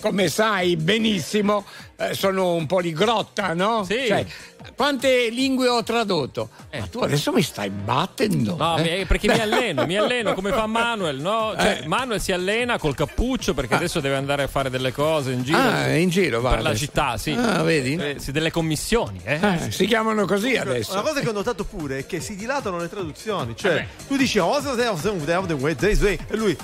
come 0.00 0.28
sai 0.28 0.76
benissimo, 0.76 1.64
eh, 1.96 2.14
sono 2.14 2.54
un 2.54 2.66
poligrotta, 2.66 3.52
no? 3.54 3.84
Sì. 3.84 4.06
Cioè, 4.06 4.24
quante 4.76 5.28
lingue 5.30 5.68
ho 5.68 5.82
tradotto? 5.82 6.50
Ma 6.72 6.86
tu 6.86 6.98
adesso 7.00 7.32
mi 7.32 7.42
stai 7.42 7.70
battendo. 7.70 8.56
No, 8.56 8.76
eh? 8.78 9.04
perché 9.06 9.28
mi 9.28 9.38
alleno, 9.38 9.86
mi 9.86 9.96
alleno 9.96 10.34
come 10.34 10.50
fa 10.52 10.66
Manuel, 10.66 11.18
no? 11.20 11.54
Cioè, 11.58 11.80
Eh. 11.82 11.86
Manuel 11.86 12.20
si 12.20 12.32
allena 12.32 12.78
col 12.78 12.94
cappuccio 12.94 13.54
perché 13.54 13.74
adesso 13.74 14.00
deve 14.00 14.16
andare 14.16 14.42
a 14.44 14.48
fare 14.48 14.70
delle 14.70 14.92
cose 14.92 15.32
in 15.32 15.42
giro. 15.42 15.58
Ah, 15.58 15.94
in 15.94 16.08
giro, 16.08 16.40
va 16.40 16.50
Per 16.50 16.62
la 16.62 16.68
adesso. 16.70 16.84
città, 16.84 17.16
sì. 17.16 17.32
Ah, 17.32 17.62
vedi? 17.62 17.94
Eh, 17.94 18.16
sì, 18.18 18.32
delle 18.32 18.50
commissioni, 18.50 19.20
eh? 19.24 19.38
Eh, 19.40 19.70
si 19.70 19.86
chiamano 19.86 20.24
così 20.26 20.56
adesso. 20.56 20.92
Una 20.92 21.02
cosa 21.02 21.20
che 21.20 21.28
ho 21.28 21.32
notato 21.32 21.64
pure 21.64 21.98
è 21.98 22.06
che 22.06 22.20
si 22.20 22.36
dilatano 22.36 22.78
le 22.78 22.88
traduzioni. 22.88 23.54
Cioè, 23.56 23.74
Eh 23.74 23.86
tu 24.06 24.16
dici 24.16 24.38
"Oh, 24.38 24.58
e 26.28 26.36
lui 26.36 26.56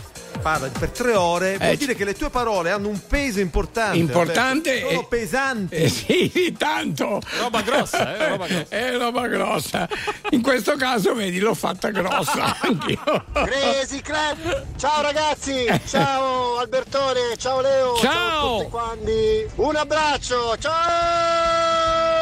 parla 0.43 0.69
per 0.69 0.91
tre 0.91 1.15
ore, 1.15 1.57
vuol 1.57 1.71
Eh, 1.71 1.77
dire 1.77 1.95
che 1.95 2.05
le 2.05 2.15
tue 2.15 2.31
parole 2.31 2.71
hanno 2.71 2.89
un 2.89 3.01
peso 3.07 3.41
importante. 3.41 3.99
Importante. 3.99 4.81
Sono 4.81 5.01
e- 5.01 5.07
pesanti. 5.09 5.75
Eh 5.75 5.89
sì, 5.89 6.55
tanto. 6.59 7.21
Roba 7.41 7.63
grossa, 7.63 8.17
eh, 8.17 8.29
roba 8.29 8.47
grossa. 8.47 8.67
È 8.69 8.97
roba 8.97 9.27
grossa. 9.29 9.89
In 10.31 10.43
questo 10.43 10.77
caso, 10.77 11.15
vedi, 11.15 11.39
l'ho 11.39 11.55
fatta 11.55 11.91
grossa 11.91 12.57
anch'io. 12.63 13.25
Crazy 13.33 14.01
Club! 14.01 14.65
Ciao 14.77 15.03
ragazzi! 15.03 15.67
Ciao 15.87 16.59
Albertone! 16.59 17.37
Ciao 17.37 17.61
Leo! 17.61 17.97
Ciao! 17.99 18.55
a 18.55 18.59
tutti 18.59 18.71
quanti! 18.71 19.47
Un 19.57 19.77
abbraccio! 19.77 20.57
Ciao! 20.59 22.16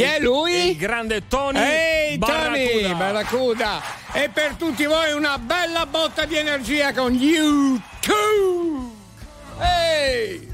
Chi 0.00 0.06
è 0.06 0.18
lui? 0.18 0.70
Il 0.70 0.76
grande 0.78 1.26
Tony 1.28 1.58
Ehi 1.58 2.18
Tony 2.18 2.94
Barracuda. 2.94 2.94
Barracuda 2.94 3.82
e 4.14 4.30
per 4.30 4.54
tutti 4.54 4.86
voi 4.86 5.12
una 5.12 5.36
bella 5.36 5.84
botta 5.84 6.24
di 6.24 6.36
energia 6.38 6.94
con 6.94 7.12
YouTube 7.12 8.94
Ehi 9.58 10.49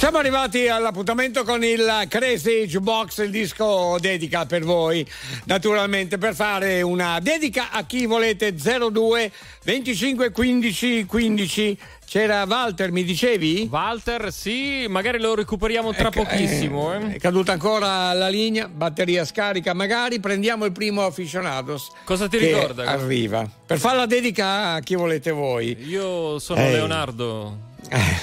siamo 0.00 0.16
arrivati 0.16 0.66
all'appuntamento 0.66 1.44
con 1.44 1.62
il 1.62 2.06
Crazy 2.08 2.64
Jukebox, 2.64 3.18
il 3.22 3.30
disco 3.30 3.98
dedica 4.00 4.46
per 4.46 4.64
voi, 4.64 5.06
naturalmente 5.44 6.16
per 6.16 6.34
fare 6.34 6.80
una 6.80 7.18
dedica 7.20 7.70
a 7.70 7.84
chi 7.84 8.06
volete 8.06 8.54
02 8.54 9.30
25 9.62 10.30
15 10.30 11.04
15. 11.04 11.78
C'era 12.06 12.44
Walter, 12.48 12.90
mi 12.90 13.04
dicevi? 13.04 13.68
Walter, 13.70 14.32
sì, 14.32 14.86
magari 14.88 15.20
lo 15.20 15.34
recuperiamo 15.34 15.92
tra 15.92 16.08
Ecco, 16.08 16.22
pochissimo. 16.24 16.94
eh, 16.94 16.96
eh. 16.96 17.14
È 17.16 17.18
caduta 17.18 17.52
ancora 17.52 18.10
la 18.14 18.28
linea, 18.28 18.68
batteria 18.68 19.26
scarica, 19.26 19.74
magari 19.74 20.18
prendiamo 20.18 20.64
il 20.64 20.72
primo 20.72 21.04
aficionados. 21.04 21.90
Cosa 22.04 22.26
ti 22.26 22.38
ricorda? 22.38 22.84
Arriva. 22.84 23.46
Per 23.66 23.78
fare 23.78 23.98
la 23.98 24.06
dedica 24.06 24.72
a 24.72 24.80
chi 24.80 24.94
volete 24.94 25.30
voi. 25.30 25.76
Io 25.86 26.38
sono 26.38 26.60
Ehi. 26.60 26.72
Leonardo. 26.72 27.68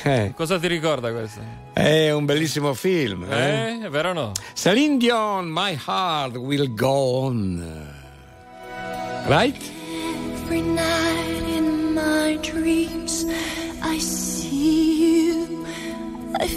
Eh, 0.04 0.34
Cosa 0.36 0.58
ti 0.58 0.68
ricorda 0.68 1.12
questo? 1.12 1.66
È 1.78 2.12
un 2.12 2.26
bellissimo 2.26 2.74
film. 2.74 3.28
Eh? 3.30 3.36
Eh, 3.36 3.86
è 3.86 3.90
vero 3.90 4.10
o 4.10 4.14
no? 4.14 4.32
Celine 4.56 4.98
Dion, 4.98 5.46
My 5.48 5.78
Heart 5.86 6.36
Will 6.38 6.74
Go 6.74 7.26
On. 7.26 7.94
Right? 9.28 9.56
Every 10.42 10.62
night 10.62 11.44
in 11.46 11.94
my 11.94 12.40
dreams, 12.42 13.28
I 13.84 14.00
see 14.00 15.28
you, 15.28 15.68
I 16.40 16.48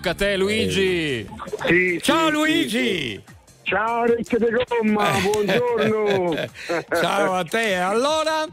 Tocca 0.00 0.12
a 0.12 0.14
te, 0.14 0.36
Luigi. 0.36 1.26
Ciao 2.00 2.28
sì, 2.28 2.32
Luigi. 2.32 3.22
Ciao 3.64 4.00
orecchie 4.00 4.38
di 4.38 4.46
gomma, 4.66 5.10
buongiorno. 5.20 6.48
Ciao 6.98 7.34
a 7.34 7.44
te. 7.44 7.74
Allora? 7.74 8.46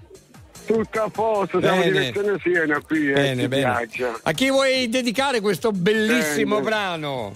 Tutto 0.65 1.01
a 1.01 1.07
posto, 1.07 1.61
siamo 1.61 1.83
in 1.83 1.93
Bene. 1.93 2.11
direzione 2.11 2.39
Siena 2.43 2.81
qui, 2.81 3.11
eh, 3.11 3.13
Bene, 3.13 3.47
bene. 3.47 3.87
A 4.23 4.31
chi 4.33 4.49
vuoi 4.49 4.89
dedicare 4.89 5.39
questo 5.39 5.71
bellissimo 5.71 6.55
Bene. 6.55 6.67
brano? 6.67 7.33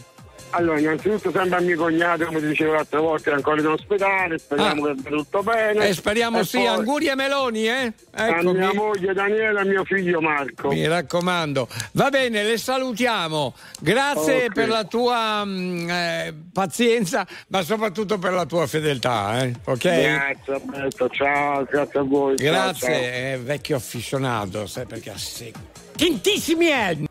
Allora, 0.54 0.80
innanzitutto 0.80 1.32
sempre 1.32 1.58
a 1.58 1.62
mio 1.62 1.78
cognato, 1.78 2.26
come 2.26 2.40
ti 2.40 2.48
dicevo 2.48 2.74
l'altra 2.74 3.00
volta, 3.00 3.32
è 3.32 3.34
ancora 3.34 3.60
in 3.62 3.68
ospedale, 3.68 4.38
speriamo 4.38 4.84
che 4.86 4.94
vada 4.96 5.10
tutto 5.10 5.44
bene. 5.44 5.80
Ah. 5.80 5.86
E 5.86 5.94
speriamo 5.94 6.40
E 6.40 6.44
sì, 6.44 6.58
poi 6.58 6.68
Anguria 6.68 7.16
Meloni, 7.16 7.68
eh? 7.68 7.94
A 8.12 8.28
Eccomi. 8.28 8.58
mia 8.58 8.74
moglie 8.74 9.14
Daniela 9.14 9.60
e 9.60 9.64
a 9.64 9.66
mio 9.66 9.84
figlio 9.86 10.20
Marco. 10.20 10.70
Mi 10.70 10.86
raccomando. 10.88 11.68
Va 11.94 12.10
bene, 12.10 12.44
le 12.44 12.58
salutiamo. 12.58 13.54
Grazie 13.80 14.46
Ok. 14.46 14.54
per 14.54 14.68
la 14.68 14.84
tua 14.84 15.44
mm, 15.46 15.90
eh, 15.90 16.34
pazienza, 16.52 17.26
ma 17.48 17.62
soprattutto 17.64 18.18
per 18.18 18.34
la 18.34 18.46
tua 18.46 18.68
fedeltà, 18.68 19.44
eh? 19.44 19.54
ok? 19.64 19.78
Grazie 19.80 20.54
Alberto, 20.54 21.10
ciao, 21.10 21.64
grazie 21.64 22.00
a 22.00 22.04
voi. 22.04 22.38
ciao, 22.38 22.46
Grazie, 22.52 22.88
ciao. 22.88 23.02
è 23.02 23.40
vecchio 23.42 23.76
afficionato, 23.78 24.68
sai 24.68 24.86
perché 24.86 25.14
segue 25.18 25.60
tantissimi 25.96 26.72
anni. 26.72 27.10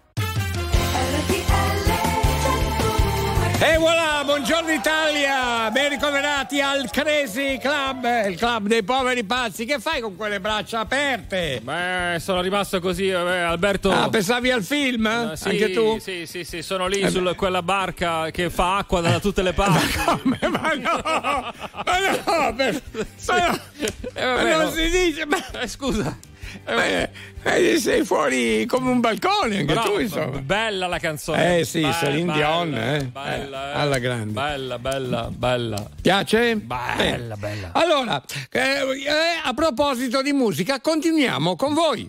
E 3.62 3.76
voilà, 3.76 4.22
buongiorno 4.24 4.72
Italia, 4.72 5.70
ben 5.70 5.90
ricoverati 5.90 6.62
al 6.62 6.88
Crazy 6.90 7.58
Club, 7.58 8.06
il 8.26 8.36
club 8.36 8.66
dei 8.68 8.82
poveri 8.82 9.22
pazzi. 9.22 9.66
Che 9.66 9.78
fai 9.78 10.00
con 10.00 10.16
quelle 10.16 10.40
braccia 10.40 10.80
aperte? 10.80 11.60
Beh, 11.62 12.16
sono 12.20 12.40
rimasto 12.40 12.80
così, 12.80 13.08
eh, 13.08 13.14
Alberto. 13.14 13.90
Ah, 13.92 14.08
pensavi 14.08 14.50
al 14.50 14.64
film? 14.64 15.06
Eh, 15.06 15.36
sì, 15.36 15.48
Anche 15.48 15.72
tu? 15.72 15.98
Sì, 16.00 16.24
sì, 16.24 16.42
sì, 16.42 16.62
sono 16.62 16.86
lì 16.86 17.00
Eh 17.00 17.10
su 17.10 17.22
quella 17.36 17.62
barca 17.62 18.30
che 18.30 18.48
fa 18.48 18.78
acqua 18.78 19.02
da 19.02 19.20
tutte 19.20 19.42
le 19.42 19.52
parti. 19.54 19.94
ma 20.22 20.38
no, 20.40 20.50
ma 20.50 20.72
no, 20.74 22.52
per- 22.54 22.82
ma 23.26 23.46
no, 23.46 23.58
Eh, 24.14 24.24
ma 24.24 24.42
non 24.56 24.64
no. 24.64 24.70
si 24.70 24.88
dice, 24.90 25.26
ma 25.26 25.36
Eh, 25.60 25.68
scusa. 25.68 26.16
Eh, 26.66 27.10
eh, 27.42 27.78
sei 27.78 28.04
fuori 28.04 28.66
come 28.66 28.90
un 28.90 29.00
balcone 29.00 29.58
anche 29.60 29.72
Bravo, 29.72 29.94
tu, 29.94 29.98
insomma. 30.00 30.38
Bella 30.40 30.86
la 30.86 30.98
canzone. 30.98 31.58
Eh 31.58 31.64
sì, 31.64 31.86
Celine 31.98 32.32
bella, 32.32 32.34
Dion, 32.34 32.74
eh. 32.74 33.04
Bella, 33.04 33.68
Eh, 33.68 33.70
eh. 33.76 33.80
alla 33.80 33.98
grande. 33.98 34.32
Bella, 34.32 34.78
bella, 34.78 35.30
bella. 35.30 35.90
Piace? 36.00 36.56
Bella, 36.56 37.36
bella. 37.36 37.70
Allora, 37.72 38.22
eh, 38.50 38.60
eh, 38.60 39.40
a 39.44 39.52
proposito 39.54 40.22
di 40.22 40.32
musica, 40.32 40.80
continuiamo 40.80 41.56
con 41.56 41.74
voi. 41.74 42.08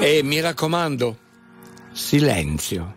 E 0.00 0.22
mi 0.22 0.40
raccomando, 0.40 1.16
silenzio. 1.92 2.96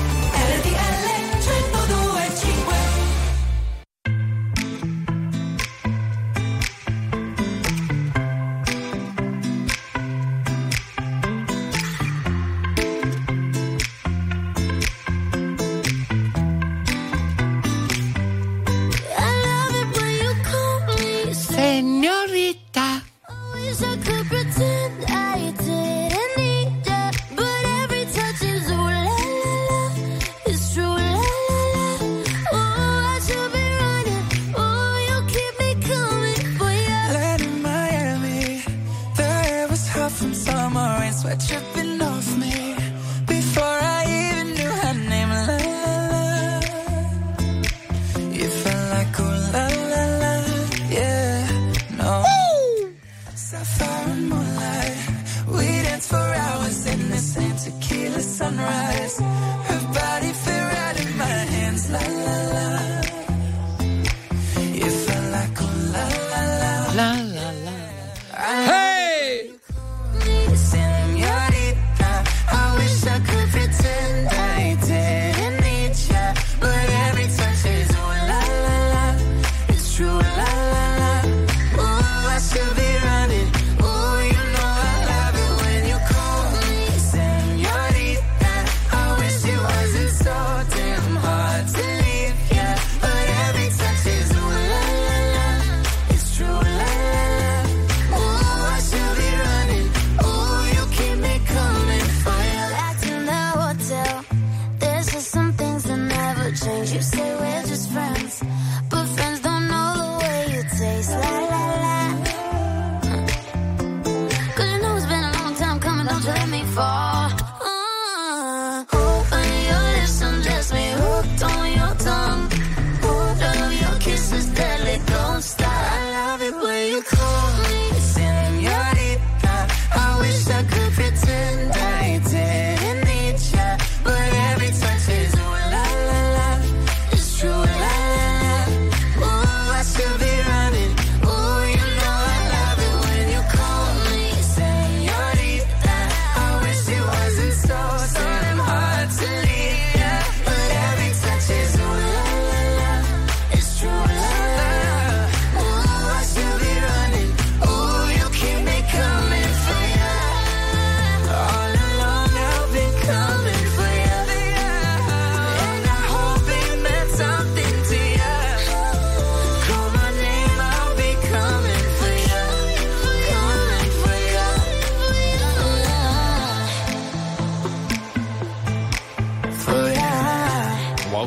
to 105.11 105.19
some 105.19 105.51
things 105.53 105.83
that 105.83 105.97
never 105.97 106.51
change. 106.51 106.93
You 106.93 107.01
say 107.01 107.35
we're 107.35 107.63
just 107.63 107.80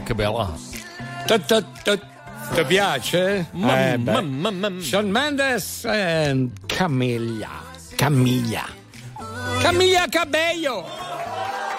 che 0.04 0.14
bella. 0.14 0.54
Ti 1.26 2.64
piace? 2.66 3.46
Eh, 3.52 3.98
Sean 4.80 5.08
Mendes 5.08 5.84
e 5.84 6.50
Camilla. 6.66 7.62
Camilla. 7.96 8.66
Camilla 9.60 10.04
Cabello. 10.08 10.86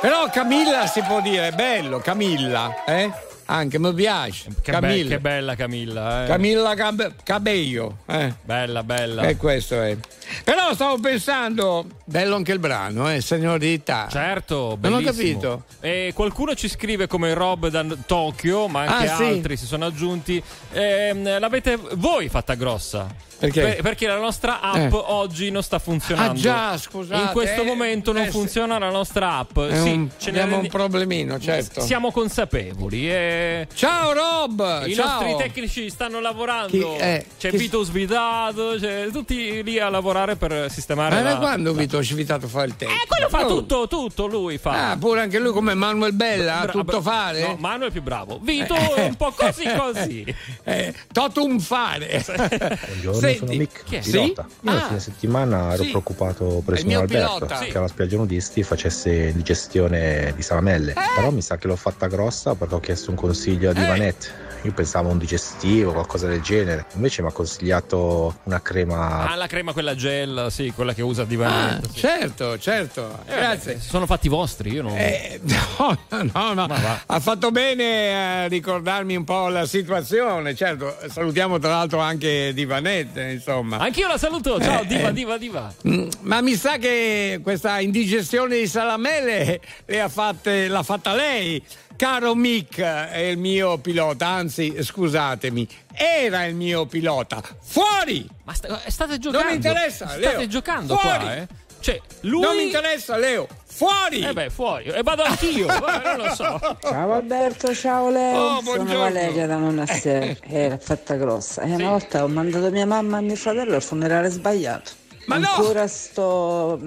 Però 0.02 0.30
Camilla 0.30 0.88
si 0.88 1.02
può 1.02 1.22
dire, 1.22 1.52
bello, 1.52 2.00
Camilla, 2.00 2.84
eh? 2.86 3.12
Anche 3.48 3.78
mi 3.78 3.94
piace. 3.94 4.46
Che, 4.62 4.72
be- 4.72 4.80
Camilla. 4.80 5.10
che 5.10 5.20
bella 5.20 5.56
Camilla. 5.56 6.24
Eh. 6.24 6.28
Camilla 6.28 6.74
Cab- 6.74 7.14
Cabello, 7.24 7.98
eh. 8.08 8.34
Bella, 8.44 8.82
bella. 8.84 9.22
E 9.24 9.36
questo 9.38 9.80
è. 9.82 9.96
Però 10.44 10.74
stavo 10.74 10.98
pensando, 10.98 11.86
bello 12.06 12.36
anche 12.36 12.52
il 12.54 12.60
brano, 12.60 13.12
eh, 13.12 13.22
Signorità. 13.22 14.08
Certo, 14.10 14.78
Non 14.82 14.94
ho 14.94 14.98
bellissimo. 14.98 15.40
capito. 15.40 15.64
E 15.80 16.12
qualcuno 16.16 16.56
ci 16.56 16.68
scrive 16.68 17.06
come 17.06 17.36
Rob 17.36 17.68
da 17.68 17.86
Tokyo, 18.08 18.68
ma 18.68 18.82
anche 18.82 19.10
Ah, 19.12 19.16
sì. 19.16 19.24
altri 19.24 19.58
si 19.58 19.68
sono 19.68 19.86
aggiunti. 19.86 20.42
Ehm, 20.72 21.38
l'avete 21.40 21.78
voi 21.94 22.28
fatta 22.30 22.56
grossa? 22.56 23.08
Perché? 23.38 23.62
Per- 23.62 23.82
perché 23.82 24.08
la 24.08 24.18
nostra 24.18 24.62
app 24.62 24.94
Eh. 24.94 25.02
oggi 25.08 25.52
non 25.52 25.62
sta 25.62 25.78
funzionando. 25.80 26.32
Ah, 26.40 26.42
già, 26.42 26.78
scusate, 26.78 27.22
In 27.22 27.30
questo 27.32 27.62
eh, 27.62 27.66
momento 27.66 28.12
non 28.14 28.24
eh, 28.24 28.30
funziona 28.30 28.78
la 28.80 28.90
nostra 28.90 29.38
app. 29.38 29.60
È 29.60 29.82
sì, 29.82 29.90
un- 29.92 30.10
ce 30.18 30.32
ne 30.32 30.38
abbiamo 30.42 30.62
rendi- 30.62 30.66
un 30.68 30.72
problemino, 30.72 31.40
certo. 31.40 31.82
Siamo 31.82 32.12
consapevoli. 32.12 33.10
E... 33.12 33.68
Ciao 33.74 34.14
Rob! 34.14 34.84
I 34.86 34.94
ciao. 34.96 35.06
nostri 35.22 35.36
tecnici 35.38 35.90
stanno 35.90 36.20
lavorando. 36.22 36.70
Chi- 36.70 37.02
eh, 37.02 37.26
c'è 37.38 37.50
chi- 37.50 37.58
Vito 37.58 37.84
Svitato, 37.84 38.76
c'è 38.80 39.08
tutti 39.12 39.62
lì 39.64 39.80
a 39.80 39.90
lavorare 39.90 40.36
per 40.38 40.72
sistemare. 40.72 41.16
Ma 41.16 41.22
da 41.22 41.32
la... 41.34 41.38
quando 41.38 41.74
Vito 41.74 42.02
svitato 42.02 42.48
fa 42.48 42.64
il 42.64 42.76
tempo? 42.76 42.94
Eh, 42.94 43.06
quello 43.08 43.28
fa 43.30 43.46
Oh. 43.46 43.48
tutto, 43.48 43.88
tutto 43.88 44.26
lui 44.28 44.58
fa. 44.58 44.92
Ah, 44.92 44.98
pure 44.98 45.22
anche 45.22 45.40
lui 45.40 45.52
come 45.52 45.74
Manuel 45.74 46.14
Bella, 46.14 46.62
Bra- 46.62 46.72
tutto 46.72 47.02
fare? 47.02 47.42
No, 47.42 47.56
Manu 47.60 47.86
è 47.86 47.92
più 47.92 48.02
bravo. 48.02 48.40
Vito 48.42 48.74
è 48.76 49.04
un 49.06 49.16
po' 49.16 49.32
così 49.32 49.64
così. 49.78 50.36
Eh, 50.64 50.94
totum 51.12 51.60
fare. 51.60 52.24
Buongiorno, 52.88 53.20
Senti, 53.34 53.38
sono 53.46 53.58
Mick, 53.58 53.84
pilota. 54.02 54.48
Sì? 54.50 54.68
Io 54.68 54.72
Ah, 54.72 54.88
fine 54.88 55.00
settimana 55.00 55.74
ero 55.74 55.84
sì. 55.84 55.90
preoccupato 55.90 56.62
per 56.66 56.74
il 56.76 56.80
signor 56.82 57.02
Alberto 57.04 57.34
pilota. 57.36 57.58
Sì. 57.58 57.66
che 57.72 57.78
alla 57.78 57.88
spiaggia 57.88 58.18
nudisti 58.18 58.64
facesse 58.64 59.12
indigestione 59.12 60.34
di 60.36 60.42
salamelle. 60.42 60.92
Eh? 60.92 60.96
Però 61.16 61.32
mi 61.32 61.42
sa 61.42 61.58
che 61.58 61.68
l'ho 61.68 61.76
fatta 61.76 62.08
grossa 62.08 62.56
perché 62.56 62.76
ho 62.76 62.80
chiesto 62.80 63.10
un 63.12 63.16
consiglio 63.18 63.70
a 63.70 63.74
Divanette. 63.74 64.44
Io 64.66 64.72
pensavo 64.74 65.10
un 65.10 65.20
digestivo, 65.20 65.92
qualcosa 65.92 66.26
del 66.26 66.42
genere. 66.42 66.88
Invece 66.96 67.22
mi 67.22 67.28
ha 67.28 67.32
consigliato 67.32 68.40
una 68.46 68.60
crema. 68.64 69.30
Ah, 69.30 69.36
la 69.36 69.46
crema 69.46 69.74
quella 69.74 69.94
gel, 69.94 70.48
sì, 70.50 70.72
quella 70.76 70.96
che 70.96 71.04
usa 71.04 71.22
Ah, 71.22 71.26
Divanetto. 71.26 71.90
sì. 71.94 72.00
certo, 72.00 72.58
certo. 72.58 73.20
Eh, 73.28 73.36
Grazie. 73.36 73.74
beh, 73.76 73.80
sono 73.80 74.08
fatti 74.08 74.28
vostri, 74.28 74.72
io 74.72 74.82
non. 74.82 74.98
Eh, 74.98 75.40
no, 75.44 76.54
no, 76.54 76.54
no. 76.66 76.68
Ha 77.06 77.20
fatto 77.20 77.52
bene 77.52 78.44
a 78.44 78.48
ricordarmi 78.48 79.16
un 79.16 79.24
po' 79.24 79.50
la 79.50 79.68
situazione. 79.68 80.56
Certo, 80.56 80.98
salutiamo 81.10 81.60
tra 81.60 81.70
l'altro 81.70 82.00
anche 82.00 82.52
Divanette, 82.56 83.22
insomma. 83.34 83.78
Anch'io 83.78 84.08
la 84.08 84.18
saluto. 84.18 84.60
Ciao, 84.60 84.82
Eh, 84.82 84.88
diva, 84.88 85.10
eh. 85.10 85.14
diva, 85.14 85.38
diva. 85.38 85.72
Mm, 85.88 86.08
Ma 86.22 86.42
mi 86.42 86.56
sa 86.56 86.78
che 86.78 87.40
questa 87.44 87.80
indigestione 87.82 88.58
di 88.58 88.66
salamelle 88.68 89.60
le 89.86 90.02
ha 90.02 90.10
fatte, 90.10 90.68
l'ha 90.68 90.82
fatta 90.82 91.14
lei. 91.14 91.64
Caro 91.96 92.36
Mick, 92.36 92.80
è 92.82 93.18
il 93.20 93.38
mio 93.38 93.78
pilota, 93.78 94.28
anzi, 94.28 94.76
scusatemi, 94.84 95.68
era 95.94 96.44
il 96.46 96.56
mio 96.56 96.86
pilota. 96.86 97.42
Fuori! 97.62 98.28
Ma 98.44 98.54
sta- 98.54 98.82
eh, 98.84 98.92
state 98.92 99.18
giocando. 99.18 99.44
Non 99.44 99.48
mi 99.48 99.56
interessa, 99.56 100.08
State 100.08 100.20
Leo. 100.38 100.48
giocando 100.48 100.98
Fuori! 100.98 101.18
qua, 101.20 101.36
eh? 101.36 101.48
Cioè, 101.80 102.02
lui. 102.22 102.42
Non 102.42 102.56
mi 102.56 102.64
interessa, 102.64 103.16
Leo. 103.18 103.48
Fuori! 103.66 104.22
Eh 104.22 104.34
beh, 104.34 104.50
fuori. 104.50 104.86
E 104.86 105.04
vado 105.04 105.22
anch'io. 105.24 105.66
Guarda, 105.68 106.16
non 106.16 106.28
lo 106.28 106.34
so. 106.36 106.78
Ciao 106.82 107.14
Alberto, 107.14 107.74
ciao 107.76 108.10
Leo, 108.10 108.38
Oh, 108.38 108.48
sono 108.48 108.62
buongiorno. 108.62 109.00
Valeria 109.02 109.46
da 109.48 109.58
Monastero. 109.58 110.36
Era 110.50 110.78
fatta 110.78 111.16
grossa. 111.16 111.62
E 111.62 111.76
una 111.76 111.90
volta 111.90 112.24
ho 112.24 112.28
mandato 112.28 112.72
mia 112.72 112.86
mamma 112.86 113.20
e 113.20 113.22
mio 113.22 113.36
fratello 113.36 113.76
al 113.76 113.84
funerale 113.84 114.30
sbagliato. 114.30 114.92
Ma 115.26 115.38
no! 115.38 115.48
ancora 115.56 115.88
sto. 115.88 116.80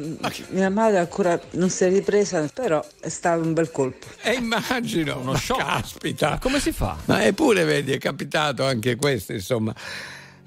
Mia 0.50 0.70
madre 0.70 0.98
ancora 0.98 1.38
non 1.52 1.70
si 1.70 1.84
è 1.84 1.88
ripresa, 1.88 2.48
però 2.52 2.84
è 3.00 3.08
stato 3.08 3.42
un 3.42 3.52
bel 3.52 3.70
colpo. 3.70 4.06
E 4.22 4.32
immagino, 4.34 5.18
Uno 5.20 5.32
ma 5.32 5.38
shock. 5.38 5.60
caspita. 5.64 6.38
Come 6.40 6.60
si 6.60 6.72
fa? 6.72 6.96
Ma 7.06 7.24
eppure, 7.24 7.64
vedi, 7.64 7.92
è 7.92 7.98
capitato 7.98 8.64
anche 8.64 8.96
questo, 8.96 9.32
insomma. 9.32 9.74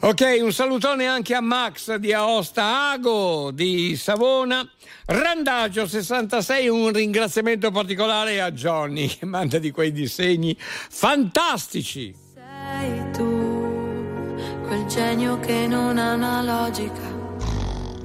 Ok, 0.03 0.39
un 0.41 0.51
salutone 0.51 1.05
anche 1.05 1.35
a 1.35 1.41
Max 1.41 1.93
di 1.95 2.11
Aosta 2.11 2.89
Ago 2.91 3.51
di 3.51 3.95
Savona. 3.95 4.67
Randagio 5.05 5.85
66, 5.85 6.67
un 6.69 6.91
ringraziamento 6.91 7.69
particolare 7.69 8.41
a 8.41 8.49
Johnny 8.51 9.05
che 9.07 9.25
manda 9.27 9.59
di 9.59 9.69
quei 9.69 9.91
disegni 9.91 10.57
fantastici. 10.59 12.15
Sei 12.33 13.11
tu, 13.11 14.35
quel 14.65 14.85
genio 14.87 15.39
che 15.39 15.67
non 15.67 15.99
ha 15.99 16.13
una 16.13 16.41
logica. 16.41 17.10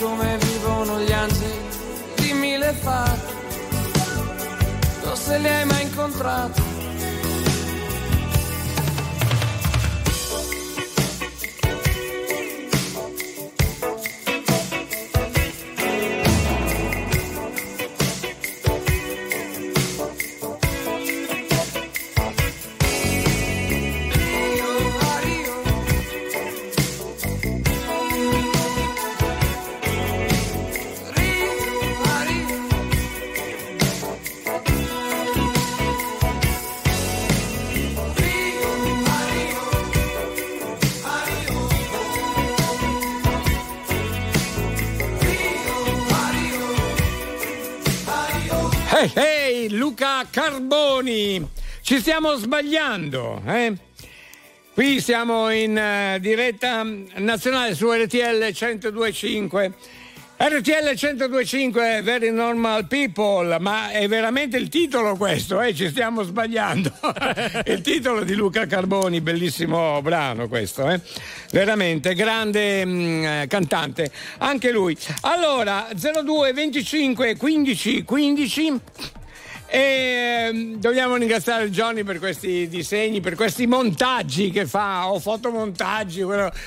come 0.00 0.38
vivono 0.38 1.00
gli 1.00 1.12
angeli, 1.12 1.60
dimmi 2.16 2.56
le 2.56 2.72
fate, 2.72 3.32
o 5.04 5.14
se 5.14 5.38
li 5.38 5.48
hai 5.48 5.64
mai 5.64 5.82
incontrati. 5.82 6.77
Carboni, 50.30 51.46
ci 51.82 51.98
stiamo 52.00 52.34
sbagliando, 52.34 53.42
eh? 53.46 53.72
Qui 54.74 55.00
siamo 55.00 55.50
in 55.50 55.76
eh, 55.76 56.18
diretta 56.20 56.86
nazionale 57.16 57.74
su 57.74 57.90
RTL 57.90 58.52
1025. 58.52 59.74
RTL 60.40 60.94
1025 60.94 62.00
Very 62.02 62.30
Normal 62.30 62.86
People, 62.86 63.58
ma 63.58 63.90
è 63.90 64.06
veramente 64.06 64.56
il 64.56 64.68
titolo 64.68 65.16
questo, 65.16 65.60
eh? 65.60 65.74
ci 65.74 65.88
stiamo 65.88 66.22
sbagliando. 66.22 66.92
Il 67.66 67.80
titolo 67.80 68.22
di 68.22 68.34
Luca 68.34 68.66
Carboni, 68.66 69.20
bellissimo 69.20 70.00
brano 70.00 70.46
questo, 70.46 70.88
eh? 70.88 71.00
veramente 71.50 72.14
grande 72.14 72.86
mm, 72.86 73.24
eh, 73.24 73.46
cantante, 73.48 74.12
anche 74.38 74.70
lui. 74.70 74.96
Allora, 75.22 75.88
02 75.92 76.52
25 76.52 77.36
15 77.36 78.04
15. 78.04 78.80
E 79.70 80.48
ehm, 80.48 80.76
dobbiamo 80.80 81.16
ringraziare 81.16 81.68
Johnny 81.70 82.02
per 82.02 82.18
questi 82.18 82.68
disegni, 82.68 83.20
per 83.20 83.34
questi 83.34 83.66
montaggi 83.66 84.50
che 84.50 84.66
fa, 84.66 85.10
o 85.10 85.20
fotomontaggi, 85.20 86.22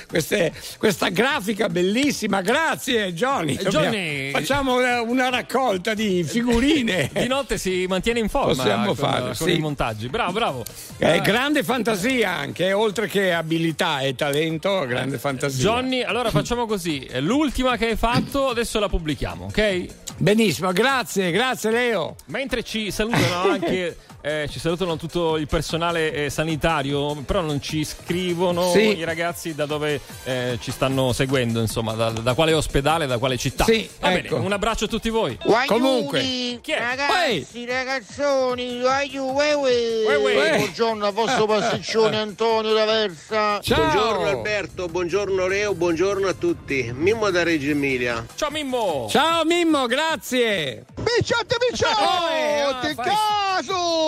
queste- 0.08 0.52
questa 0.78 1.08
grafica 1.08 1.68
bellissima. 1.68 2.40
Grazie 2.42 3.12
Johnny. 3.12 3.54
Eh, 3.56 3.64
Johnny- 3.68 4.30
Facciamo 4.30 4.76
una, 4.76 5.00
una 5.02 5.28
raccolta 5.30 5.94
di 5.94 6.22
figurine. 6.22 7.10
Di 7.22 7.26
notte 7.26 7.58
si 7.58 7.86
mantiene 7.88 8.20
in 8.20 8.28
forma 8.28 8.54
Possiamo 8.54 8.86
con, 8.86 8.94
fare, 8.94 9.22
con 9.36 9.48
sì. 9.48 9.56
i 9.56 9.58
montaggi. 9.58 10.08
Bravo, 10.08 10.32
bravo. 10.32 10.64
È 10.96 11.14
Eh, 11.14 11.20
grande 11.20 11.62
fantasia 11.64 12.30
anche, 12.30 12.72
oltre 12.72 13.06
che 13.08 13.32
abilità 13.32 14.00
e 14.00 14.14
talento, 14.14 14.84
grande 14.86 15.18
fantasia. 15.18 15.60
Johnny, 15.62 16.02
allora 16.02 16.30
facciamo 16.30 16.66
così. 16.66 17.08
L'ultima 17.20 17.76
che 17.76 17.86
hai 17.86 17.96
fatto, 17.96 18.48
adesso 18.48 18.78
la 18.78 18.88
pubblichiamo, 18.88 19.46
ok? 19.46 19.86
Benissimo, 20.18 20.72
grazie, 20.72 21.30
grazie 21.30 21.70
Leo. 21.70 22.16
Mentre 22.26 22.62
ci 22.62 22.90
salutano 22.90 23.50
anche, 23.50 23.96
eh, 24.22 24.46
ci 24.50 24.58
salutano 24.60 24.96
tutto 24.96 25.36
il 25.36 25.46
personale 25.48 26.12
eh, 26.12 26.30
sanitario, 26.30 27.14
però 27.26 27.40
non 27.40 27.60
ci 27.60 27.84
scrivono 27.84 28.70
Sì. 28.70 28.96
i 28.98 29.04
ragazzi 29.04 29.54
da 29.54 29.66
dove 29.66 30.00
eh, 30.24 30.58
ci 30.60 30.70
stanno 30.70 31.12
seguendo, 31.12 31.60
insomma, 31.60 31.92
da, 31.94 32.10
da 32.10 32.34
quale 32.34 32.52
ospedale, 32.54 33.06
da 33.06 33.18
quale 33.18 33.36
città. 33.36 33.64
Sì, 33.64 33.88
Va 34.00 34.12
ecco. 34.12 34.36
bene, 34.36 34.44
un 34.46 34.52
abbraccio 34.52 34.84
a 34.84 34.88
tutti 34.88 35.10
voi. 35.10 35.36
Comunque. 35.66 36.20
Chi 36.62 36.72
è? 36.72 36.78
Ragazzi, 36.78 37.66
ragazzoni, 37.66 38.80
aiu, 38.84 39.24
uè, 39.32 39.54
uè. 39.54 40.06
Uè, 40.06 40.16
uè. 40.16 40.56
buongiorno 40.58 41.04
a 41.06 41.10
vostro 41.10 41.46
pasticcione 41.46 42.16
Antonio 42.16 42.72
da 42.72 42.84
Versa. 42.84 43.58
Buongiorno 43.66 44.28
Alberto, 44.28 44.86
buongiorno 44.86 45.46
Leo, 45.48 45.74
buongiorno 45.74 46.28
a 46.28 46.32
tutti. 46.34 46.92
Mimmo 46.94 47.28
da 47.30 47.42
Reggio 47.42 47.70
Emilia. 47.70 48.24
Ciao 48.36 48.50
Mimmo! 48.50 49.06
Ciao 49.10 49.44
Mimmo, 49.44 49.86
grazie. 49.86 50.84
Picciate, 50.94 51.56
picciate, 51.68 52.00
Eh, 52.00 52.94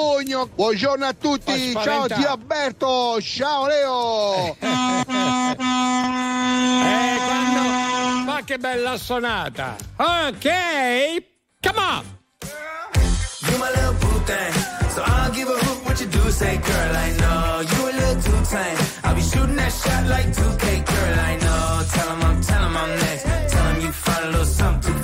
casogno. 0.04 0.48
Buongiorno 0.54 1.06
a 1.06 1.14
tutti, 1.14 1.72
ciao 1.72 2.06
zio 2.08 2.28
Alberto, 2.30 3.20
ciao 3.22 3.66
Leo. 3.66 4.56
Eh, 4.58 5.56
quando... 7.24 7.60
Ma 8.24 8.42
che 8.44 8.58
bella 8.58 8.98
sonata. 8.98 9.76
Ok, 9.96 10.48
come 11.60 11.78
on. 11.78 12.04
You 13.46 13.58
my 13.58 13.70
little 13.70 13.94
boo 13.94 14.22
thing. 14.24 14.52
So 14.90 15.02
I 15.02 15.24
don't 15.24 15.34
give 15.34 15.48
a 15.48 15.52
hoot 15.58 15.84
what 15.84 16.00
you 16.00 16.06
do, 16.06 16.30
say, 16.30 16.56
girl, 16.58 16.96
I 16.96 17.10
know. 17.16 17.60
You 17.60 17.88
a 17.88 17.92
little 17.92 18.22
too 18.22 18.44
tame. 18.48 18.78
I'll 19.02 19.14
be 19.14 19.22
shooting 19.22 19.56
that 19.56 19.72
shot 19.72 20.06
like 20.06 20.26
2K, 20.26 20.84
girl, 20.84 21.18
I 21.18 21.36
know. 21.36 21.82
Tell 21.90 22.08
'em 22.10 22.22
I'm, 22.22 22.40
tell 22.42 22.62
'em 22.62 22.76
I'm 22.76 22.96
next. 22.96 23.24
Tell 23.52 23.66
'em 23.66 23.80
you 23.80 23.92
find 23.92 24.24
a 24.24 24.28
little 24.28 24.44
something 24.46 25.03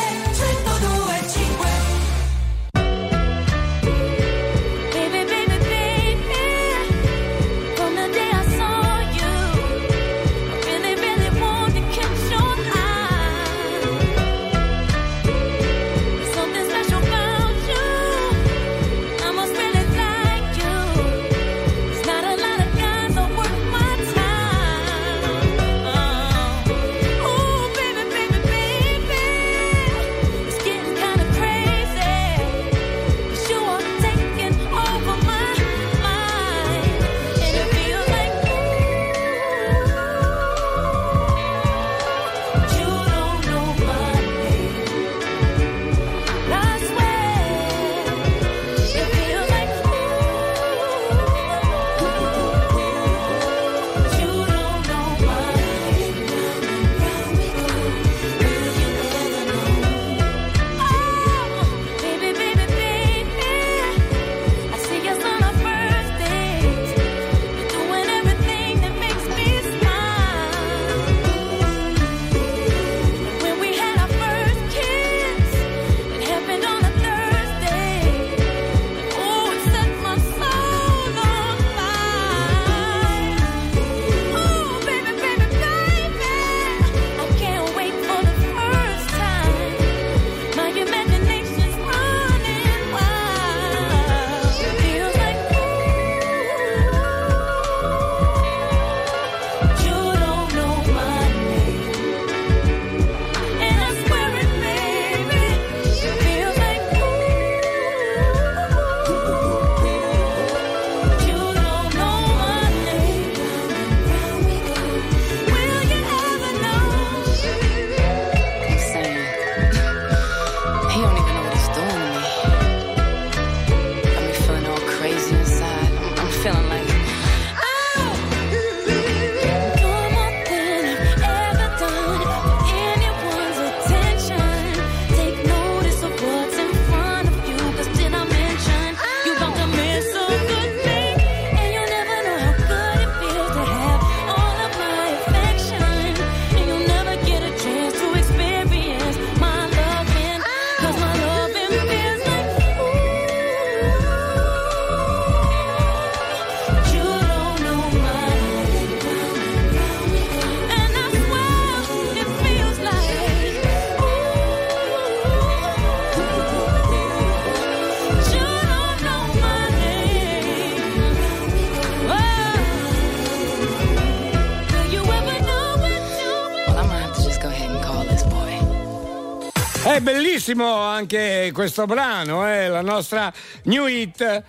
bellissimo 180.51 180.75
anche 180.75 181.51
questo 181.53 181.85
brano, 181.85 182.47
eh, 182.47 182.67
la 182.67 182.81
nostra 182.81 183.31
new 183.63 183.87
hit. 183.87 184.43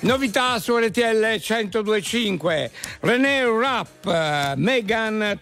Novità 0.00 0.58
su 0.58 0.76
RTL 0.76 1.40
1025. 1.40 2.70
René 3.00 3.44
Rapp, 3.44 4.04
Megan 4.56 5.38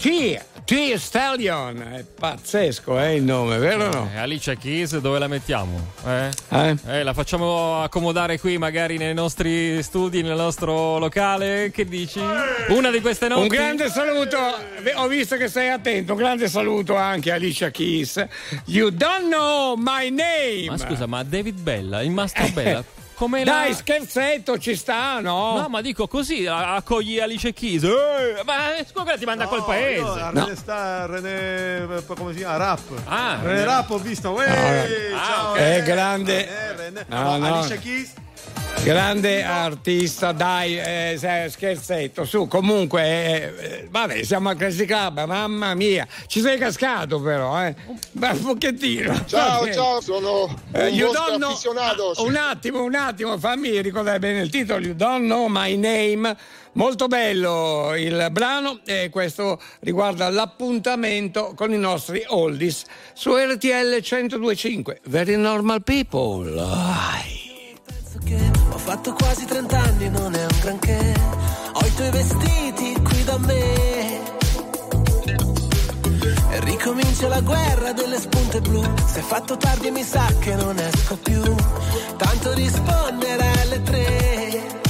T. 0.00 0.40
T. 0.64 0.94
Stallion. 0.96 1.80
È 1.80 2.04
pazzesco, 2.04 2.98
eh, 2.98 3.16
il 3.16 3.24
nome, 3.24 3.58
vero 3.58 3.86
o 3.86 3.90
no? 3.92 4.10
Eh, 4.14 4.18
Alicia 4.18 4.54
Keys 4.54 4.96
dove 4.98 5.18
la 5.18 5.26
mettiamo? 5.26 5.92
Eh? 6.06 6.30
Eh? 6.54 6.76
Eh, 6.86 7.02
la 7.02 7.12
facciamo 7.12 7.82
accomodare 7.82 8.38
qui 8.38 8.58
magari 8.58 8.96
nei 8.96 9.12
nostri 9.12 9.82
studi, 9.82 10.22
nel 10.22 10.36
nostro 10.36 10.98
locale? 10.98 11.72
Che 11.72 11.84
dici? 11.84 12.20
Una 12.68 12.90
di 12.90 13.00
queste 13.00 13.26
notti? 13.26 13.42
Un 13.42 13.48
grande 13.48 13.88
saluto, 13.88 14.38
ho 14.94 15.06
visto 15.08 15.36
che 15.36 15.48
sei 15.48 15.70
attento, 15.70 16.12
un 16.12 16.18
grande 16.18 16.48
saluto 16.48 16.94
anche 16.94 17.32
a 17.32 17.34
Alicia 17.34 17.70
Keys. 17.70 18.24
You 18.66 18.90
don't 18.90 19.24
know 19.24 19.74
my 19.76 20.08
name. 20.10 20.66
Ma 20.68 20.78
scusa, 20.78 21.06
ma 21.06 21.24
David 21.24 21.58
Bella, 21.58 22.02
il 22.02 22.12
mastro 22.12 22.46
Bella, 22.50 22.84
come 23.14 23.44
la... 23.44 23.52
Dai, 23.52 23.74
scherzetto, 23.74 24.58
ci 24.58 24.74
sta, 24.76 25.20
no? 25.20 25.56
No, 25.60 25.68
ma 25.68 25.80
dico 25.80 26.06
così, 26.08 26.46
accogli 26.46 27.18
Alice 27.20 27.52
Keys. 27.52 27.82
Eh, 27.84 28.42
ma 28.44 28.76
eh, 28.76 28.86
scusa, 28.90 29.16
ti 29.16 29.24
manda 29.24 29.44
a 29.44 29.46
quel 29.48 29.62
paese. 29.64 30.00
No, 30.00 30.12
a 30.12 30.30
René 30.30 30.56
sta 30.56 31.06
René 31.06 32.02
come 32.06 32.32
si 32.32 32.38
chiama? 32.38 32.56
Rap. 32.56 32.80
Ah, 33.06 33.38
René 33.40 33.52
René- 33.52 33.64
Rap 33.64 33.90
ho 33.90 33.98
visto. 33.98 34.30
Uè, 34.30 34.46
Ah, 35.14 35.26
ciao. 35.26 35.50
ok. 35.52 35.56
eh, 35.58 35.76
È 35.78 35.82
grande. 35.82 36.44
René, 36.44 36.74
René. 36.76 37.04
No, 37.08 37.22
No, 37.22 37.36
no. 37.38 37.54
Alicia 37.54 37.76
Keys. 37.76 38.12
Grande 38.82 39.42
artista, 39.42 40.32
dai, 40.32 40.78
eh, 40.78 41.48
scherzetto, 41.48 42.26
su, 42.26 42.46
comunque, 42.46 43.02
eh, 43.02 43.52
eh, 43.58 43.88
vabbè, 43.90 44.22
siamo 44.24 44.50
a 44.50 44.54
Crazy 44.54 44.84
Club, 44.84 45.24
mamma 45.24 45.72
mia, 45.74 46.06
ci 46.26 46.40
sei 46.40 46.58
cascato 46.58 47.18
però, 47.22 47.62
eh, 47.64 47.74
un 47.86 48.42
pochettino. 48.42 49.24
Ciao, 49.24 49.58
Va 49.60 49.64
bene. 49.64 49.72
ciao, 49.74 50.00
sono 50.02 50.54
Eh, 50.72 50.88
un 51.02 51.10
know- 51.36 51.50
aficionato. 51.52 52.10
Ah, 52.10 52.22
un 52.22 52.36
attimo, 52.36 52.82
un 52.82 52.94
attimo, 52.94 53.38
fammi 53.38 53.80
ricordare 53.80 54.18
bene 54.18 54.40
il 54.40 54.50
titolo, 54.50 54.80
You 54.84 54.94
Don't 54.94 55.24
Know 55.24 55.46
My 55.48 55.76
Name. 55.76 56.36
Molto 56.72 57.06
bello 57.06 57.94
il 57.96 58.26
brano 58.32 58.80
e 58.84 59.08
questo 59.08 59.60
riguarda 59.80 60.28
l'appuntamento 60.28 61.54
con 61.54 61.72
i 61.72 61.78
nostri 61.78 62.22
oldies 62.26 62.82
su 63.14 63.34
RTL 63.34 64.00
1025. 64.02 65.00
Very 65.06 65.36
Normal 65.36 65.82
People. 65.84 66.60
Ai. 66.60 67.43
Ho 68.16 68.78
fatto 68.78 69.12
quasi 69.12 69.44
30 69.44 69.76
anni, 69.76 70.08
non 70.08 70.32
è 70.34 70.42
un 70.42 70.58
granché. 70.60 71.14
Ho 71.72 71.84
i 71.84 71.94
tuoi 71.94 72.10
vestiti 72.10 73.02
qui 73.02 73.24
da 73.24 73.38
me. 73.38 74.20
E 76.50 76.60
ricomincia 76.60 77.26
la 77.26 77.40
guerra 77.40 77.92
delle 77.92 78.20
spunte 78.20 78.60
blu. 78.60 78.82
Se 79.06 79.18
è 79.18 79.22
fatto 79.22 79.56
tardi 79.56 79.90
mi 79.90 80.04
sa 80.04 80.26
che 80.38 80.54
non 80.54 80.78
esco 80.78 81.16
più. 81.16 81.42
Tanto 82.16 82.52
rispondere 82.52 83.50
alle 83.62 83.82
tre. 83.82 84.80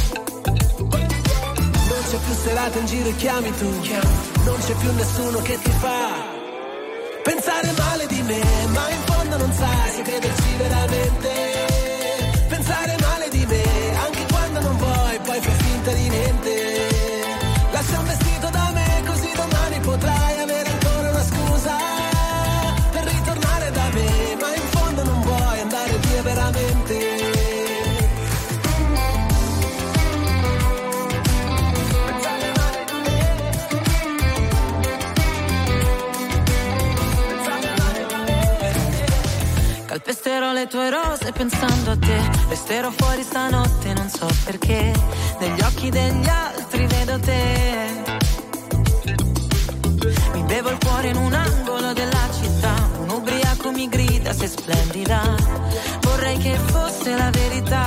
Non 0.83 2.03
c'è 2.11 2.19
più 2.19 2.35
serata 2.43 2.79
in 2.79 2.87
giro 2.87 3.09
e 3.09 3.17
chiami 3.17 3.51
tu. 3.57 3.71
Non 4.45 4.59
c'è 4.59 4.75
più 4.75 4.93
nessuno 4.93 5.39
che 5.39 5.59
ti 5.63 5.71
fa. 5.71 6.33
Pensare 7.23 7.73
male 7.79 8.07
di 8.07 8.21
me, 8.21 8.43
ma 8.69 8.91
in 8.91 9.01
fondo 9.07 9.39
non 9.39 9.51
sai 9.51 9.91
se 9.93 10.03
crederci 10.03 10.57
veramente. 10.59 11.24
Calpesterò 40.35 40.53
le 40.53 40.67
tue 40.67 40.91
rose 40.91 41.31
pensando 41.31 41.91
a 41.93 41.97
te. 41.97 42.21
Resterò 42.49 42.91
fuori 42.91 43.23
stanotte, 43.23 43.93
non 43.93 44.09
so 44.09 44.27
perché. 44.45 44.93
Negli 45.39 45.61
occhi 45.61 45.91
degli 45.91 46.27
altri 46.27 46.87
vedo 46.89 47.21
te. 47.21 48.03
Mi 50.33 50.43
bevo 50.43 50.71
il 50.71 50.79
cuore 50.85 51.09
in 51.11 51.17
un 51.19 51.33
angolo 51.33 51.93
della 51.93 52.29
città. 52.33 52.75
Un 52.99 53.11
ubriaco 53.11 53.71
mi 53.71 53.89
grida, 53.89 54.33
sei 54.33 54.49
splendida. 54.49 55.23
Vorrei 56.01 56.37
che 56.39 56.59
fosse 56.67 57.17
la 57.17 57.31
verità. 57.31 57.87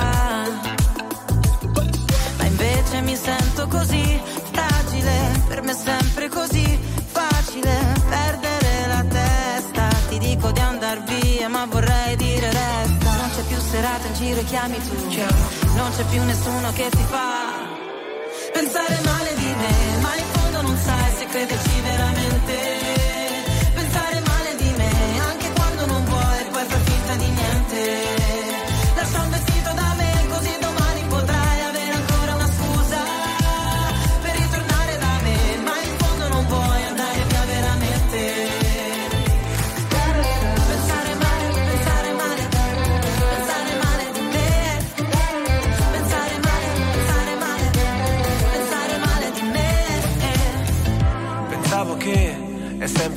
Ma 2.38 2.44
invece 2.44 3.02
mi 3.02 3.14
sento 3.14 3.66
così 3.68 4.18
fragile. 4.52 5.42
Per 5.48 5.62
me 5.62 5.72
è 5.72 5.76
sempre 5.76 6.28
così 6.30 6.78
facile 7.12 7.76
perdere 8.08 8.86
la 8.86 9.04
testa. 9.04 9.88
Ti 10.08 10.18
dico 10.18 10.50
di 10.50 10.60
andar 10.60 11.02
via, 11.02 11.48
ma 11.50 11.66
vorrei 11.66 11.87
serata 13.68 14.06
in 14.06 14.14
giro 14.14 14.40
e 14.40 14.44
chiami 14.44 14.78
tu. 14.78 14.94
Non 15.74 15.90
c'è 15.94 16.04
più 16.04 16.22
nessuno 16.24 16.72
che 16.72 16.88
ti 16.90 17.04
fa 17.08 17.66
pensare 18.52 18.98
male 19.04 19.34
di 19.34 19.54
me, 19.60 20.00
ma 20.00 20.16
in 20.16 20.24
fondo 20.32 20.62
non 20.62 20.76
sai 20.76 21.12
se 21.18 21.26
crederci 21.26 21.80
veramente. 21.82 23.27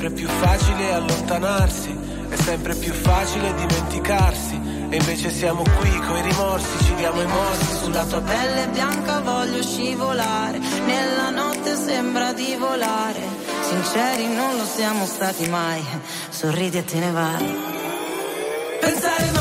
Sempre 0.01 0.19
più 0.19 0.27
facile 0.27 0.93
allontanarsi, 0.93 1.95
è 2.29 2.35
sempre 2.35 2.73
più 2.73 2.91
facile 2.91 3.53
dimenticarsi. 3.53 4.59
E 4.89 4.95
invece 4.95 5.29
siamo 5.29 5.61
qui 5.61 5.99
coi 5.99 6.21
rimorsi, 6.23 6.85
ci 6.85 6.95
diamo 6.95 7.21
i 7.21 7.27
morsi 7.27 7.77
sulla 7.83 8.03
tua 8.05 8.19
pelle. 8.21 8.67
Bianca 8.69 9.19
voglio 9.19 9.61
scivolare, 9.61 10.57
nella 10.57 11.29
notte 11.29 11.75
sembra 11.75 12.33
di 12.33 12.55
volare. 12.57 13.21
Sinceri 13.61 14.27
non 14.33 14.57
lo 14.57 14.65
siamo 14.65 15.05
stati 15.05 15.47
mai, 15.49 15.83
sorridi 16.29 16.79
e 16.79 16.83
te 16.83 16.97
ne 16.97 17.11
vai. 17.11 17.55
Pensare 18.79 19.31
male 19.33 19.40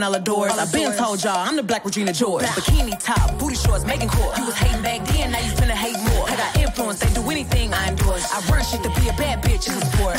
Girl 0.00 0.14
open 0.14 0.30
all 0.30 0.46
the 0.46 0.48
doors. 0.48 0.52
I've 0.58 0.72
been 0.72 0.96
told 0.96 1.22
y'all 1.22 1.36
I'm 1.36 1.56
the 1.56 1.62
black 1.62 1.84
Regina 1.84 2.12
George. 2.12 2.44
Bikini 2.44 2.98
top, 2.98 3.38
booty 3.38 3.56
shorts, 3.56 3.84
making 3.84 4.08
court. 4.08 4.36
You 4.38 4.46
was 4.46 4.54
hating 4.54 4.82
back 4.82 5.06
then, 5.06 5.32
now 5.32 5.38
you 5.38 5.52
finna 5.52 5.76
hate 5.76 5.98
more. 6.12 6.28
I 6.28 6.36
got 6.36 6.56
influence, 6.56 7.00
they 7.00 7.12
do 7.12 7.28
anything 7.30 7.72
I 7.74 7.88
endorse. 7.88 8.26
I 8.32 8.40
run 8.50 8.64
shit 8.64 8.82
to 8.82 8.90
be 9.00 9.08
a 9.08 9.12
bad 9.14 9.42
bitch 9.42 9.68
in 9.68 9.80
sport. 9.92 10.16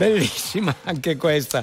Bellissima 0.00 0.74
anche 0.84 1.18
questa, 1.18 1.62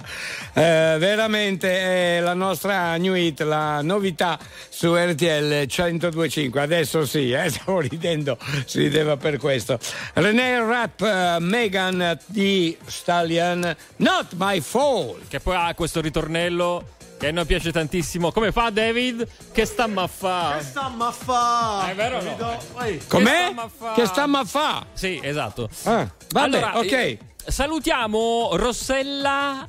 Eh, 0.54 0.96
veramente 1.00 2.18
è 2.18 2.20
la 2.20 2.36
nostra 2.36 2.96
new 2.98 3.16
hit, 3.16 3.42
la 3.42 3.82
novità 3.82 4.38
su 4.70 4.94
RTL 4.94 5.66
1025. 5.66 6.62
Adesso 6.62 7.04
sì, 7.08 7.32
eh, 7.32 7.50
stavo 7.50 7.80
ridendo, 7.80 8.38
si 8.68 8.82
rideva 8.82 9.18
per 9.18 9.38
questo. 9.38 9.80
René 10.14 10.60
Rap, 10.60 11.02
eh, 11.02 11.38
Megan 11.40 12.16
di 12.28 12.78
Stallion, 12.86 13.76
Not 13.96 14.28
My 14.38 14.62
Fault. 14.62 15.28
Che 15.28 15.40
poi 15.40 15.56
ha 15.56 15.74
questo 15.74 16.00
ritornello 16.00 16.90
che 17.18 17.30
a 17.30 17.32
noi 17.32 17.46
piace 17.46 17.72
tantissimo. 17.72 18.32
Come 18.32 18.52
fa 18.52 18.70
David? 18.70 19.28
Che 19.52 19.66
sta 19.66 19.90
a 19.92 20.06
fa? 20.08 20.58
Che 20.60 20.64
stamma 20.64 21.08
a 21.08 21.12
fa? 21.12 21.88
È 21.90 21.96
vero 21.96 22.22
no? 22.22 22.60
Com'è? 23.08 23.52
fa? 23.76 23.94
Che 23.94 24.06
stamma 24.06 24.40
a 24.42 24.46
fa? 24.46 24.86
Sì, 24.94 25.20
esatto. 25.24 25.68
Ah, 25.86 26.08
vabbè, 26.30 26.46
Allora, 26.46 26.78
ok. 26.78 26.92
eh, 26.92 27.18
salutiamo 27.48 28.50
Rossella 28.54 29.68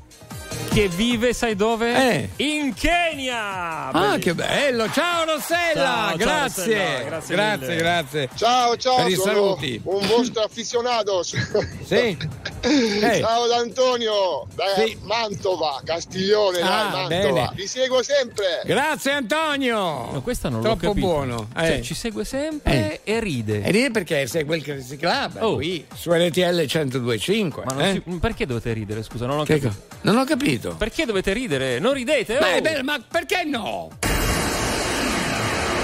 che 0.70 0.88
vive, 0.88 1.32
sai 1.32 1.54
dove? 1.56 2.28
Eh. 2.36 2.44
In 2.44 2.74
Kenya! 2.74 3.90
Ah, 3.90 4.18
che 4.18 4.34
bello! 4.34 4.90
Ciao 4.90 5.24
Rossella! 5.24 5.74
Ciao, 5.74 6.08
ciao, 6.08 6.16
grazie! 6.16 6.64
Rossella, 6.74 7.02
grazie 7.08 7.34
grazie, 7.34 7.66
mille. 7.68 7.76
grazie. 7.76 8.28
Ciao, 8.34 8.76
ciao, 8.76 8.96
Per 8.96 9.06
i 9.08 9.14
saluti. 9.16 9.80
un 9.84 10.06
vostro 10.06 10.42
afficionato. 10.42 11.22
Sì. 11.88 12.16
Eh. 12.60 13.18
Ciao 13.20 13.46
da 13.46 13.56
Antonio, 13.56 14.46
da 14.54 14.64
Mantova, 15.02 15.80
Castiglione, 15.84 16.58
dai, 16.58 16.68
Ah, 16.68 16.88
Mantova. 16.90 17.08
bene. 17.08 17.50
Vi 17.54 17.66
seguo 17.66 18.02
sempre. 18.02 18.60
Grazie 18.64 19.12
Antonio! 19.12 19.76
No, 20.12 20.20
questa 20.22 20.48
non 20.48 20.58
l'ho 20.60 20.64
Troppo 20.66 20.88
capito. 20.88 21.06
buono. 21.06 21.48
Cioè, 21.54 21.70
eh. 21.76 21.82
ci 21.82 21.94
segue 21.94 22.24
sempre 22.24 23.00
e 23.04 23.20
ride. 23.20 23.62
E 23.62 23.70
ride 23.70 23.90
perché 23.90 24.26
segue 24.26 24.56
il 24.56 24.62
Crazy 24.64 24.96
Club 24.96 25.36
Oh. 25.40 25.54
qui 25.54 25.86
su 25.94 26.12
RTL 26.12 26.54
1025. 26.66 27.62
Ma 27.64 27.72
non 27.72 27.82
eh? 27.84 27.92
si- 28.04 28.18
perché 28.18 28.44
dovete 28.44 28.72
ridere? 28.72 29.02
Scusa, 29.02 29.24
non 29.26 29.38
ho 29.38 29.44
capito. 29.44 29.72
non 30.02 30.18
ho 30.18 30.24
capito. 30.24 30.47
Perché 30.56 31.04
dovete 31.04 31.34
ridere? 31.34 31.78
Non 31.78 31.92
ridete? 31.92 32.38
Ma, 32.40 32.46
oh! 32.46 32.56
è 32.56 32.62
bello, 32.62 32.82
ma 32.82 32.98
perché 33.06 33.44
no? 33.44 33.90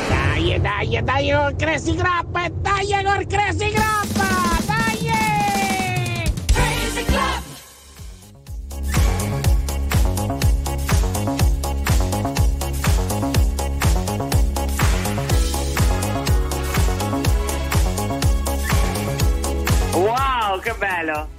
Dai, 0.09 0.59
dai, 0.59 1.03
dai 1.03 1.31
col 1.31 1.55
Crazy 1.55 1.95
Grappa 1.95 2.47
e 2.47 2.51
dai 2.51 3.05
col 3.05 3.27
Crazy 3.27 3.71
Grappa! 3.71 4.63
Dai! 4.65 6.33
Crazy 6.47 7.05
Club. 7.05 7.43
Wow, 19.93 20.59
che 20.61 20.75
bello! 20.79 21.35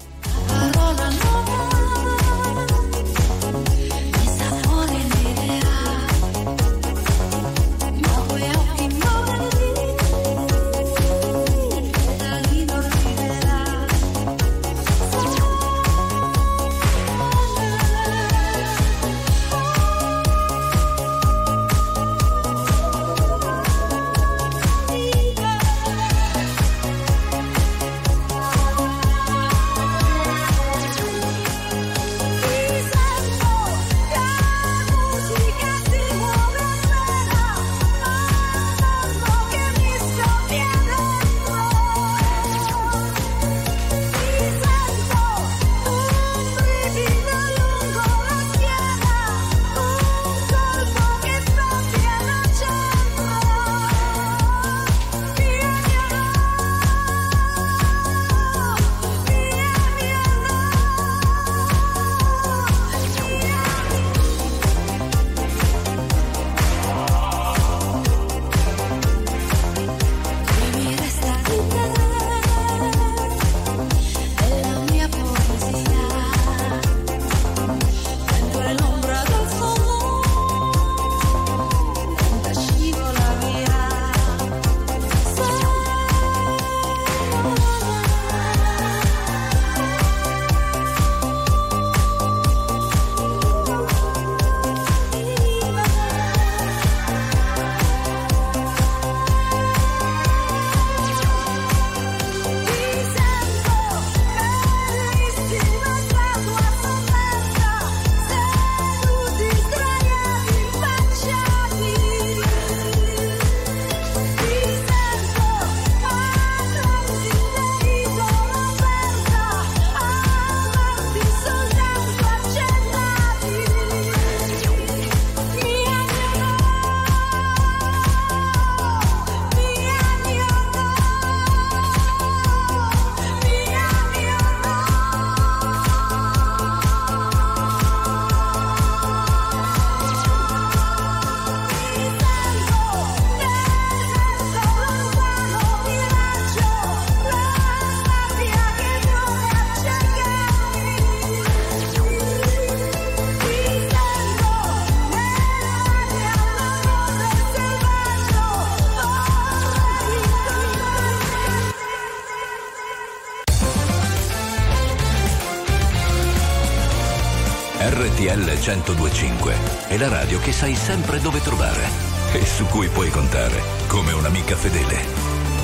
1025 168.65 169.55
è 169.89 169.97
la 169.97 170.07
radio 170.07 170.39
che 170.39 170.51
sai 170.51 170.73
sempre 170.73 171.21
dove 171.21 171.39
trovare 171.39 171.87
e 172.33 172.43
su 172.43 172.65
cui 172.65 172.87
puoi 172.87 173.11
contare 173.11 173.61
come 173.85 174.11
un'amica 174.11 174.55
fedele. 174.55 174.95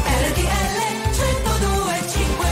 RTL 0.05 0.77
1025 1.09 2.45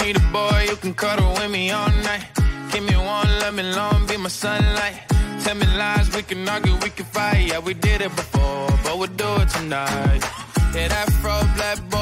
Need 0.00 0.16
a 0.16 0.20
boy 0.32 0.66
who 0.66 0.76
can 0.78 0.92
cuddle 0.94 1.32
with 1.34 1.48
me 1.48 1.70
all 1.70 1.88
night. 2.02 2.26
Give 2.72 2.82
me 2.82 2.96
one, 2.96 3.28
let 3.38 3.54
me 3.54 3.62
long, 3.62 4.04
be 4.08 4.16
my 4.16 4.28
sunlight. 4.28 5.06
Tell 5.44 5.54
me 5.54 5.66
lies, 5.76 6.12
we 6.12 6.24
can 6.24 6.48
argue, 6.48 6.74
we 6.82 6.90
can 6.90 7.04
fight. 7.04 7.46
Yeah, 7.46 7.60
we 7.60 7.74
did 7.74 8.00
it 8.00 8.10
before, 8.16 8.66
but 8.82 8.98
we'll 8.98 9.06
do 9.14 9.40
it 9.40 9.50
tonight. 9.50 10.24
Yeah, 10.74 10.88
that 10.88 11.12
fro 11.20 11.38
black 11.54 11.78
boy 11.90 12.01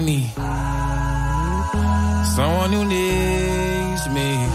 I 0.00 0.02
need 0.02 0.32
someone 2.34 2.72
who 2.72 2.84
needs 2.86 4.06
me. 4.08 4.48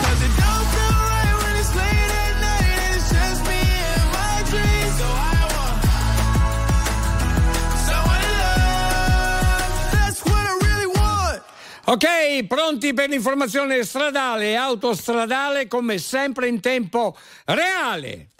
'Cause 0.00 0.22
it 0.22 0.32
don't 0.34 0.66
feel 0.72 0.96
right 1.12 1.36
when 1.42 1.56
it's 1.60 1.74
late 1.74 2.12
at 2.24 2.40
night 2.40 2.78
and 2.80 2.94
it's 2.96 3.10
just 3.10 3.44
me. 3.44 3.64
Ok, 11.88 12.44
pronti 12.48 12.92
per 12.94 13.08
l'informazione 13.08 13.84
stradale 13.84 14.50
e 14.50 14.54
autostradale 14.56 15.68
come 15.68 15.98
sempre 15.98 16.48
in 16.48 16.60
tempo 16.60 17.16
reale. 17.44 18.30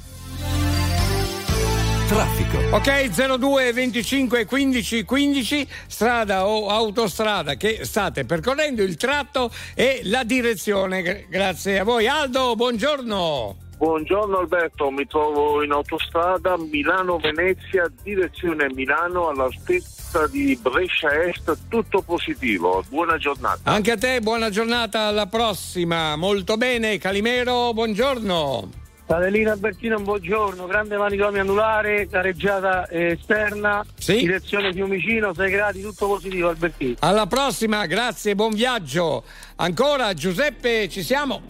Traffico. 2.09 2.59
Ok, 2.77 3.09
02 3.39 3.73
25 3.73 4.45
15 4.45 5.05
15, 5.05 5.69
strada 5.89 6.47
o 6.47 6.69
autostrada 6.69 7.55
che 7.57 7.85
state 7.85 8.25
percorrendo 8.25 8.83
il 8.83 8.97
tratto 8.97 9.51
e 9.75 10.01
la 10.05 10.23
direzione. 10.23 11.03
Gra- 11.03 11.19
Grazie 11.29 11.81
a 11.81 11.85
voi. 11.85 12.07
Aldo, 12.07 12.55
buongiorno. 12.55 13.57
Buongiorno 13.77 14.39
Alberto, 14.39 14.91
mi 14.91 15.07
trovo 15.07 15.63
in 15.63 15.71
autostrada 15.73 16.57
Milano-Venezia, 16.57 17.91
direzione 18.03 18.73
Milano 18.73 19.29
all'altezza 19.29 20.27
di 20.29 20.57
Brescia 20.63 21.13
Est, 21.25 21.59
tutto 21.69 22.01
positivo. 22.01 22.83
Buona 22.89 23.19
giornata. 23.19 23.61
Anche 23.71 23.91
a 23.91 23.97
te, 23.99 24.21
buona 24.21 24.49
giornata, 24.49 25.01
alla 25.09 25.27
prossima. 25.27 26.17
Molto 26.17 26.57
bene, 26.57 26.97
Calimero, 26.99 27.75
buongiorno. 27.75 28.85
Adelina 29.09 29.53
Albertino, 29.53 30.01
buongiorno, 30.01 30.67
grande 30.67 30.97
manicomio 30.97 31.41
anulare, 31.41 32.09
careggiata 32.09 32.89
eh, 32.89 33.13
esterna, 33.13 33.85
direzione 34.05 34.73
Fiumicino, 34.73 35.33
6 35.33 35.49
gradi, 35.51 35.81
tutto 35.81 36.09
positivo 36.09 36.49
Albertino. 36.49 36.97
Alla 36.99 37.27
prossima, 37.27 37.87
grazie, 37.87 38.35
buon 38.35 38.53
viaggio. 38.53 39.23
Ancora, 39.57 40.13
Giuseppe, 40.13 40.89
ci 40.89 41.05
siamo? 41.05 41.41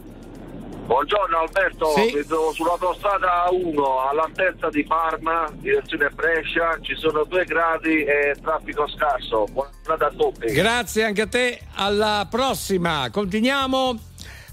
Buongiorno 0.85 1.39
Alberto, 1.39 1.87
Sì. 1.97 2.13
vedo 2.13 2.53
sull'autostrada 2.53 3.47
1 3.51 4.09
all'altezza 4.11 4.69
di 4.69 4.85
Parma, 4.85 5.51
direzione 5.55 6.11
Brescia, 6.11 6.79
ci 6.83 6.95
sono 6.95 7.25
due 7.25 7.45
gradi 7.47 8.05
e 8.05 8.37
traffico 8.41 8.87
scarso. 8.87 9.47
Buona 9.51 9.71
giornata 9.83 10.07
a 10.07 10.15
tutti. 10.17 10.53
Grazie 10.53 11.05
anche 11.05 11.23
a 11.23 11.27
te, 11.27 11.59
alla 11.75 12.27
prossima. 12.31 13.09
Continuiamo 13.11 13.99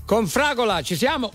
con 0.05 0.25
Fragola, 0.25 0.81
ci 0.81 0.95
siamo? 0.95 1.31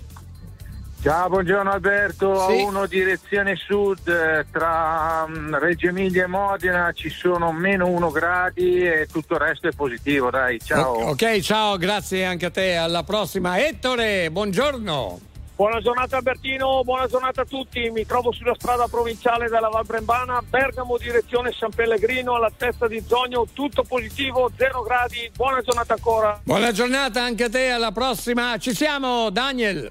Ciao, 1.01 1.29
buongiorno 1.29 1.71
Alberto. 1.71 2.35
Sì. 2.49 2.61
A 2.61 2.67
1 2.67 2.87
direzione 2.87 3.55
sud 3.55 4.09
eh, 4.09 4.47
tra 4.51 5.25
mm, 5.29 5.55
Reggio 5.55 5.89
Emilia 5.89 6.25
e 6.25 6.27
Modena 6.27 6.91
ci 6.93 7.09
sono 7.09 7.53
meno 7.53 7.87
1 7.87 8.11
gradi 8.11 8.83
e 8.83 9.07
tutto 9.11 9.35
il 9.35 9.41
resto 9.41 9.69
è 9.69 9.73
positivo, 9.73 10.29
dai. 10.31 10.59
Ciao. 10.59 11.11
Ok, 11.11 11.39
ciao, 11.39 11.77
grazie 11.77 12.25
anche 12.25 12.47
a 12.47 12.51
te, 12.51 12.75
alla 12.75 13.05
prossima. 13.05 13.65
Ettore, 13.65 14.29
buongiorno. 14.33 15.21
Buona 15.55 15.81
giornata 15.81 16.17
Albertino, 16.17 16.83
buona 16.85 17.09
giornata 17.09 17.43
a 17.43 17.45
tutti, 17.45 17.91
mi 17.91 18.07
trovo 18.07 18.31
sulla 18.31 18.55
strada 18.55 18.87
provinciale 18.87 19.49
della 19.49 19.69
Val 19.69 19.85
Brembana, 19.85 20.41
Bergamo 20.49 20.97
direzione 20.99 21.51
San 21.51 21.71
Pellegrino, 21.75 22.37
all'altezza 22.37 22.87
di 22.87 23.03
Zogno, 23.05 23.45
tutto 23.53 23.83
positivo, 23.83 24.51
0 24.57 24.83
gradi, 24.83 25.29
buona 25.35 25.61
giornata 25.61 25.95
ancora. 25.95 26.41
Buona 26.45 26.71
giornata 26.71 27.23
anche 27.23 27.45
a 27.45 27.49
te, 27.49 27.71
alla 27.71 27.91
prossima. 27.91 28.57
Ci 28.59 28.73
siamo, 28.73 29.31
Daniel. 29.31 29.91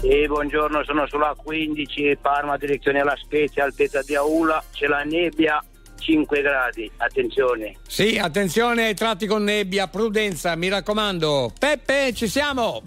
Sì, 0.00 0.26
buongiorno, 0.28 0.84
sono 0.84 1.08
sulla 1.08 1.34
15, 1.36 2.18
Parma, 2.22 2.56
direzione 2.56 3.00
alla 3.00 3.16
Spezia, 3.20 3.64
altezza 3.64 4.00
di 4.02 4.14
Aula, 4.14 4.62
c'è 4.72 4.86
la 4.86 5.02
nebbia, 5.02 5.60
5 5.98 6.40
gradi, 6.40 6.88
attenzione. 6.98 7.74
Sì, 7.88 8.16
attenzione 8.16 8.86
ai 8.86 8.94
tratti 8.94 9.26
con 9.26 9.42
nebbia, 9.42 9.88
prudenza, 9.88 10.54
mi 10.54 10.68
raccomando. 10.68 11.52
Peppe, 11.58 12.12
ci 12.14 12.28
siamo. 12.28 12.80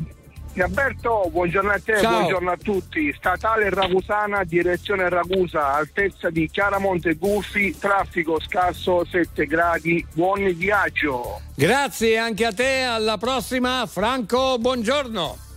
Alberto, 0.57 1.27
buongiorno 1.30 1.72
a 1.72 1.80
te, 1.83 1.98
Ciao. 1.99 2.19
buongiorno 2.19 2.51
a 2.51 2.57
tutti. 2.57 3.14
Statale 3.17 3.69
Ragusana, 3.69 4.45
direzione 4.45 5.09
Ragusa, 5.09 5.73
altezza 5.73 6.30
di 6.30 6.49
Chiaramonte 6.49 7.15
Guffi, 7.15 7.77
traffico 7.77 8.40
scarso 8.40 9.03
7 9.03 9.45
gradi, 9.48 10.06
buon 10.14 10.45
viaggio. 10.56 11.41
Grazie 11.56 12.17
anche 12.17 12.45
a 12.45 12.53
te, 12.53 12.83
alla 12.83 13.17
prossima. 13.17 13.85
Franco, 13.85 14.57
buongiorno. 14.57 15.49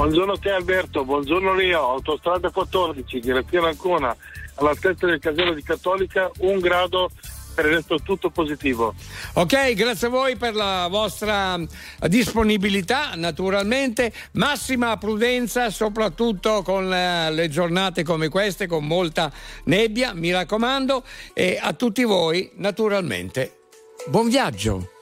Buongiorno 0.00 0.32
a 0.32 0.38
te 0.38 0.50
Alberto, 0.50 1.04
buongiorno 1.04 1.52
Leo, 1.52 1.90
autostrada 1.90 2.48
14, 2.48 3.20
direzione 3.20 3.68
Ancona, 3.68 4.16
all'altezza 4.54 5.04
del 5.04 5.18
casello 5.18 5.52
di 5.52 5.62
Cattolica, 5.62 6.30
un 6.38 6.58
grado 6.58 7.10
per 7.54 7.66
il 7.66 7.72
resto 7.72 7.98
tutto 8.02 8.30
positivo. 8.30 8.94
Ok, 9.34 9.74
grazie 9.74 10.06
a 10.06 10.10
voi 10.10 10.36
per 10.36 10.54
la 10.54 10.86
vostra 10.88 11.60
disponibilità, 12.06 13.10
naturalmente. 13.14 14.10
Massima 14.32 14.96
prudenza, 14.96 15.68
soprattutto 15.68 16.62
con 16.62 16.90
eh, 16.90 17.30
le 17.30 17.50
giornate 17.50 18.02
come 18.02 18.30
queste, 18.30 18.66
con 18.66 18.86
molta 18.86 19.30
nebbia, 19.64 20.14
mi 20.14 20.32
raccomando. 20.32 21.04
E 21.34 21.58
a 21.60 21.74
tutti 21.74 22.04
voi, 22.04 22.50
naturalmente, 22.54 23.64
buon 24.06 24.30
viaggio! 24.30 24.92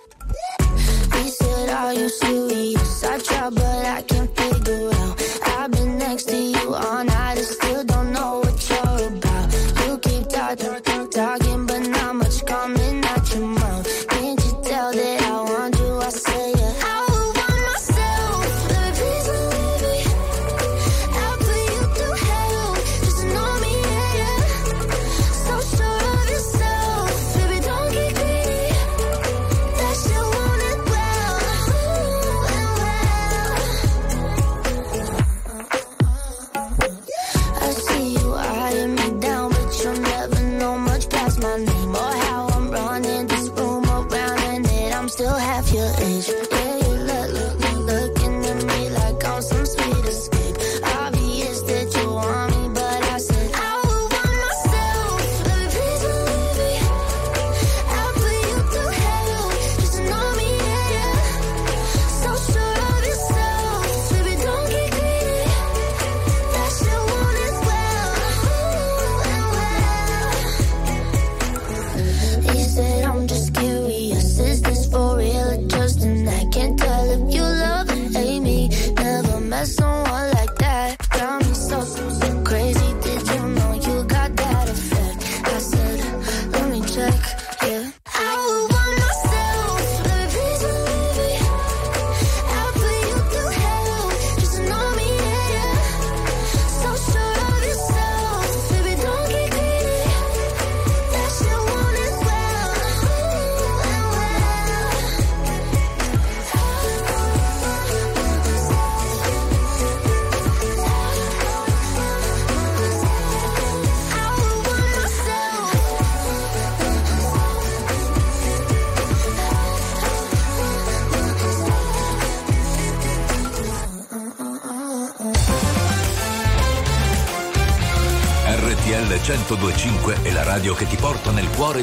call 1.79 1.93
you 1.93 2.09
serious. 2.09 3.05
I 3.05 3.19
try, 3.19 3.51
but 3.51 3.87
I 3.99 4.03
can't 4.03 4.31
figure 4.37 4.91
out. 4.95 5.15
I've 5.59 5.71
been 5.71 5.97
next 5.99 6.25
to 6.25 6.37
you 6.37 6.75
all 6.75 7.05
night. 7.05 7.39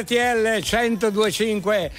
RTL 0.00 0.60
1025 0.62 1.90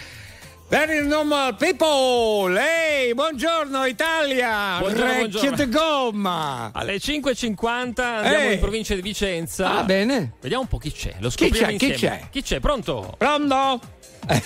Very 0.70 1.06
normal 1.06 1.56
people 1.56 2.58
ehi 2.60 3.14
buongiorno 3.14 3.86
Italia 3.86 4.78
Buongiorno, 4.80 5.28
di 5.28 5.70
gomma 5.70 6.72
Alle 6.74 6.96
5.50 6.96 8.02
andiamo 8.02 8.50
Eh. 8.50 8.54
in 8.54 8.60
provincia 8.60 8.96
di 8.96 9.02
Vicenza. 9.02 9.78
Ah, 9.80 9.84
bene. 9.84 10.34
Vediamo 10.42 10.64
un 10.64 10.70
po' 10.70 10.78
chi 10.78 10.92
c'è. 10.92 11.16
Lo 11.20 11.30
Chi 11.30 11.46
scopriamo 11.46 11.72
c'è? 11.74 11.78
Chi 11.78 11.86
insieme. 11.92 12.18
c'è? 12.20 12.28
Chi 12.32 12.42
c'è? 12.42 12.60
Pronto? 12.60 13.14
pronto? 13.18 13.80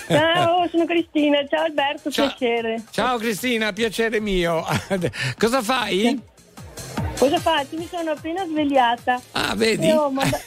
Ciao, 0.08 0.68
sono 0.70 0.84
Cristina. 0.84 1.46
Ciao 1.48 1.64
Alberto, 1.64 2.10
Ciao. 2.10 2.26
piacere. 2.36 2.82
ciao 2.90 3.16
Cristina 3.18 3.72
piacere 3.72 4.20
mio 4.20 4.64
cosa 5.38 5.62
fai? 5.62 6.20
Cosa 7.18 7.38
faccio? 7.38 7.76
Mi 7.78 7.86
sono 7.90 8.10
appena 8.10 8.44
svegliata. 8.44 9.20
Ah, 9.32 9.54
vedi? 9.54 9.88
Ho, 9.90 10.10
manda- 10.10 10.40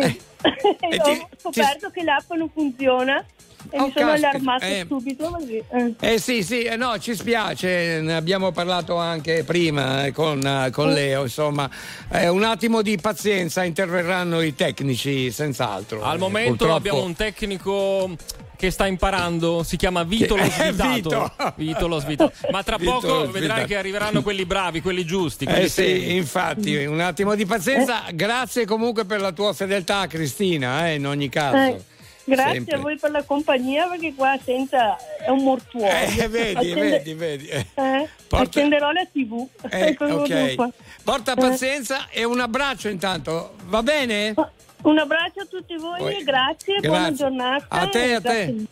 Eh. 0.00 0.20
E 0.42 0.96
ho 1.00 1.02
ti- 1.04 1.26
scoperto 1.38 1.90
che 1.90 2.02
l'app 2.04 2.30
non 2.32 2.48
funziona 2.50 3.24
e 3.70 3.78
Oh, 3.78 3.86
mi 3.86 3.92
sono 3.94 4.06
caspita, 4.06 4.28
allarmata 4.28 4.66
eh. 4.66 4.84
subito. 4.88 5.30
così, 5.30 5.62
eh. 5.70 5.94
Eh 6.00 6.18
sì, 6.18 6.42
sì, 6.42 6.62
eh, 6.62 6.76
no, 6.76 6.98
ci 6.98 7.14
spiace, 7.14 8.00
ne 8.00 8.14
abbiamo 8.14 8.50
parlato 8.52 8.96
anche 8.96 9.44
prima 9.44 10.06
eh, 10.06 10.12
con, 10.12 10.44
eh, 10.46 10.70
con 10.70 10.92
Leo, 10.92 11.22
insomma, 11.22 11.68
eh, 12.10 12.28
un 12.28 12.44
attimo 12.44 12.82
di 12.82 12.96
pazienza, 12.98 13.64
interverranno 13.64 14.40
i 14.40 14.54
tecnici 14.54 15.30
senz'altro. 15.30 16.02
Al 16.02 16.16
Eh, 16.16 16.18
momento 16.18 16.48
purtroppo- 16.50 16.74
abbiamo 16.76 17.02
un 17.02 17.14
tecnico 17.14 18.16
che 18.56 18.72
sta 18.72 18.86
imparando, 18.88 19.62
si 19.62 19.76
chiama 19.76 20.02
Vito 20.02 20.34
lo 20.34 20.42
Eh, 20.42 20.50
Svitato. 20.50 20.92
Vito. 20.92 21.32
Vito 21.56 21.86
lo 21.86 22.00
Svitato. 22.00 22.32
Ma 22.50 22.62
tra 22.64 22.74
Vito 22.80 22.90
poco 22.90 23.30
vedrai 23.30 23.66
che 23.66 23.76
arriveranno 23.76 24.20
quelli 24.22 24.44
bravi, 24.46 24.80
quelli 24.80 25.04
giusti. 25.04 25.44
quelli 25.44 25.60
Eh 25.62 25.68
sì, 25.68 25.74
seri. 25.82 26.16
infatti, 26.16 26.74
un 26.84 26.98
attimo 27.00 27.34
di 27.36 27.46
pazienza, 27.46 28.02
grazie 28.12 28.64
comunque 28.66 29.04
per 29.04 29.20
la 29.20 29.30
tua 29.30 29.52
fedeltà 29.52 30.06
Cristina, 30.08 30.88
eh, 30.88 30.94
in 30.94 31.06
ogni 31.06 31.28
caso. 31.28 31.84
Eh, 32.30 32.34
Grazie 32.34 32.54
Sempre. 32.54 32.74
a 32.74 32.78
voi 32.78 32.98
per 32.98 33.10
la 33.10 33.22
compagnia 33.22 33.88
perché 33.88 34.12
qua 34.14 34.38
senza 34.44 34.96
è 35.24 35.30
un 35.30 35.42
mortuorio. 35.42 36.22
Eh, 36.22 36.28
vedi, 36.28 36.54
Accende- 36.56 36.80
vedi, 36.90 37.14
vedi. 37.14 37.46
eh. 37.48 37.66
eh, 37.74 38.08
Porta- 38.28 38.44
Accenderò 38.44 38.90
la 38.92 39.06
tv. 39.10 39.46
Eh, 39.70 39.94
Cosa 39.94 40.10
devo 40.10 40.22
ok. 40.22 40.54
fare? 40.54 40.70
Porta 41.04 41.34
pazienza 41.34 42.08
e 42.10 42.24
un 42.24 42.40
abbraccio 42.40 42.88
intanto, 42.88 43.54
va 43.64 43.82
bene? 43.82 44.34
Un 44.82 44.98
abbraccio 44.98 45.40
a 45.40 45.46
tutti 45.46 45.74
voi 45.76 45.98
Poi- 45.98 46.16
e 46.18 46.22
grazie, 46.22 46.80
buona 46.80 46.98
Grazie. 47.08 47.16
giornata. 47.16 47.66
A 47.68 47.88
te, 47.88 48.14
a 48.14 48.20
te. 48.20 48.54
grazie. 48.54 48.66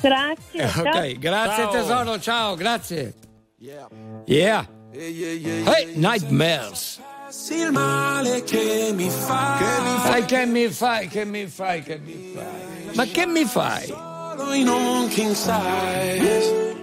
Grazie. 0.00 0.62
Eh, 0.62 0.68
ciao. 0.68 0.82
Ok, 0.84 1.18
grazie 1.18 1.62
Ciao. 1.62 1.70
tesoro, 1.72 2.20
ciao, 2.20 2.54
grazie. 2.56 3.14
Yeah. 4.26 4.66
Hey, 4.92 5.92
Nightmares. 5.94 7.00
Il 7.48 7.70
male 7.70 8.42
che 8.44 8.92
mi 8.94 9.10
fa. 9.10 9.58
Sai 10.04 10.24
che 10.24 10.46
mi 10.46 10.68
fai, 10.68 11.06
che 11.06 11.24
mi 11.24 11.46
fai, 11.46 11.82
che 11.82 11.98
mi 11.98 12.32
fai. 12.34 12.94
Ma 12.94 13.04
che 13.04 13.26
mi 13.26 13.44
fai? 13.44 13.86
Solo 13.86 14.52
in 14.52 14.68
un 14.68 15.08
king 15.08 15.34
size. 15.34 16.74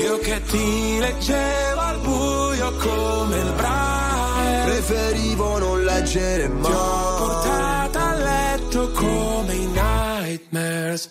Io 0.00 0.18
che 0.18 0.42
ti 0.42 0.98
leggevo 0.98 1.80
al 1.80 1.98
buio 2.00 2.76
come 2.76 3.36
il 3.36 3.52
braille. 3.52 4.64
Preferivo 4.64 5.58
non 5.58 5.84
leggere 5.84 6.48
mai. 6.48 6.70
Ti 6.70 6.76
ho 6.76 7.16
portata 7.18 8.08
a 8.08 8.14
letto 8.14 8.90
come 8.92 9.54
i 9.54 9.66
nightmares. 9.66 11.10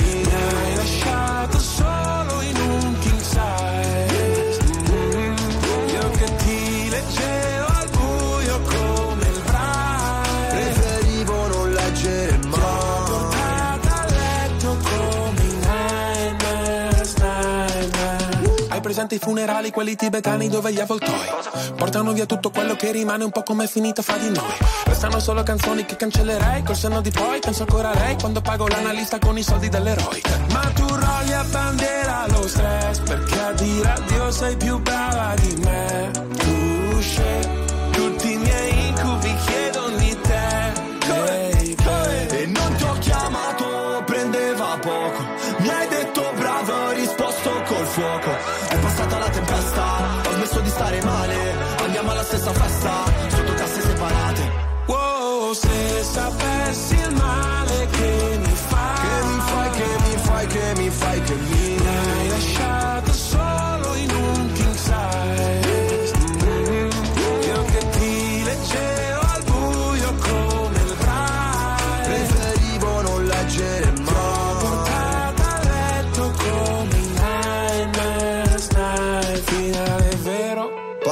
i 19.15 19.19
funerali, 19.19 19.71
quelli 19.71 19.95
tibetani 19.95 20.47
dove 20.47 20.71
gli 20.71 20.79
avvoltoi 20.79 21.27
portano 21.75 22.11
via 22.13 22.25
tutto 22.25 22.49
quello 22.49 22.75
che 22.75 22.91
rimane 22.91 23.23
un 23.23 23.31
po' 23.31 23.43
come 23.43 23.65
è 23.65 23.67
finita 23.67 24.01
fra 24.01 24.17
di 24.17 24.29
noi. 24.29 24.53
Restano 24.85 25.19
solo 25.19 25.43
canzoni 25.43 25.85
che 25.85 25.95
cancellerei 25.95 26.63
col 26.63 26.75
senno 26.75 27.01
di 27.01 27.11
poi. 27.11 27.39
Penso 27.39 27.63
ancora 27.63 27.91
a 27.91 27.95
lei 27.95 28.15
quando 28.17 28.41
pago 28.41 28.67
l'analista 28.67 29.19
con 29.19 29.37
i 29.37 29.43
soldi 29.43 29.69
dell'eroe. 29.69 30.21
Ma 30.51 30.71
tu 30.73 30.87
rolli 30.87 31.33
a 31.33 31.43
bandiera 31.43 32.25
lo 32.27 32.47
stress 32.47 32.99
perché 32.99 33.39
a 33.39 33.51
dire 33.53 33.89
addio 33.89 34.31
sei 34.31 34.55
più 34.55 34.79
brava 34.79 35.33
di 35.35 35.55
me. 35.61 36.11
Tu 36.11 36.99
scegli 36.99 37.60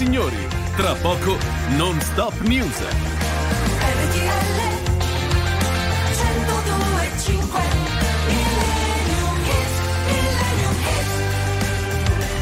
Signori, 0.00 0.48
tra 0.76 0.94
poco 0.94 1.36
non 1.76 2.00
stop 2.00 2.32
news. 2.40 2.74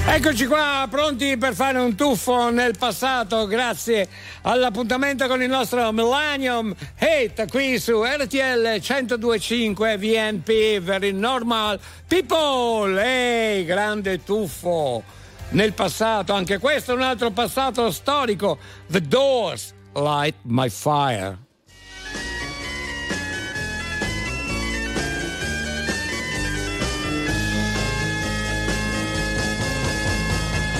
Eccoci 0.07 0.47
qua, 0.47 0.87
pronti 0.89 1.37
per 1.37 1.55
fare 1.55 1.81
un 1.81 1.97
tuffo 1.97 2.49
nel 2.51 2.77
passato 2.78 3.49
grazie 3.49 4.09
all'appuntamento 4.43 5.27
con 5.27 5.43
il 5.43 5.49
nostro 5.49 5.91
Millennium 5.91 6.73
Hit 7.01 7.51
qui 7.51 7.81
su 7.81 8.05
RTL 8.05 8.78
1025 8.81 9.99
VNP 9.99 10.78
Very 10.78 11.11
Normal 11.11 11.81
People. 12.07 13.03
Ehi, 13.03 13.65
grande 13.65 14.23
tuffo 14.23 15.03
nel 15.51 15.73
passato, 15.73 16.33
anche 16.33 16.59
questo 16.59 16.93
è 16.93 16.94
un 16.94 17.02
altro 17.02 17.31
passato 17.31 17.91
storico. 17.91 18.59
The 18.89 19.01
Doors, 19.01 19.73
Light 19.94 20.35
My 20.43 20.68
Fire. 20.68 21.39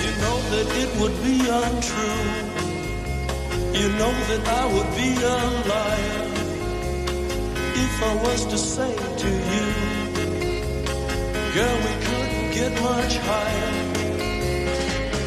You 0.01 0.11
know 0.21 0.39
that 0.51 0.75
it 0.75 0.95
would 0.99 1.23
be 1.23 1.39
untrue. 1.49 2.47
You 3.73 3.89
know 3.97 4.13
that 4.27 4.47
I 4.47 4.65
would 4.73 4.95
be 4.95 5.15
a 5.23 5.37
liar 5.67 6.29
if 7.75 8.03
I 8.03 8.15
was 8.15 8.45
to 8.45 8.57
say 8.57 8.93
to 8.93 9.27
you, 9.27 9.65
girl, 11.53 11.77
we 11.77 11.93
couldn't 12.05 12.51
get 12.51 12.81
much 12.81 13.17
higher. 13.17 13.88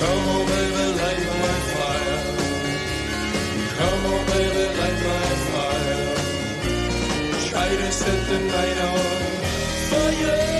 Come 0.00 0.28
on, 0.28 0.46
baby, 0.46 0.84
light 1.00 1.24
my 1.42 1.56
fire. 1.72 2.20
Come 3.78 4.06
on, 4.12 4.26
baby, 4.26 4.64
light 4.80 5.00
my 5.08 5.28
fire. 5.50 6.06
Try 7.50 7.68
to 7.68 7.92
set 7.92 8.28
the 8.28 8.38
night 8.40 8.78
on 8.88 8.98
fire. 9.90 10.59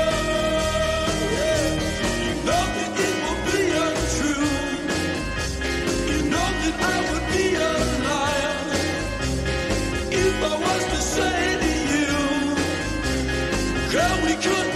Girl, 13.91 14.21
we 14.23 14.35
couldn't 14.35 14.70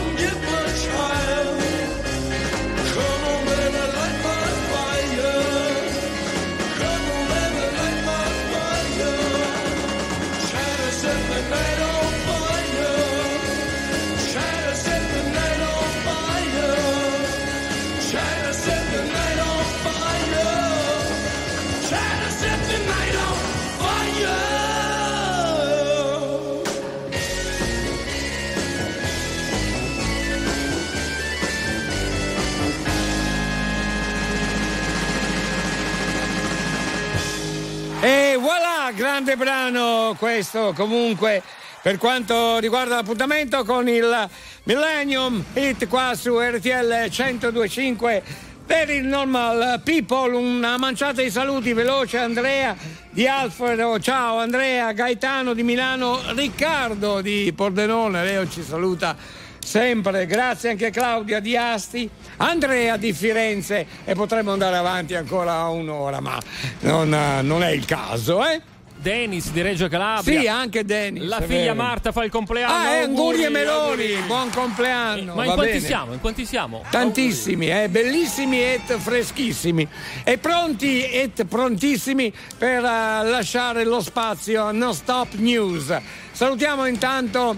grande 39.16 39.38
brano 39.38 40.14
questo 40.19 40.74
comunque 40.76 41.42
per 41.82 41.98
quanto 41.98 42.58
riguarda 42.58 42.95
l'appuntamento 42.95 43.64
con 43.64 43.88
il 43.88 44.30
Millennium 44.64 45.42
Hit 45.53 45.88
qua 45.88 46.11
su 46.16 46.38
RTL 46.38 47.08
1025 47.10 48.24
per 48.66 48.90
il 48.90 49.06
Normal 49.06 49.80
People, 49.85 50.35
una 50.35 50.77
manciata 50.77 51.22
di 51.22 51.30
saluti 51.30 51.72
veloce 51.72 52.18
Andrea 52.18 52.76
di 53.10 53.26
Alfredo, 53.26 53.98
ciao 54.02 54.40
Andrea, 54.40 54.92
Gaetano 54.92 55.53
di 55.53 55.64
Milano, 55.64 56.19
Riccardo 56.34 57.22
di 57.22 57.53
Pordenone, 57.56 58.22
Leo 58.22 58.50
ci 58.50 58.64
saluta 58.64 59.16
sempre, 59.64 60.26
grazie 60.26 60.72
anche 60.72 60.90
Claudia 60.90 61.40
di 61.40 61.56
Asti, 61.56 62.10
Andrea 62.38 62.98
di 62.98 63.14
Firenze. 63.14 63.88
E 64.03 64.14
potremmo 64.14 64.52
andare 64.52 64.76
avanti 64.76 65.16
ancora 65.16 65.68
un'ora, 65.68 66.19
ma 66.19 66.38
non, 66.82 67.10
non 67.44 67.64
è 67.64 67.69
il 67.69 67.85
caso, 67.85 68.45
eh? 68.45 68.74
Dennis 69.06 69.51
di 69.51 69.61
Reggio 69.61 69.88
Calabria. 69.88 70.40
Sì, 70.40 70.48
anche 70.48 70.84
Dennis. 70.84 71.27
La 71.27 71.38
è 71.38 71.45
figlia 71.45 71.74
vero. 71.74 71.75
Marta 71.75 72.11
fa 72.11 72.24
il 72.24 72.32
compleanno. 72.32 72.74
Ah, 72.74 72.90
eh, 72.90 73.03
auguri 73.03 73.43
e 73.43 73.50
meloni, 73.50 74.01
auguri. 74.01 74.24
buon 74.25 74.50
compleanno. 74.50 75.35
Ma 75.35 75.45
in 75.45 75.53
quanti 75.53 75.74
bene. 75.74 75.85
siamo? 75.85 76.14
In 76.14 76.19
quanti 76.19 76.43
siamo? 76.43 76.84
Tantissimi, 76.90 77.69
eh, 77.69 77.88
bellissimi 77.88 78.64
e 78.64 78.82
freschissimi. 78.98 79.88
E 80.24 80.40
pronti 80.40 81.08
e 81.08 81.30
prontissimi 81.48 82.34
per 82.58 82.84
eh, 82.84 83.27
lasciare 83.27 83.84
lo 83.84 84.01
spazio 84.01 84.64
a 84.64 84.72
Non 84.72 84.95
Stop 84.95 85.35
News. 85.35 85.95
Salutiamo 86.32 86.88
intanto 86.88 87.58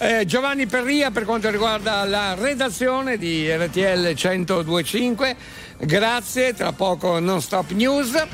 eh, 0.00 0.24
Giovanni 0.26 0.66
Perria 0.66 1.12
per 1.12 1.24
quanto 1.24 1.50
riguarda 1.50 2.02
la 2.02 2.34
redazione 2.34 3.16
di 3.16 3.48
RTL 3.48 4.12
1025. 4.20 5.36
Grazie, 5.78 6.52
tra 6.52 6.72
poco 6.72 7.20
Non 7.20 7.40
Stop 7.40 7.70
News. 7.70 8.26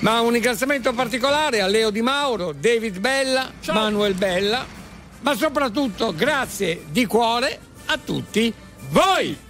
Ma 0.00 0.20
un 0.20 0.30
ringraziamento 0.30 0.92
particolare 0.92 1.60
a 1.60 1.66
Leo 1.66 1.90
Di 1.90 2.02
Mauro, 2.02 2.52
David 2.52 3.00
Bella, 3.00 3.50
Manuel 3.66 4.14
Bella, 4.14 4.64
ma 5.20 5.34
soprattutto 5.34 6.14
grazie 6.14 6.84
di 6.88 7.04
cuore 7.04 7.58
a 7.86 7.98
tutti 7.98 8.52
voi. 8.90 9.47